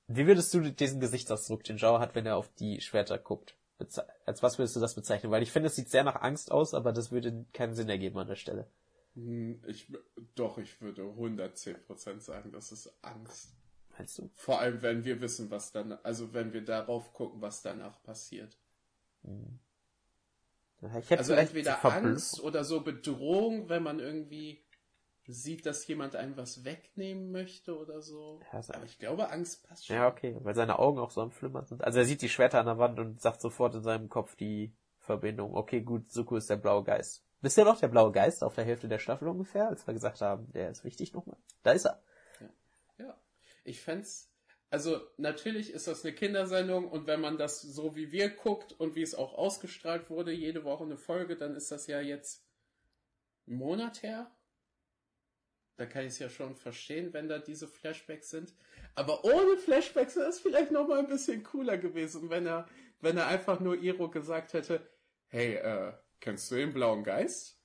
[0.07, 3.57] wie würdest du diesen Gesichtsausdruck, den Zhao hat, wenn er auf die Schwerter guckt?
[3.79, 5.33] Beze als was würdest du das bezeichnen?
[5.33, 8.19] Weil ich finde, es sieht sehr nach Angst aus, aber das würde keinen Sinn ergeben
[8.19, 8.67] an der Stelle.
[9.15, 9.91] Hm, Ich,
[10.35, 13.55] doch, ich würde 110% sagen, das ist Angst.
[13.97, 14.31] Meinst du?
[14.35, 18.59] Vor allem, wenn wir wissen, was dann, also wenn wir darauf gucken, was danach passiert.
[20.81, 24.64] Hätte Also entweder Angst oder so Bedrohung, wenn man irgendwie
[25.27, 28.41] sieht, dass jemand einem was wegnehmen möchte oder so.
[28.53, 29.97] Ja, Aber ich glaube, Angst passt schon.
[29.97, 31.83] Ja, okay, weil seine Augen auch so am Flimmern sind.
[31.83, 34.75] Also er sieht die Schwerter an der Wand und sagt sofort in seinem Kopf die
[34.99, 35.55] Verbindung.
[35.55, 37.25] Okay, gut, Suko ist der blaue Geist.
[37.41, 40.21] Wisst ihr noch, der blaue Geist auf der Hälfte der Staffel ungefähr, als wir gesagt
[40.21, 41.37] haben, der ist wichtig nochmal?
[41.63, 42.03] Da ist er.
[42.99, 43.15] Ja.
[43.65, 44.31] Ich fänd's,
[44.71, 48.95] also natürlich ist das eine Kindersendung und wenn man das so wie wir guckt und
[48.95, 52.47] wie es auch ausgestrahlt wurde, jede Woche eine Folge, dann ist das ja jetzt
[53.47, 54.31] einen Monat her.
[55.77, 58.55] Da kann ich es ja schon verstehen, wenn da diese Flashbacks sind.
[58.95, 62.69] Aber ohne Flashbacks wäre es vielleicht noch mal ein bisschen cooler gewesen, wenn er,
[63.01, 64.87] wenn er einfach nur Iro gesagt hätte,
[65.29, 67.59] hey, äh, kennst du den blauen Geist?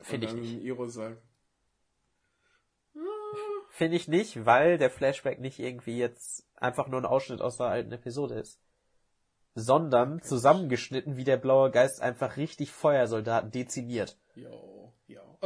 [0.00, 0.62] Finde ich nicht.
[0.62, 1.22] Iro sagt,
[3.70, 7.66] Finde ich nicht, weil der Flashback nicht irgendwie jetzt einfach nur ein Ausschnitt aus der
[7.66, 8.58] alten Episode ist.
[9.54, 14.18] Sondern zusammengeschnitten, wie der blaue Geist einfach richtig Feuersoldaten dezimiert.
[14.34, 14.75] jo.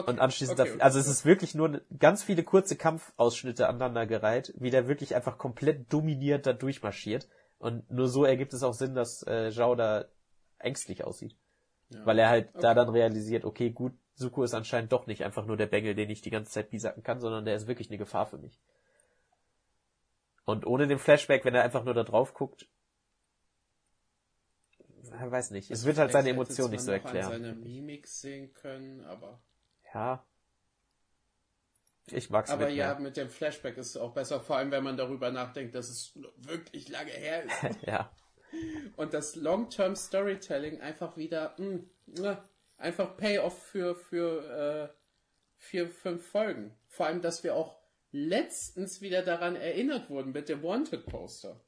[0.01, 3.69] Okay, Und anschließend, okay, okay, also es ist wirklich nur ne- ganz viele kurze Kampfausschnitte
[3.69, 7.29] aneinandergereiht, wie der wirklich einfach komplett dominiert da durchmarschiert.
[7.59, 10.07] Und nur so ergibt es auch Sinn, dass äh, Zhao da
[10.59, 11.37] ängstlich aussieht.
[11.91, 12.07] Ja.
[12.07, 15.57] Weil er halt da dann realisiert, okay, gut, Suko ist anscheinend doch nicht einfach nur
[15.57, 18.27] der Bengel, den ich die ganze Zeit bisacken kann, sondern der ist wirklich eine Gefahr
[18.27, 18.59] für mich.
[20.45, 22.69] Und ohne den Flashback, wenn er einfach nur da drauf guckt,
[25.03, 27.33] ich weiß nicht, es wird halt seine Emotionen nicht so erklären.
[27.33, 29.41] An seiner Mimik sehen können, aber.
[29.95, 30.25] Ja.
[32.13, 34.83] Ich mag's Aber mit ja, mit dem Flashback ist es auch besser, vor allem wenn
[34.83, 37.79] man darüber nachdenkt, dass es wirklich lange her ist.
[37.87, 38.11] ja.
[38.97, 41.85] Und das Long-Term Storytelling einfach wieder, mh,
[42.19, 42.49] mh,
[42.79, 44.97] einfach Payoff für, für äh,
[45.57, 46.75] vier, fünf Folgen.
[46.89, 47.79] Vor allem, dass wir auch
[48.11, 51.61] letztens wieder daran erinnert wurden mit dem Wanted-Poster,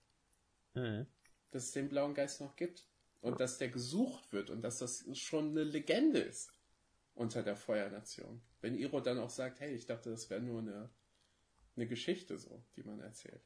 [0.75, 1.07] Mhm.
[1.51, 2.89] dass es den blauen Geist noch gibt.
[3.21, 6.51] Und dass der gesucht wird und dass das schon eine Legende ist
[7.15, 8.43] unter der Feuernation.
[8.61, 10.91] Wenn Iro dann auch sagt, hey, ich dachte, das wäre nur eine,
[11.77, 13.43] eine Geschichte so, die man erzählt.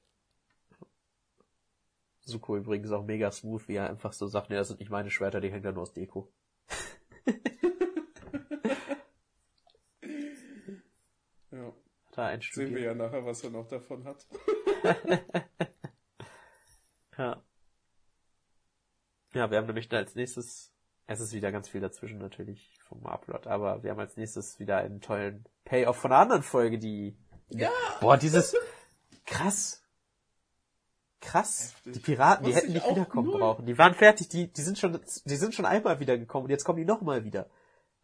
[2.21, 5.11] Suko übrigens auch mega smooth, wie er einfach so sagt, nee, das sind nicht meine
[5.11, 6.33] Schwerter, die hängen da nur aus Deko.
[11.53, 11.73] Ja.
[12.13, 14.27] Da Sehen wir ja nachher, was er noch davon hat.
[17.19, 17.43] Ja.
[19.33, 20.76] Ja, wir haben nämlich dann als nächstes,
[21.07, 24.79] es ist wieder ganz viel dazwischen natürlich vom Upload, aber wir haben als nächstes wieder
[24.79, 27.17] einen tollen Payoff von einer anderen Folge, die,
[27.51, 27.71] Ja!
[28.01, 28.55] boah, dieses,
[29.25, 29.83] krass.
[31.21, 31.73] Krass.
[31.75, 31.93] Heftig.
[31.95, 33.39] Die Piraten, die hätten ich nicht wiederkommen null.
[33.41, 33.67] brauchen.
[33.67, 36.79] Die waren fertig, die, die sind schon, die sind schon einmal wiedergekommen und jetzt kommen
[36.79, 37.49] die nochmal wieder.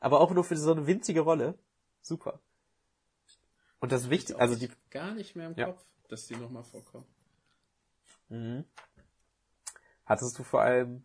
[0.00, 1.56] Aber auch nur für so eine winzige Rolle.
[2.00, 2.40] Super.
[3.78, 5.66] Und das Wichtige, also die, Gar nicht mehr im Ja.
[5.66, 7.06] Kopf, dass die nochmal vorkommen.
[8.28, 8.64] Mhm.
[10.06, 11.04] Hattest du vor allem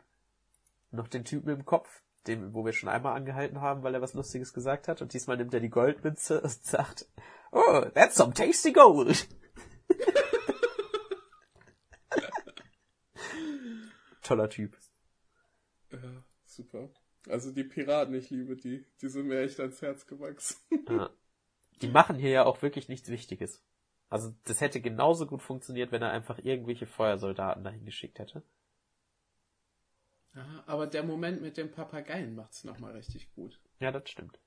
[0.97, 4.13] noch den Typen im Kopf, den, wo wir schon einmal angehalten haben, weil er was
[4.13, 5.01] Lustiges gesagt hat?
[5.01, 7.07] Und diesmal nimmt er die Goldmünze und sagt,
[7.51, 9.27] oh, that's some tasty gold.
[14.21, 14.75] Toller Typ.
[15.89, 16.89] Ja, super.
[17.29, 18.85] Also die Piraten, ich liebe die.
[19.01, 20.57] Die sind mir echt ans Herz gewachsen.
[20.89, 21.09] Ja.
[21.81, 23.63] Die machen hier ja auch wirklich nichts Wichtiges.
[24.09, 28.41] Also das hätte genauso gut funktioniert, wenn er einfach irgendwelche Feuersoldaten dahin geschickt hätte.
[30.37, 33.59] Ja, aber der Moment mit dem Papageien macht's nochmal richtig gut.
[33.79, 34.39] Ja, das stimmt.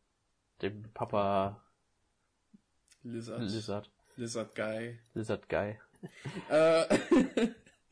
[0.63, 1.61] Dem Papa
[3.03, 3.41] Lizard.
[3.43, 3.91] Lizard.
[4.17, 5.01] Lizard Guy.
[5.15, 5.79] Lizard Guy.
[6.49, 6.87] Äh,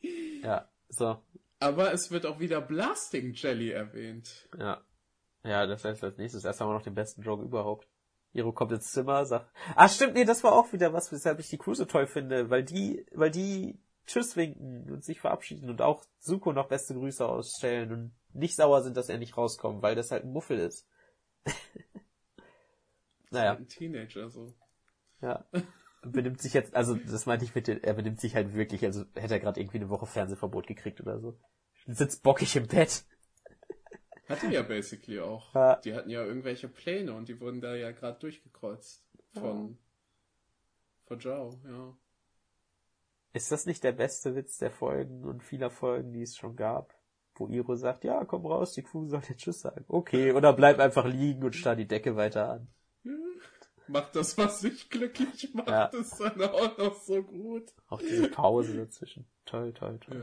[0.43, 1.21] Ja, so.
[1.59, 4.47] aber es wird auch wieder Blasting Jelly erwähnt.
[4.57, 4.81] Ja.
[5.43, 6.45] Ja, das heißt als nächstes.
[6.45, 7.87] Erst haben wir noch den besten Joke überhaupt.
[8.31, 11.49] Iro kommt ins Zimmer, sagt, ah stimmt, nee, das war auch wieder was, weshalb ich
[11.49, 15.83] die Crew so toll finde, weil die, weil die Tschüss winken und sich verabschieden und
[15.83, 19.93] auch Suko noch beste Grüße ausstellen und nicht sauer sind, dass er nicht rauskommt, weil
[19.93, 20.87] das halt ein Muffel ist.
[23.29, 24.53] naja, Ein Teenager so.
[25.21, 25.45] ja.
[26.01, 29.03] Benimmt sich jetzt, also das meinte ich mit, den- er benimmt sich halt wirklich, also
[29.15, 31.37] hätte er gerade irgendwie eine Woche Fernsehverbot gekriegt oder so.
[31.87, 33.03] Sitzt bockig im Bett.
[34.29, 35.53] Hatte ja basically auch.
[35.53, 35.75] Ja.
[35.75, 39.05] Die hatten ja irgendwelche Pläne und die wurden da ja gerade durchgekreuzt.
[39.33, 39.77] Von,
[41.05, 41.97] von Zhao, ja.
[43.33, 46.95] Ist das nicht der beste Witz der Folgen und vieler Folgen, die es schon gab?
[47.35, 49.85] Wo Iro sagt, ja, komm raus, die Crew soll jetzt Tschüss sagen.
[49.87, 52.67] Okay, oder bleib einfach liegen und starr die Decke weiter an.
[53.87, 55.85] macht das, was dich glücklich macht, Ja.
[55.85, 57.71] ist dann auch noch so gut.
[57.87, 59.25] Auch diese Pause dazwischen.
[59.45, 60.21] Toll, toll, toll.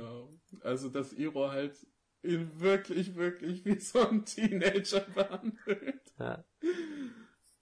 [0.62, 1.74] Ja, also dass Iro halt
[2.22, 6.12] ihn wirklich, wirklich wie so ein Teenager behandelt.
[6.18, 6.44] Ja.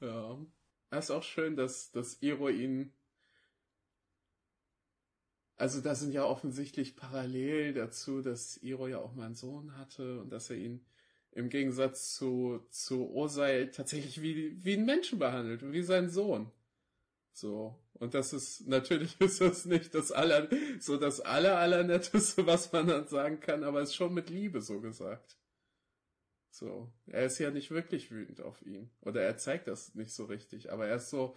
[0.00, 0.38] Ja.
[0.90, 2.92] Es ist auch schön, dass, dass Iro ihn.
[5.56, 10.20] Also da sind ja offensichtlich parallel dazu, dass Iro ja auch mal einen Sohn hatte
[10.20, 10.84] und dass er ihn
[11.32, 16.50] im Gegensatz zu, zu Osei tatsächlich wie, wie einen Menschen behandelt, wie seinen Sohn.
[17.32, 17.76] So.
[17.94, 20.48] Und das ist, natürlich ist das nicht das aller,
[20.80, 24.60] so das aller, allernetteste, was man dann sagen kann, aber es ist schon mit Liebe
[24.60, 25.36] so gesagt.
[26.50, 26.92] So.
[27.06, 28.90] Er ist ja nicht wirklich wütend auf ihn.
[29.00, 31.36] Oder er zeigt das nicht so richtig, aber er ist so,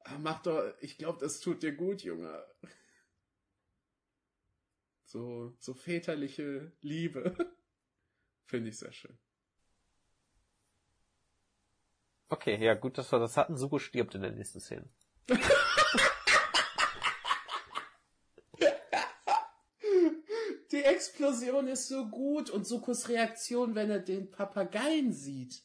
[0.00, 2.44] ah, mach doch, ich glaube, das tut dir gut, Junge.
[5.14, 7.36] So, so väterliche Liebe.
[8.46, 9.16] Finde ich sehr schön.
[12.28, 13.56] Okay, ja, gut, dass wir das hatten.
[13.56, 14.90] Suko stirbt in der nächsten Szene.
[20.72, 25.62] Die Explosion ist so gut und Sukos Reaktion, wenn er den Papageien sieht,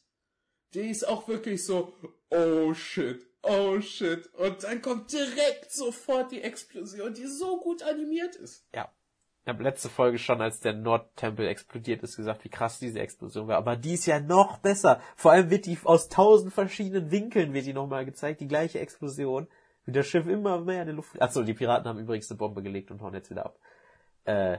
[0.74, 1.98] die ist auch wirklich so,
[2.30, 4.32] oh shit, oh shit.
[4.34, 8.64] Und dann kommt direkt sofort die Explosion, die so gut animiert ist.
[8.72, 8.94] Ja.
[9.42, 13.48] Ich habe letzte Folge schon, als der Nordtempel explodiert ist, gesagt, wie krass diese Explosion
[13.48, 13.56] war.
[13.56, 15.00] Aber die ist ja noch besser.
[15.16, 19.48] Vor allem wird die aus tausend verschiedenen Winkeln wird die nochmal gezeigt, die gleiche Explosion.
[19.86, 21.20] Wie das Schiff immer mehr in die Luft.
[21.20, 23.58] Achso, die Piraten haben übrigens eine Bombe gelegt und hauen jetzt wieder ab.
[24.24, 24.58] Äh,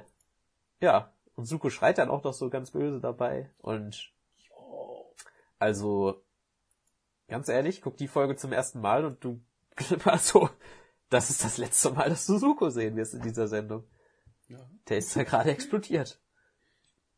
[0.79, 1.13] ja.
[1.35, 3.51] Und Suko schreit dann auch noch so ganz böse dabei.
[3.59, 4.11] Und
[5.59, 6.23] also,
[7.27, 9.39] ganz ehrlich, guck die Folge zum ersten Mal und du,
[10.05, 10.49] also,
[11.09, 13.83] das ist das letzte Mal, dass du Suko sehen wirst in dieser Sendung.
[14.51, 14.69] Ja.
[14.89, 16.19] Der ist ja gerade explodiert.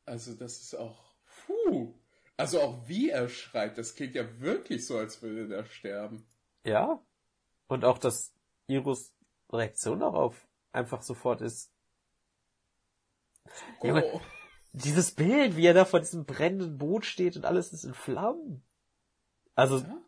[0.05, 1.15] Also das ist auch,
[1.45, 1.93] puh.
[2.37, 6.25] Also auch wie er schreit, das klingt ja wirklich so, als würde er sterben.
[6.63, 7.01] Ja.
[7.67, 8.33] Und auch, dass
[8.67, 9.13] Iros
[9.51, 11.71] Reaktion darauf einfach sofort ist.
[13.81, 14.21] Oh.
[14.71, 18.63] dieses Bild, wie er da vor diesem brennenden Boot steht und alles ist in Flammen.
[19.55, 20.01] Also, Ja.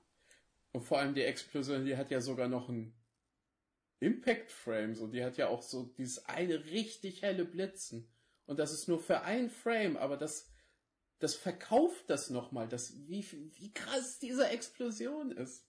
[0.71, 2.93] Und vor allem die Explosion, die hat ja sogar noch ein
[4.05, 8.07] Impact Frame, so die hat ja auch so dieses eine richtig helle Blitzen.
[8.45, 10.47] Und das ist nur für ein Frame, aber das,
[11.19, 13.25] das verkauft das nochmal, das, wie,
[13.57, 15.65] wie krass diese Explosion ist.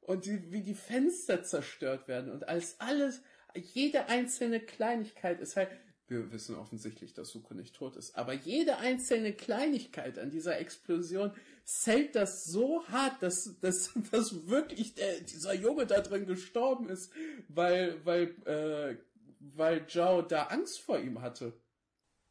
[0.00, 3.22] Und die, wie die Fenster zerstört werden und als alles,
[3.54, 5.70] jede einzelne Kleinigkeit ist halt,
[6.08, 11.32] wir wissen offensichtlich, dass Suko nicht tot ist, aber jede einzelne Kleinigkeit an dieser Explosion
[11.64, 17.10] zählt das so hart, dass, dass, dass wirklich der, dieser Junge da drin gestorben ist,
[17.48, 18.96] weil, weil, äh,
[19.38, 21.52] weil Zhao da Angst vor ihm hatte.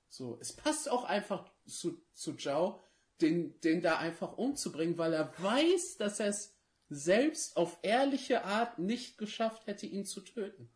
[0.08, 2.80] So, es passt auch einfach zu, zu Zhao,
[3.22, 6.56] den, den da einfach umzubringen, weil er weiß, dass er es
[6.90, 10.70] selbst auf ehrliche Art nicht geschafft hätte, ihn zu töten.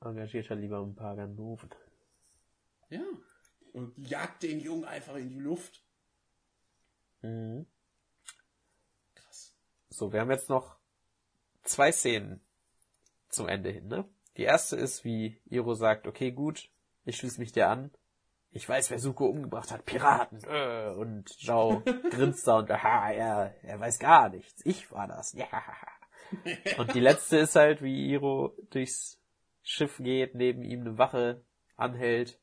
[0.00, 1.70] Engagiert er lieber ein paar Ganoven.
[2.88, 3.04] Ja.
[3.72, 5.84] Und jagt den Jungen einfach in die Luft.
[7.22, 7.66] Mhm.
[9.14, 9.54] Krass.
[9.88, 10.76] So, wir haben jetzt noch
[11.62, 12.40] zwei Szenen
[13.28, 14.08] zum Ende hin, ne?
[14.36, 16.70] Die erste ist, wie Iro sagt, okay, gut,
[17.04, 17.90] ich schließe mich dir an.
[18.52, 19.84] Ich weiß, wer Suko umgebracht hat.
[19.84, 20.42] Piraten.
[20.44, 24.64] Äh, und Zhao grinst da und aha, er, er weiß gar nichts.
[24.64, 25.34] Ich war das.
[25.34, 25.46] Ja.
[26.78, 29.19] Und die letzte ist halt, wie Iro durchs
[29.70, 31.44] Schiff geht, neben ihm eine Wache
[31.76, 32.40] anhält,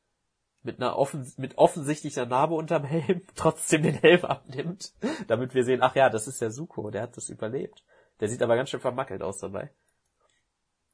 [0.62, 4.94] mit einer offen, mit offensichtlicher Narbe unterm Helm, trotzdem den Helm abnimmt,
[5.26, 7.84] damit wir sehen, ach ja, das ist der Suko, der hat das überlebt.
[8.20, 9.70] Der sieht aber ganz schön vermackelt aus dabei.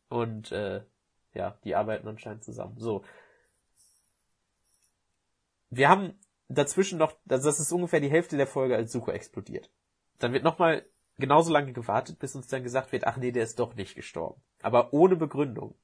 [0.08, 0.82] Und äh,
[1.34, 2.78] ja, die arbeiten anscheinend zusammen.
[2.78, 3.04] So.
[5.70, 9.70] Wir haben dazwischen noch, also das ist ungefähr die Hälfte der Folge, als Suko explodiert.
[10.18, 10.84] Dann wird nochmal
[11.16, 14.42] genauso lange gewartet, bis uns dann gesagt wird, ach nee, der ist doch nicht gestorben.
[14.62, 15.76] Aber ohne Begründung.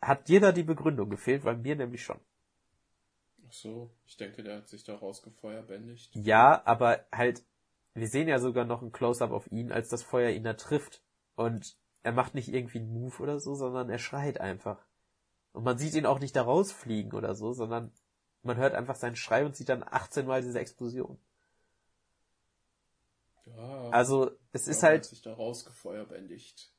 [0.00, 1.44] Hat dir da die Begründung gefehlt?
[1.44, 2.20] Weil mir nämlich schon.
[3.48, 6.14] Ach so, ich denke, der hat sich da rausgefeuerbändigt.
[6.16, 7.44] Ja, aber halt,
[7.94, 11.02] wir sehen ja sogar noch ein Close-up auf ihn, als das Feuer ihn da trifft.
[11.36, 14.84] Und er macht nicht irgendwie einen Move oder so, sondern er schreit einfach.
[15.52, 17.92] Und man sieht ihn auch nicht da rausfliegen oder so, sondern
[18.42, 21.18] man hört einfach seinen Schrei und sieht dann 18 Mal diese Explosion.
[23.46, 26.72] Ja, Also, es ist er hat halt, sich da rausgefeuerbändigt.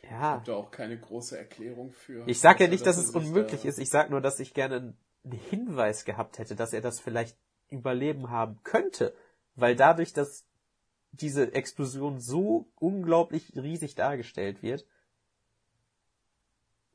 [0.00, 0.18] Ich ja.
[0.18, 2.26] habe da auch keine große Erklärung für.
[2.26, 3.78] Ich sag ja nicht, dass es unmöglich da- ist.
[3.78, 4.94] Ich sag nur, dass ich gerne
[5.24, 7.36] einen Hinweis gehabt hätte, dass er das vielleicht
[7.68, 9.14] überleben haben könnte.
[9.54, 10.46] Weil dadurch, dass
[11.12, 14.86] diese Explosion so unglaublich riesig dargestellt wird,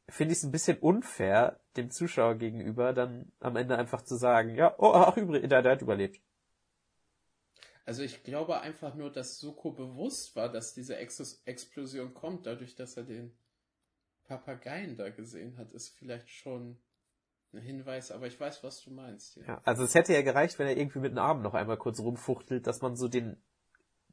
[0.08, 4.56] finde ich es ein bisschen unfair, dem Zuschauer gegenüber dann am Ende einfach zu sagen,
[4.56, 6.22] ja, oh, ach, übrigens, der, der hat überlebt.
[7.86, 12.76] Also ich glaube einfach nur, dass Suko bewusst war, dass diese Ex Explosion kommt, dadurch,
[12.76, 13.36] dass er den
[14.24, 16.78] Papageien da gesehen hat, ist vielleicht schon
[17.54, 19.36] ein Hinweis, aber ich weiß, was du meinst.
[19.38, 19.44] Ja.
[19.46, 22.00] ja, also es hätte ja gereicht, wenn er irgendwie mit den Armen noch einmal kurz
[22.00, 23.38] rumfuchtelt, dass man so den,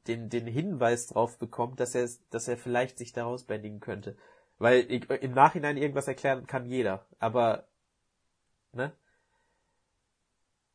[0.07, 4.17] den, den Hinweis drauf bekommt, dass er, dass er vielleicht sich daraus bändigen könnte.
[4.57, 7.67] Weil im Nachhinein irgendwas erklären kann jeder, aber,
[8.73, 8.91] ne?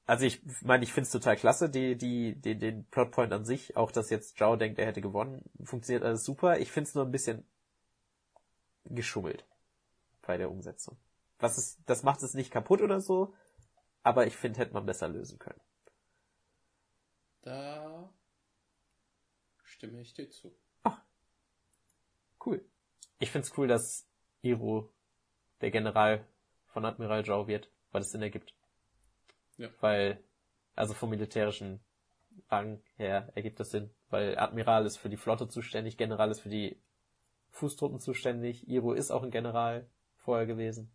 [0.06, 3.76] Also ich meine, ich finde es total klasse, die, die, die, den Plotpoint an sich,
[3.76, 6.60] auch dass jetzt Zhao denkt, er hätte gewonnen, funktioniert alles super.
[6.60, 7.44] Ich finde es nur ein bisschen
[8.84, 9.44] geschummelt
[10.22, 10.96] bei der Umsetzung.
[11.40, 13.34] Was ist, das macht es nicht kaputt oder so,
[14.04, 15.60] aber ich finde, hätte man besser lösen können.
[17.42, 18.08] Da
[19.64, 20.56] stimme ich dir zu.
[20.84, 21.00] Ach,
[22.44, 22.64] cool.
[23.18, 24.06] Ich finde es cool, dass
[24.42, 24.92] Iro
[25.60, 26.24] der General
[26.68, 28.55] von Admiral Zhao wird, weil es Sinn ergibt.
[29.58, 29.68] Ja.
[29.80, 30.22] Weil,
[30.74, 31.80] also vom militärischen
[32.50, 36.48] Rang her ergibt das Sinn, weil Admiral ist für die Flotte zuständig, General ist für
[36.48, 36.78] die
[37.50, 40.90] Fußtruppen zuständig, Iro ist auch ein General vorher gewesen.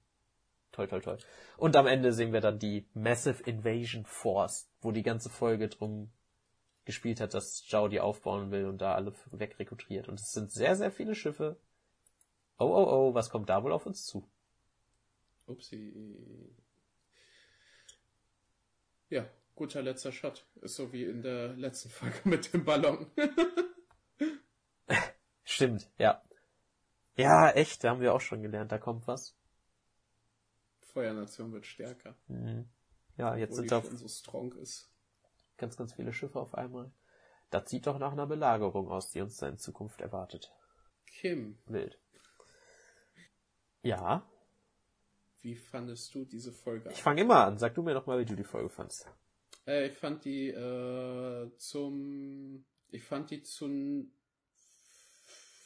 [0.71, 1.17] Toll, toll, toll.
[1.57, 6.11] Und am Ende sehen wir dann die Massive Invasion Force, wo die ganze Folge drum
[6.85, 10.07] gespielt hat, dass Zhao die aufbauen will und da alle wegrekrutiert.
[10.07, 11.57] Und es sind sehr, sehr viele Schiffe.
[12.57, 14.27] Oh, oh, oh, was kommt da wohl auf uns zu?
[15.47, 15.93] Upsi.
[19.11, 20.45] Ja, guter letzter Shot.
[20.61, 23.11] Ist so wie in der letzten Folge mit dem Ballon.
[25.43, 26.23] Stimmt, ja.
[27.17, 29.35] Ja, echt, da haben wir auch schon gelernt, da kommt was.
[30.93, 32.15] Feuernation wird stärker.
[32.27, 32.69] Mhm.
[33.17, 34.89] Ja, jetzt sind da so strong ist.
[35.57, 36.89] ganz, ganz viele Schiffe auf einmal.
[37.49, 40.53] Das sieht doch nach einer Belagerung aus, die uns da in Zukunft erwartet.
[41.05, 41.57] Kim.
[41.65, 41.99] Wild.
[43.83, 44.25] Ja.
[45.41, 46.89] Wie fandest du diese Folge?
[46.91, 47.57] Ich fange immer an.
[47.57, 49.07] Sag du mir doch mal, wie du die Folge fandst.
[49.65, 54.07] Äh, ich fand die äh, zum, ich fand die zu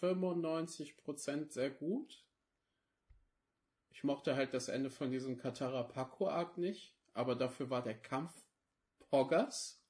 [0.02, 2.24] 95% sehr gut.
[3.92, 7.98] Ich mochte halt das Ende von diesem Katara Paco Arc nicht, aber dafür war der
[7.98, 8.34] Kampf
[9.10, 9.82] Poggers.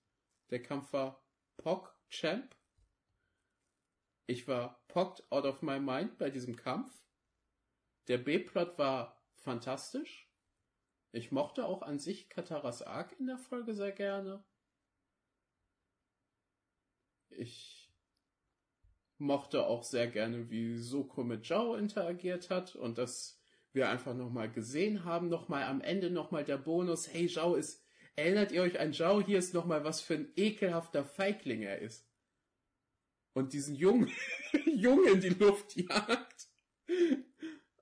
[0.52, 1.24] Der Kampf war
[1.58, 2.56] Pog Champ.
[4.28, 6.92] Ich war pogged out of my mind bei diesem Kampf.
[8.08, 9.15] Der B-Plot war
[9.46, 10.28] fantastisch.
[11.12, 14.44] Ich mochte auch an sich Kataras Arc in der Folge sehr gerne.
[17.30, 17.94] Ich
[19.18, 23.40] mochte auch sehr gerne, wie Soko mit Zhao interagiert hat und dass
[23.72, 27.86] wir einfach nochmal gesehen haben, nochmal am Ende nochmal der Bonus, hey Zhao ist,
[28.16, 32.10] erinnert ihr euch an Zhao, hier ist nochmal was für ein ekelhafter Feigling er ist.
[33.34, 34.12] Und diesen Jungen,
[34.66, 36.48] Jungen in die Luft jagt.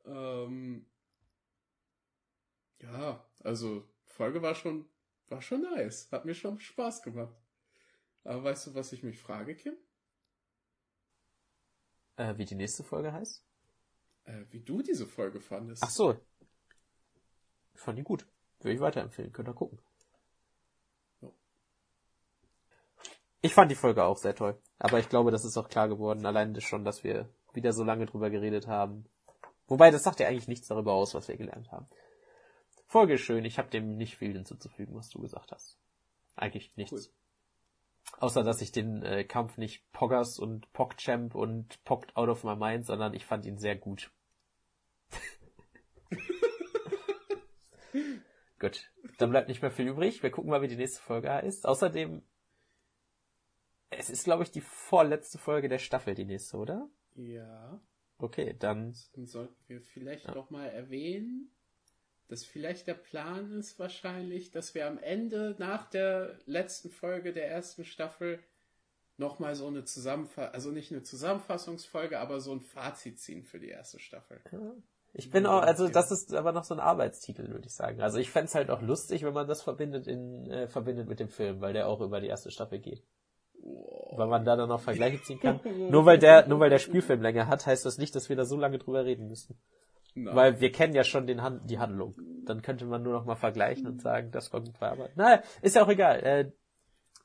[0.05, 0.85] ähm,
[2.83, 4.85] ja, also Folge war schon,
[5.29, 6.09] war schon nice.
[6.11, 7.35] Hat mir schon Spaß gemacht.
[8.23, 9.75] Aber weißt du, was ich mich frage, Kim?
[12.15, 13.43] Äh, wie die nächste Folge heißt?
[14.25, 15.83] Äh, wie du diese Folge fandest.
[15.83, 16.19] Ach so.
[17.73, 18.25] Ich fand die gut.
[18.59, 19.33] Würde ich weiterempfehlen.
[19.33, 19.79] Könnt ihr gucken.
[23.41, 24.57] Ich fand die Folge auch sehr toll.
[24.79, 26.25] Aber ich glaube, das ist auch klar geworden.
[26.25, 29.05] Allein schon, dass wir wieder so lange drüber geredet haben.
[29.67, 31.87] Wobei, das sagt ja eigentlich nichts darüber aus, was wir gelernt haben.
[32.93, 33.43] Folge schön.
[33.43, 35.79] Ich habe dem nicht viel hinzuzufügen, was du gesagt hast.
[36.35, 37.07] Eigentlich nichts.
[37.07, 38.19] Cool.
[38.19, 42.55] Außer, dass ich den äh, Kampf nicht Poggers und Pogchamp und Pogged out of my
[42.55, 44.11] mind, sondern ich fand ihn sehr gut.
[48.59, 48.91] gut.
[49.17, 50.21] Dann bleibt nicht mehr viel übrig.
[50.21, 51.65] Wir gucken mal, wie die nächste Folge heißt.
[51.65, 52.21] Außerdem,
[53.89, 56.87] es ist, glaube ich, die vorletzte Folge der Staffel, die nächste, oder?
[57.15, 57.81] Ja.
[58.19, 58.95] Okay, dann.
[59.13, 60.35] Dann sollten wir vielleicht ja.
[60.35, 61.49] noch mal erwähnen,
[62.33, 67.47] dass vielleicht der Plan ist wahrscheinlich, dass wir am Ende nach der letzten Folge der
[67.47, 68.39] ersten Staffel
[69.17, 73.69] nochmal so eine Zusammenfassung, also nicht eine Zusammenfassungsfolge, aber so ein Fazit ziehen für die
[73.69, 74.41] erste Staffel.
[75.13, 78.01] Ich bin auch, also das ist aber noch so ein Arbeitstitel, würde ich sagen.
[78.01, 81.19] Also ich fände es halt auch lustig, wenn man das verbindet in äh, verbindet mit
[81.19, 83.03] dem Film, weil der auch über die erste Staffel geht.
[83.61, 84.17] Wow.
[84.17, 85.59] Weil man da dann noch Vergleiche ziehen kann.
[85.91, 88.45] nur weil der, nur weil der Spielfilm länger hat, heißt das nicht, dass wir da
[88.45, 89.55] so lange drüber reden müssen.
[90.15, 90.35] Nein.
[90.35, 92.15] Weil wir kennen ja schon den Han die Handlung.
[92.45, 95.75] Dann könnte man nur noch mal vergleichen und sagen, das war gut aber Naja, ist
[95.75, 96.19] ja auch egal.
[96.23, 96.51] Äh,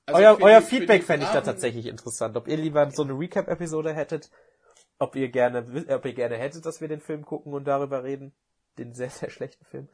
[0.06, 2.36] also euer euer die, Feedback fände ich da tatsächlich interessant.
[2.36, 4.31] Ob ihr lieber so eine Recap-Episode hättet,
[4.98, 8.32] ob ihr gerne, ob ihr gerne hättet, dass wir den Film gucken und darüber reden.
[8.78, 9.89] Den sehr, sehr schlechten Film.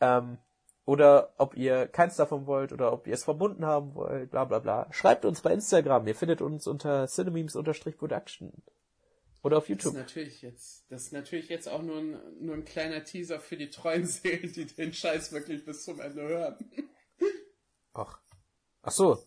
[0.00, 0.38] Ähm,
[0.84, 4.58] oder ob ihr keins davon wollt oder ob ihr es verbunden haben wollt, bla bla
[4.58, 4.86] bla.
[4.90, 6.06] Schreibt uns bei Instagram.
[6.06, 8.52] Ihr findet uns unter cinememes-production.
[9.46, 9.94] Oder auf YouTube.
[9.94, 13.38] Das ist natürlich jetzt, das ist natürlich jetzt auch nur ein, nur ein kleiner Teaser
[13.38, 16.56] für die treuen Seelen, die den Scheiß wirklich bis zum Ende hören.
[17.92, 18.18] Ach.
[18.82, 19.24] Ach so.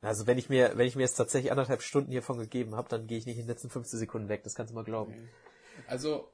[0.00, 3.08] Also wenn ich mir, wenn ich mir jetzt tatsächlich anderthalb Stunden hiervon gegeben habe, dann
[3.08, 4.44] gehe ich nicht in den letzten 15 Sekunden weg.
[4.44, 5.28] Das kannst du mal glauben.
[5.88, 6.32] Also,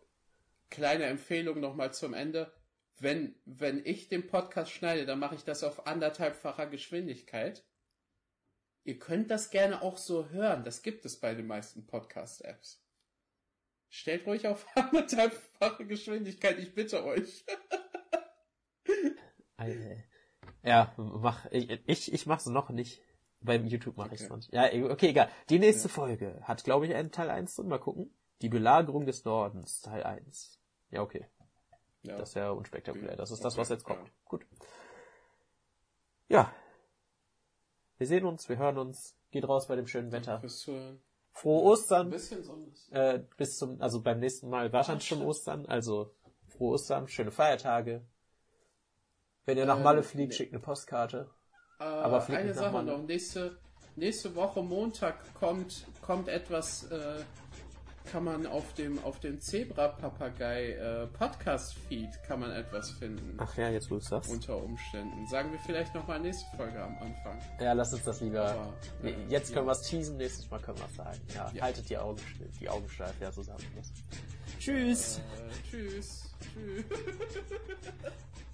[0.68, 2.52] kleine Empfehlung nochmal zum Ende.
[2.98, 7.64] Wenn, wenn ich den Podcast schneide, dann mache ich das auf anderthalbfacher Geschwindigkeit.
[8.86, 10.62] Ihr könnt das gerne auch so hören.
[10.62, 12.80] Das gibt es bei den meisten Podcast-Apps.
[13.88, 17.44] Stellt ruhig auf anderthalbfache Geschwindigkeit, ich bitte euch.
[20.62, 23.02] ja, mach, ich, ich, mach's noch nicht.
[23.40, 24.22] Beim YouTube mache okay.
[24.22, 24.52] ich sonst.
[24.52, 25.30] Ja, okay, egal.
[25.50, 25.94] Die nächste ja.
[25.94, 27.66] Folge hat, glaube ich, einen Teil 1 drin.
[27.66, 28.14] Mal gucken.
[28.40, 30.60] Die Belagerung des Nordens, Teil 1.
[30.90, 31.26] Ja, okay.
[32.02, 32.18] Ja.
[32.18, 33.16] Das ist ja unspektakulär.
[33.16, 33.44] Das ist okay.
[33.44, 34.06] das, was jetzt kommt.
[34.06, 34.14] Ja.
[34.26, 34.46] Gut.
[36.28, 36.54] Ja.
[37.98, 39.16] Wir sehen uns, wir hören uns.
[39.30, 40.42] Geht raus bei dem schönen Wetter.
[41.32, 42.06] Frohe Ostern.
[42.06, 42.44] Ein bisschen
[42.90, 45.66] Äh, bis zum, also beim nächsten Mal wahrscheinlich schon Ostern.
[45.66, 46.14] Also
[46.48, 48.02] frohe Ostern, schöne Feiertage.
[49.44, 50.36] Wenn ihr nach Malle fliegt, nee.
[50.36, 51.30] schickt eine Postkarte.
[51.78, 53.02] Äh, Aber eine Sache noch.
[53.06, 53.58] Nächste,
[53.96, 57.22] nächste Woche Montag kommt, kommt etwas, äh,
[58.10, 63.36] kann man auf dem, auf dem Zebra-Papagei äh, kann man etwas finden.
[63.38, 64.30] Ach ja, jetzt wo du sagst.
[64.30, 65.26] Unter Umständen.
[65.28, 67.38] Sagen wir vielleicht nochmal nächste Folge am Anfang.
[67.60, 68.44] Ja, lass uns das lieber.
[68.44, 68.72] Aber,
[69.02, 69.72] äh, jetzt können ja.
[69.72, 71.20] wir es teasen, nächstes Mal können wir es sagen.
[71.34, 72.20] Ja, ja, haltet die Augen,
[72.60, 73.82] die Augen steif, ja, so sagen wir
[74.58, 75.18] Tschüss.
[75.18, 76.30] Äh, tschüss.
[76.40, 76.84] Tschüss.